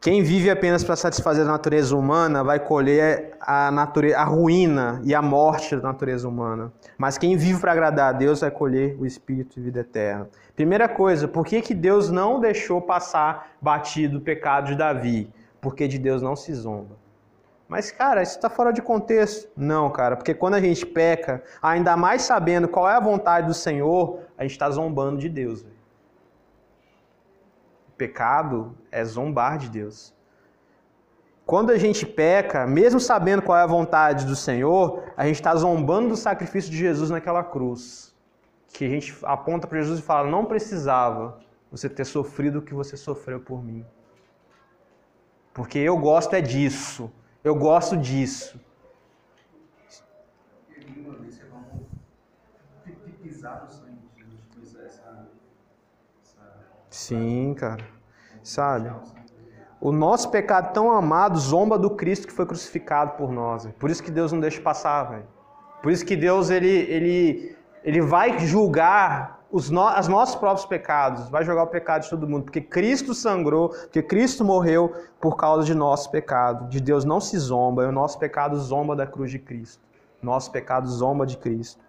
Quem 0.06 0.22
vive 0.22 0.52
apenas 0.52 0.84
para 0.84 0.96
satisfazer 0.96 1.44
a 1.44 1.48
natureza 1.48 1.98
humana 1.98 2.44
vai 2.44 2.60
colher 2.60 3.36
a, 3.42 3.72
natureza, 3.72 4.20
a 4.20 4.24
ruína 4.24 5.02
e 5.04 5.16
a 5.16 5.20
morte 5.20 5.76
da 5.76 5.82
natureza 5.82 6.30
humana. 6.30 6.72
Mas 6.96 7.18
quem 7.18 7.36
vive 7.36 7.60
para 7.60 7.72
agradar 7.72 8.10
a 8.10 8.12
Deus 8.16 8.42
vai 8.42 8.52
colher 8.52 8.96
o 9.00 9.06
espírito 9.08 9.56
de 9.56 9.62
vida 9.62 9.80
eterna. 9.80 10.30
Primeira 10.56 10.88
coisa, 10.88 11.28
por 11.28 11.44
que, 11.44 11.60
que 11.60 11.74
Deus 11.74 12.12
não 12.12 12.40
deixou 12.40 12.80
passar 12.80 13.54
batido 13.60 14.20
o 14.20 14.22
pecado 14.22 14.68
de 14.68 14.76
Davi? 14.76 15.28
Porque 15.60 15.88
de 15.88 15.98
Deus 15.98 16.22
não 16.22 16.36
se 16.36 16.54
zomba. 16.54 16.96
Mas, 17.68 17.90
cara, 17.90 18.22
isso 18.22 18.36
está 18.36 18.48
fora 18.48 18.72
de 18.72 18.84
contexto. 18.84 19.50
Não, 19.58 19.90
cara, 19.90 20.16
porque 20.16 20.36
quando 20.36 20.54
a 20.54 20.62
gente 20.62 20.86
peca, 20.86 21.42
ainda 21.60 21.98
mais 21.98 22.22
sabendo 22.22 22.68
qual 22.68 22.88
é 22.88 22.94
a 22.94 23.00
vontade 23.00 23.48
do 23.48 23.56
Senhor, 23.56 24.20
a 24.38 24.44
gente 24.44 24.52
está 24.52 24.70
zombando 24.70 25.18
de 25.18 25.30
Deus. 25.30 25.64
Véio. 25.64 25.75
Pecado 27.98 28.76
é 28.92 29.04
zombar 29.04 29.58
de 29.58 29.70
Deus. 29.70 30.14
Quando 31.46 31.72
a 31.72 31.78
gente 31.78 32.06
peca, 32.06 32.66
mesmo 32.66 33.00
sabendo 33.00 33.42
qual 33.42 33.58
é 33.58 33.62
a 33.62 33.68
vontade 33.68 34.26
do 34.26 34.36
Senhor, 34.36 35.04
a 35.16 35.26
gente 35.28 35.36
está 35.36 35.56
zombando 35.56 36.10
do 36.10 36.16
sacrifício 36.16 36.72
de 36.72 36.78
Jesus 36.78 37.10
naquela 37.10 37.44
cruz. 37.44 38.16
Que 38.74 38.86
a 38.86 38.90
gente 38.90 39.16
aponta 39.24 39.68
para 39.68 39.80
Jesus 39.80 40.00
e 40.00 40.02
fala: 40.02 40.30
não 40.30 40.46
precisava 40.46 41.40
você 41.72 41.88
ter 41.88 42.06
sofrido 42.06 42.60
o 42.60 42.62
que 42.62 42.74
você 42.74 42.98
sofreu 42.98 43.40
por 43.40 43.64
mim. 43.64 43.86
Porque 45.54 45.78
eu 45.78 45.98
gosto 45.98 46.34
é 46.34 46.42
disso. 46.42 47.12
Eu 47.44 47.56
gosto 47.56 47.96
disso. 47.96 48.60
E 50.78 51.00
uma 51.00 51.14
vez 51.20 51.38
que 51.38 51.46
vamos 51.46 51.86
pisar 53.22 53.64
no 53.64 53.72
sangue 53.72 54.00
de 54.16 54.22
Jesus, 54.22 54.42
pois 54.54 54.76
essa, 54.76 55.28
essa 56.22 56.66
Sim, 56.96 57.54
cara. 57.56 57.84
Sabe? 58.42 58.90
O 59.82 59.92
nosso 59.92 60.32
pecado 60.32 60.74
tão 60.74 60.90
amado 60.90 61.38
zomba 61.38 61.78
do 61.78 61.90
Cristo 61.90 62.26
que 62.26 62.34
foi 62.34 62.46
crucificado 62.46 63.12
por 63.18 63.34
nós. 63.34 63.66
véio. 63.66 63.76
Por 63.76 63.90
isso 63.90 64.02
que 64.02 64.10
Deus 64.10 64.32
não 64.32 64.40
deixa 64.40 64.62
passar, 64.62 65.04
velho. 65.04 65.28
Por 65.84 65.92
isso 65.92 66.06
que 66.06 66.16
Deus 66.16 66.50
ele, 66.50 66.70
ele, 66.70 67.58
ele 67.84 68.02
vai 68.02 68.40
julgar 68.40 69.42
os 69.52 69.70
no, 69.70 69.86
as 69.86 70.08
nossos 70.08 70.36
próprios 70.36 70.66
pecados, 70.66 71.28
vai 71.28 71.44
jogar 71.44 71.64
o 71.64 71.68
pecado 71.68 72.04
de 72.04 72.10
todo 72.10 72.28
mundo, 72.28 72.46
porque 72.46 72.62
Cristo 72.62 73.14
sangrou, 73.14 73.70
porque 73.70 74.02
Cristo 74.02 74.44
morreu 74.46 74.94
por 75.20 75.36
causa 75.36 75.66
de 75.66 75.76
nosso 75.76 76.10
pecado. 76.10 76.70
De 76.70 76.80
Deus 76.80 77.04
não 77.04 77.20
se 77.20 77.38
zomba, 77.38 77.86
o 77.86 77.92
nosso 77.92 78.18
pecado 78.18 78.58
zomba 78.58 78.96
da 78.96 79.06
cruz 79.06 79.30
de 79.30 79.40
Cristo. 79.40 79.84
Nosso 80.24 80.50
pecado 80.50 80.88
zomba 80.88 81.26
de 81.26 81.36
Cristo. 81.38 81.84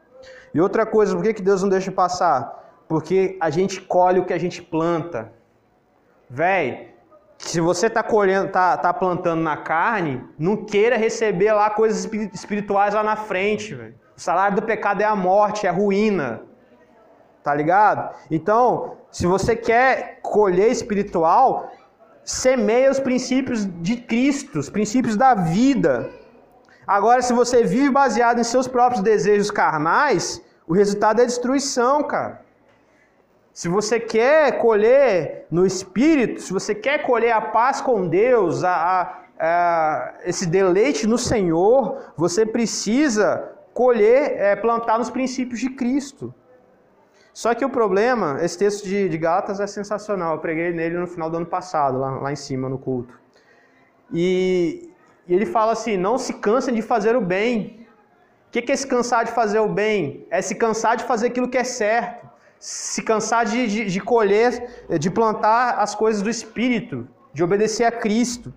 E 0.53 0.61
outra 0.61 0.85
coisa, 0.85 1.15
por 1.15 1.23
que, 1.23 1.33
que 1.33 1.43
Deus 1.43 1.63
não 1.63 1.69
deixa 1.69 1.93
passar? 1.93 2.66
Porque 2.89 3.37
a 3.41 3.51
gente 3.51 3.80
colhe 3.80 4.20
o 4.20 4.24
que 4.24 4.32
a 4.32 4.39
gente 4.39 4.62
planta. 4.62 5.32
Véi, 6.28 6.95
se 7.39 7.61
você 7.61 7.87
está 7.87 8.03
colhendo, 8.03 8.51
tá, 8.51 8.76
tá 8.76 8.93
plantando 8.93 9.43
na 9.43 9.57
carne, 9.57 10.24
não 10.39 10.57
queira 10.57 10.97
receber 10.97 11.53
lá 11.53 11.70
coisas 11.70 12.01
espiri- 12.01 12.30
espirituais 12.32 12.95
lá 12.95 13.03
na 13.03 13.16
frente, 13.16 13.74
velho. 13.74 13.95
O 14.16 14.20
salário 14.20 14.57
do 14.57 14.62
pecado 14.62 15.03
é 15.03 15.05
a 15.05 15.14
morte, 15.14 15.66
é 15.66 15.70
a 15.70 15.72
ruína. 15.72 16.43
Tá 17.43 17.55
ligado? 17.55 18.14
Então, 18.30 18.97
se 19.11 19.26
você 19.26 19.55
quer 19.55 20.20
colher 20.22 20.70
espiritual, 20.70 21.70
semeia 22.24 22.91
os 22.91 22.99
princípios 22.99 23.66
de 23.82 23.97
Cristo, 23.99 24.59
os 24.59 24.70
princípios 24.70 25.16
da 25.16 25.34
vida. 25.34 26.11
Agora, 26.87 27.22
se 27.22 27.32
você 27.32 27.62
vive 27.62 27.91
baseado 27.91 28.41
em 28.41 28.45
seus 28.45 28.66
próprios 28.66 29.03
desejos 29.03 29.51
carnais, 29.51 30.43
o 30.66 30.72
resultado 30.74 31.20
é 31.20 31.26
destruição, 31.26 32.03
cara. 32.03 32.46
Se 33.57 33.69
você 33.71 33.99
quer 33.99 34.59
colher 34.59 35.47
no 35.51 35.65
Espírito, 35.65 36.43
se 36.43 36.53
você 36.53 36.75
quer 36.75 37.07
colher 37.07 37.33
a 37.33 37.41
paz 37.41 37.81
com 37.81 38.07
Deus, 38.07 38.63
a, 38.63 39.19
a- 39.41 40.15
esse 40.27 40.45
deleite 40.45 41.07
no 41.07 41.17
Senhor, 41.17 42.13
você 42.19 42.45
precisa 42.45 43.53
colher, 43.73 44.37
é, 44.39 44.55
plantar 44.57 44.99
nos 44.99 45.09
princípios 45.09 45.59
de 45.59 45.71
Cristo. 45.71 46.35
Só 47.33 47.55
que 47.55 47.65
o 47.65 47.71
problema, 47.71 48.37
esse 48.43 48.59
texto 48.59 48.85
de, 48.85 49.09
de 49.09 49.17
Gálatas 49.17 49.59
é 49.59 49.67
sensacional. 49.67 50.35
Eu 50.35 50.41
preguei 50.41 50.71
nele 50.71 50.99
no 50.99 51.07
final 51.07 51.31
do 51.31 51.39
ano 51.39 51.47
passado, 51.47 51.99
lá, 51.99 52.11
lá 52.11 52.31
em 52.31 52.37
cima 52.37 52.69
no 52.69 52.77
culto. 52.77 53.19
E, 54.13 54.91
e 55.27 55.35
ele 55.35 55.47
fala 55.47 55.73
assim: 55.73 55.97
não 55.97 56.19
se 56.19 56.35
cansem 56.35 56.75
de 56.75 56.83
fazer 56.83 57.17
o 57.17 57.23
bem. 57.23 57.87
O 58.49 58.51
que 58.51 58.61
que 58.61 58.73
é 58.73 58.77
se 58.77 58.87
cansar 58.87 59.25
de 59.25 59.33
fazer 59.33 59.61
o 59.61 59.69
bem? 59.69 60.27
É 60.31 60.43
se 60.43 60.55
cansar 60.55 60.95
de 60.99 61.05
fazer 61.05 61.29
aquilo 61.29 61.49
que 61.49 61.57
é 61.57 61.65
certo. 61.65 62.36
Se 62.59 63.03
cansar 63.03 63.45
de, 63.45 63.67
de, 63.67 63.85
de 63.87 64.01
colher, 64.01 64.87
de 64.99 65.11
plantar 65.11 65.79
as 65.79 65.95
coisas 65.95 66.23
do 66.23 66.31
Espírito, 66.31 67.07
de 67.33 67.45
obedecer 67.45 67.85
a 67.85 67.93
Cristo. 67.93 68.53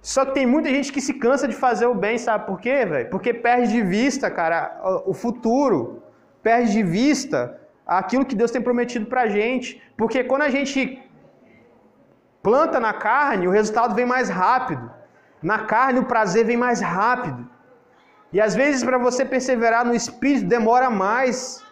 Só 0.00 0.24
que 0.24 0.32
tem 0.32 0.46
muita 0.46 0.68
gente 0.68 0.92
que 0.92 1.00
se 1.00 1.14
cansa 1.14 1.46
de 1.46 1.54
fazer 1.54 1.86
o 1.86 1.94
bem, 1.94 2.18
sabe 2.18 2.46
por 2.46 2.60
quê, 2.60 2.84
velho? 2.84 3.10
Porque 3.10 3.32
perde 3.34 3.72
de 3.72 3.82
vista, 3.82 4.30
cara, 4.30 4.80
o 5.06 5.10
o 5.10 5.14
futuro. 5.14 6.02
Perde 6.42 6.72
de 6.72 6.82
vista 6.82 7.58
aquilo 7.86 8.24
que 8.24 8.34
Deus 8.34 8.50
tem 8.50 8.62
prometido 8.62 9.06
pra 9.06 9.28
gente. 9.28 9.82
Porque 9.96 10.22
quando 10.24 10.42
a 10.42 10.50
gente 10.50 11.02
planta 12.42 12.78
na 12.78 12.92
carne, 12.92 13.48
o 13.48 13.50
resultado 13.50 13.94
vem 13.94 14.06
mais 14.06 14.28
rápido. 14.28 14.90
Na 15.42 15.60
carne, 15.60 16.00
o 16.00 16.04
prazer 16.04 16.44
vem 16.44 16.56
mais 16.56 16.80
rápido. 16.80 17.48
E 18.32 18.40
às 18.40 18.54
vezes, 18.54 18.84
para 18.84 18.98
você 18.98 19.24
perseverar 19.24 19.84
no 19.84 19.94
espírito, 19.94 20.46
demora 20.46 20.90
mais. 20.90 21.62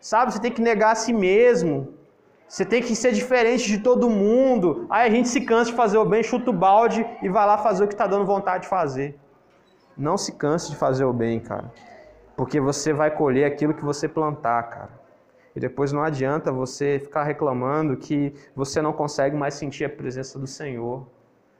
Sabe? 0.00 0.32
Você 0.32 0.40
tem 0.40 0.50
que 0.50 0.62
negar 0.62 0.92
a 0.92 0.94
si 0.94 1.12
mesmo. 1.12 1.94
Você 2.48 2.64
tem 2.64 2.82
que 2.82 2.96
ser 2.96 3.12
diferente 3.12 3.68
de 3.68 3.78
todo 3.78 4.10
mundo. 4.10 4.86
Aí 4.90 5.06
a 5.06 5.10
gente 5.10 5.28
se 5.28 5.42
cansa 5.42 5.70
de 5.70 5.76
fazer 5.76 5.98
o 5.98 6.04
bem, 6.04 6.22
chuta 6.22 6.50
o 6.50 6.52
balde 6.52 7.06
e 7.22 7.28
vai 7.28 7.46
lá 7.46 7.58
fazer 7.58 7.84
o 7.84 7.86
que 7.86 7.94
está 7.94 8.06
dando 8.06 8.24
vontade 8.24 8.64
de 8.64 8.68
fazer. 8.68 9.16
Não 9.96 10.16
se 10.16 10.32
canse 10.32 10.70
de 10.70 10.76
fazer 10.76 11.04
o 11.04 11.12
bem, 11.12 11.38
cara. 11.38 11.70
Porque 12.36 12.58
você 12.58 12.92
vai 12.92 13.10
colher 13.10 13.44
aquilo 13.44 13.74
que 13.74 13.84
você 13.84 14.08
plantar, 14.08 14.62
cara. 14.64 15.00
E 15.54 15.60
depois 15.60 15.92
não 15.92 16.02
adianta 16.02 16.50
você 16.50 16.98
ficar 16.98 17.22
reclamando 17.22 17.96
que 17.96 18.34
você 18.56 18.80
não 18.80 18.92
consegue 18.92 19.36
mais 19.36 19.54
sentir 19.54 19.84
a 19.84 19.88
presença 19.88 20.38
do 20.38 20.46
Senhor. 20.46 21.06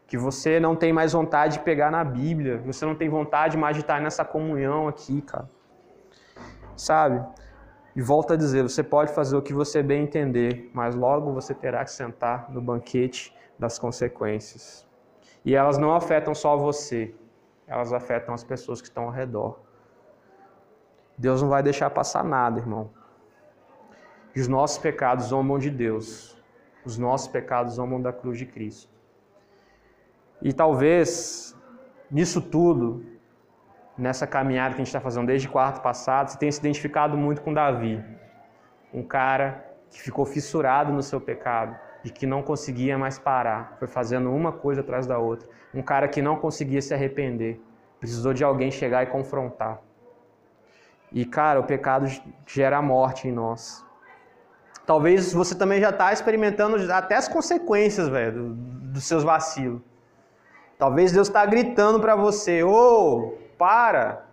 Que 0.06 0.16
você 0.16 0.58
não 0.58 0.74
tem 0.74 0.92
mais 0.92 1.12
vontade 1.12 1.58
de 1.58 1.60
pegar 1.60 1.90
na 1.90 2.02
Bíblia. 2.02 2.62
Você 2.66 2.84
não 2.84 2.94
tem 2.94 3.08
vontade 3.08 3.56
mais 3.56 3.76
de 3.76 3.82
estar 3.82 4.00
nessa 4.00 4.24
comunhão 4.24 4.88
aqui, 4.88 5.20
cara. 5.22 5.48
Sabe? 6.74 7.24
E 8.00 8.02
volto 8.02 8.32
a 8.32 8.36
dizer, 8.36 8.62
você 8.62 8.82
pode 8.82 9.12
fazer 9.12 9.36
o 9.36 9.42
que 9.42 9.52
você 9.52 9.82
bem 9.82 10.04
entender, 10.04 10.70
mas 10.72 10.94
logo 10.94 11.34
você 11.34 11.52
terá 11.52 11.84
que 11.84 11.90
sentar 11.90 12.50
no 12.50 12.58
banquete 12.58 13.36
das 13.58 13.78
consequências. 13.78 14.88
E 15.44 15.54
elas 15.54 15.76
não 15.76 15.94
afetam 15.94 16.34
só 16.34 16.56
você, 16.56 17.14
elas 17.66 17.92
afetam 17.92 18.32
as 18.32 18.42
pessoas 18.42 18.80
que 18.80 18.88
estão 18.88 19.04
ao 19.04 19.10
redor. 19.10 19.60
Deus 21.18 21.42
não 21.42 21.50
vai 21.50 21.62
deixar 21.62 21.90
passar 21.90 22.24
nada, 22.24 22.58
irmão. 22.58 22.88
E 24.34 24.40
os 24.40 24.48
nossos 24.48 24.78
pecados 24.78 25.26
zombam 25.26 25.58
de 25.58 25.68
Deus. 25.68 26.42
Os 26.86 26.96
nossos 26.96 27.28
pecados 27.28 27.74
zombam 27.74 28.00
da 28.00 28.14
cruz 28.14 28.38
de 28.38 28.46
Cristo. 28.46 28.90
E 30.40 30.54
talvez, 30.54 31.54
nisso 32.10 32.40
tudo, 32.40 33.04
nessa 34.00 34.26
caminhada 34.26 34.70
que 34.70 34.80
a 34.80 34.84
gente 34.84 34.86
está 34.86 35.00
fazendo 35.00 35.26
desde 35.26 35.48
quarto 35.48 35.82
passado, 35.82 36.30
você 36.30 36.38
tenha 36.38 36.50
se 36.50 36.58
identificado 36.58 37.16
muito 37.16 37.42
com 37.42 37.52
Davi. 37.52 38.02
Um 38.92 39.02
cara 39.02 39.64
que 39.90 40.00
ficou 40.00 40.24
fissurado 40.24 40.92
no 40.92 41.02
seu 41.02 41.20
pecado 41.20 41.76
e 42.02 42.10
que 42.10 42.26
não 42.26 42.42
conseguia 42.42 42.96
mais 42.96 43.18
parar. 43.18 43.76
Foi 43.78 43.86
fazendo 43.86 44.32
uma 44.32 44.52
coisa 44.52 44.80
atrás 44.80 45.06
da 45.06 45.18
outra. 45.18 45.48
Um 45.74 45.82
cara 45.82 46.08
que 46.08 46.22
não 46.22 46.36
conseguia 46.36 46.80
se 46.80 46.94
arrepender. 46.94 47.60
Precisou 47.98 48.32
de 48.32 48.42
alguém 48.42 48.70
chegar 48.70 49.02
e 49.02 49.06
confrontar. 49.06 49.78
E, 51.12 51.24
cara, 51.24 51.60
o 51.60 51.64
pecado 51.64 52.06
gera 52.46 52.80
morte 52.80 53.28
em 53.28 53.32
nós. 53.32 53.84
Talvez 54.86 55.32
você 55.32 55.54
também 55.54 55.80
já 55.80 55.90
está 55.90 56.12
experimentando 56.12 56.90
até 56.92 57.16
as 57.16 57.28
consequências, 57.28 58.08
velho, 58.08 58.32
do- 58.32 58.54
dos 58.92 59.04
seus 59.04 59.22
vacilos. 59.22 59.80
Talvez 60.78 61.12
Deus 61.12 61.28
está 61.28 61.44
gritando 61.44 62.00
para 62.00 62.16
você: 62.16 62.62
ô, 62.62 63.34
para! 63.60 64.24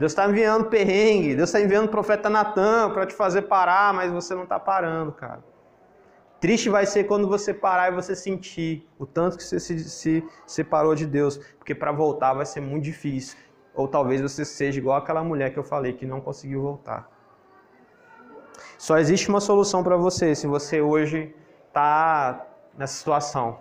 Deus 0.00 0.10
está 0.12 0.28
enviando 0.28 0.66
perrengue, 0.66 1.36
Deus 1.36 1.48
está 1.48 1.60
enviando 1.60 1.86
o 1.86 1.90
profeta 1.90 2.28
Natan 2.28 2.90
para 2.90 3.06
te 3.06 3.14
fazer 3.14 3.42
parar, 3.42 3.94
mas 3.94 4.12
você 4.12 4.34
não 4.34 4.42
está 4.42 4.58
parando, 4.58 5.12
cara. 5.12 5.42
Triste 6.40 6.68
vai 6.68 6.86
ser 6.86 7.04
quando 7.04 7.28
você 7.28 7.54
parar 7.54 7.92
e 7.92 7.94
você 7.94 8.14
sentir 8.14 8.88
o 8.98 9.06
tanto 9.06 9.36
que 9.36 9.42
você 9.42 9.58
se, 9.58 9.78
se 9.88 10.24
separou 10.46 10.94
de 10.94 11.06
Deus, 11.06 11.38
porque 11.58 11.74
para 11.74 11.90
voltar 11.90 12.34
vai 12.34 12.46
ser 12.46 12.60
muito 12.60 12.84
difícil. 12.84 13.36
Ou 13.74 13.88
talvez 13.88 14.20
você 14.20 14.44
seja 14.44 14.78
igual 14.78 14.96
aquela 14.96 15.22
mulher 15.22 15.52
que 15.52 15.58
eu 15.58 15.64
falei 15.64 15.92
que 15.92 16.06
não 16.06 16.20
conseguiu 16.20 16.62
voltar. 16.62 17.08
Só 18.76 18.98
existe 18.98 19.28
uma 19.28 19.40
solução 19.40 19.82
para 19.82 19.96
você 19.96 20.34
se 20.34 20.46
você 20.46 20.80
hoje 20.80 21.34
está 21.66 22.46
nessa 22.76 22.94
situação. 22.94 23.60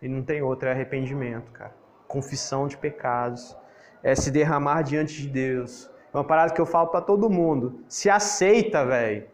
E 0.00 0.08
não 0.08 0.22
tem 0.22 0.40
outra, 0.42 0.70
é 0.70 0.72
arrependimento, 0.72 1.50
cara. 1.52 1.74
Confissão 2.06 2.66
de 2.66 2.78
pecados. 2.78 3.54
É 4.02 4.14
se 4.14 4.30
derramar 4.30 4.82
diante 4.82 5.22
de 5.22 5.28
Deus. 5.28 5.90
É 6.12 6.16
uma 6.16 6.24
parada 6.24 6.52
que 6.52 6.60
eu 6.60 6.66
falo 6.66 6.88
para 6.88 7.00
todo 7.00 7.28
mundo. 7.28 7.80
Se 7.88 8.08
aceita, 8.08 8.84
velho. 8.84 9.26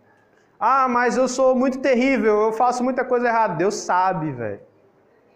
Ah, 0.59 0.89
mas 0.89 1.17
eu 1.17 1.29
sou 1.29 1.55
muito 1.55 1.79
terrível, 1.81 2.43
eu 2.43 2.53
faço 2.53 2.83
muita 2.83 3.05
coisa 3.05 3.29
errada. 3.29 3.55
Deus 3.55 3.75
sabe, 3.75 4.33
velho. 4.33 4.61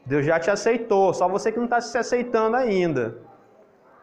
Deus 0.07 0.25
já 0.25 0.41
te 0.41 0.51
aceitou, 0.51 1.13
só 1.13 1.29
você 1.29 1.53
que 1.53 1.59
não 1.59 1.67
está 1.67 1.81
se 1.81 1.99
aceitando 1.99 2.57
ainda. 2.57 3.19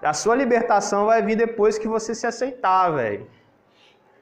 A 0.02 0.14
sua 0.14 0.36
libertação 0.36 1.08
vai 1.08 1.22
vir 1.22 1.36
depois 1.36 1.80
que 1.80 1.88
você 1.88 2.14
se 2.14 2.28
aceitar, 2.28 2.92
velho. 2.92 3.28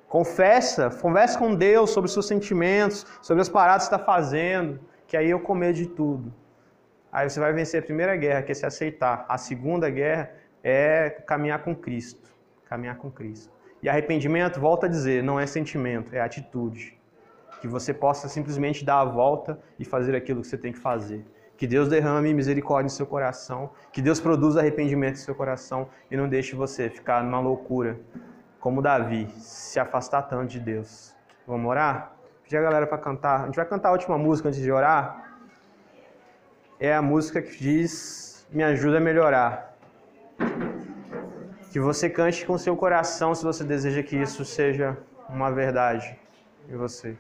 Confessa, 0.07 0.89
conversa 0.89 1.37
com 1.37 1.53
Deus 1.53 1.89
sobre 1.89 2.05
os 2.05 2.13
seus 2.13 2.27
sentimentos, 2.27 3.05
sobre 3.21 3.41
as 3.41 3.49
paradas 3.49 3.87
que 3.87 3.93
está 3.93 4.05
fazendo, 4.05 4.79
que 5.07 5.17
aí 5.17 5.29
eu 5.29 5.39
comer 5.39 5.73
de 5.73 5.87
tudo. 5.87 6.33
Aí 7.11 7.29
você 7.29 7.39
vai 7.39 7.51
vencer 7.51 7.81
a 7.81 7.85
primeira 7.85 8.15
guerra, 8.15 8.43
que 8.43 8.51
é 8.51 8.55
se 8.55 8.65
aceitar. 8.65 9.25
A 9.27 9.37
segunda 9.37 9.89
guerra 9.89 10.31
é 10.63 11.09
caminhar 11.09 11.61
com 11.63 11.75
Cristo. 11.75 12.31
Caminhar 12.65 12.97
com 12.97 13.11
Cristo. 13.11 13.51
E 13.81 13.89
arrependimento, 13.89 14.59
volta 14.59 14.85
a 14.85 14.89
dizer, 14.89 15.21
não 15.21 15.37
é 15.37 15.45
sentimento, 15.45 16.15
é 16.15 16.21
atitude. 16.21 16.97
Que 17.59 17.67
você 17.67 17.93
possa 17.93 18.29
simplesmente 18.29 18.85
dar 18.85 19.01
a 19.01 19.05
volta 19.05 19.59
e 19.77 19.83
fazer 19.83 20.15
aquilo 20.15 20.41
que 20.41 20.47
você 20.47 20.57
tem 20.57 20.71
que 20.71 20.79
fazer. 20.79 21.25
Que 21.57 21.67
Deus 21.67 21.89
derrame 21.89 22.33
misericórdia 22.33 22.85
no 22.85 22.89
seu 22.89 23.05
coração, 23.05 23.71
que 23.91 24.01
Deus 24.01 24.19
produza 24.19 24.61
arrependimento 24.61 25.15
no 25.15 25.21
seu 25.21 25.35
coração 25.35 25.89
e 26.09 26.15
não 26.15 26.27
deixe 26.27 26.55
você 26.55 26.89
ficar 26.89 27.23
numa 27.23 27.39
loucura, 27.39 27.99
como 28.59 28.81
Davi, 28.81 29.27
se 29.37 29.79
afastar 29.79 30.23
tanto 30.23 30.47
de 30.47 30.59
Deus. 30.59 31.13
Vamos 31.45 31.69
orar? 31.69 32.15
Pedir 32.43 32.57
a 32.57 32.61
galera 32.61 32.87
para 32.87 32.97
cantar. 32.97 33.41
A 33.41 33.45
gente 33.45 33.55
vai 33.55 33.65
cantar 33.65 33.89
a 33.89 33.91
última 33.91 34.17
música 34.17 34.47
antes 34.47 34.61
de 34.61 34.71
orar. 34.71 35.37
É 36.79 36.93
a 36.93 37.01
música 37.01 37.41
que 37.41 37.57
diz: 37.57 38.47
Me 38.49 38.63
ajuda 38.63 38.97
a 38.97 39.01
melhorar. 39.01 39.72
Que 41.71 41.79
você 41.79 42.09
cante 42.09 42.45
com 42.45 42.57
seu 42.57 42.75
coração 42.75 43.33
se 43.33 43.43
você 43.43 43.63
deseja 43.63 44.03
que 44.03 44.15
isso 44.15 44.45
seja 44.45 44.97
uma 45.29 45.51
verdade 45.51 46.17
em 46.69 46.75
você. 46.75 47.17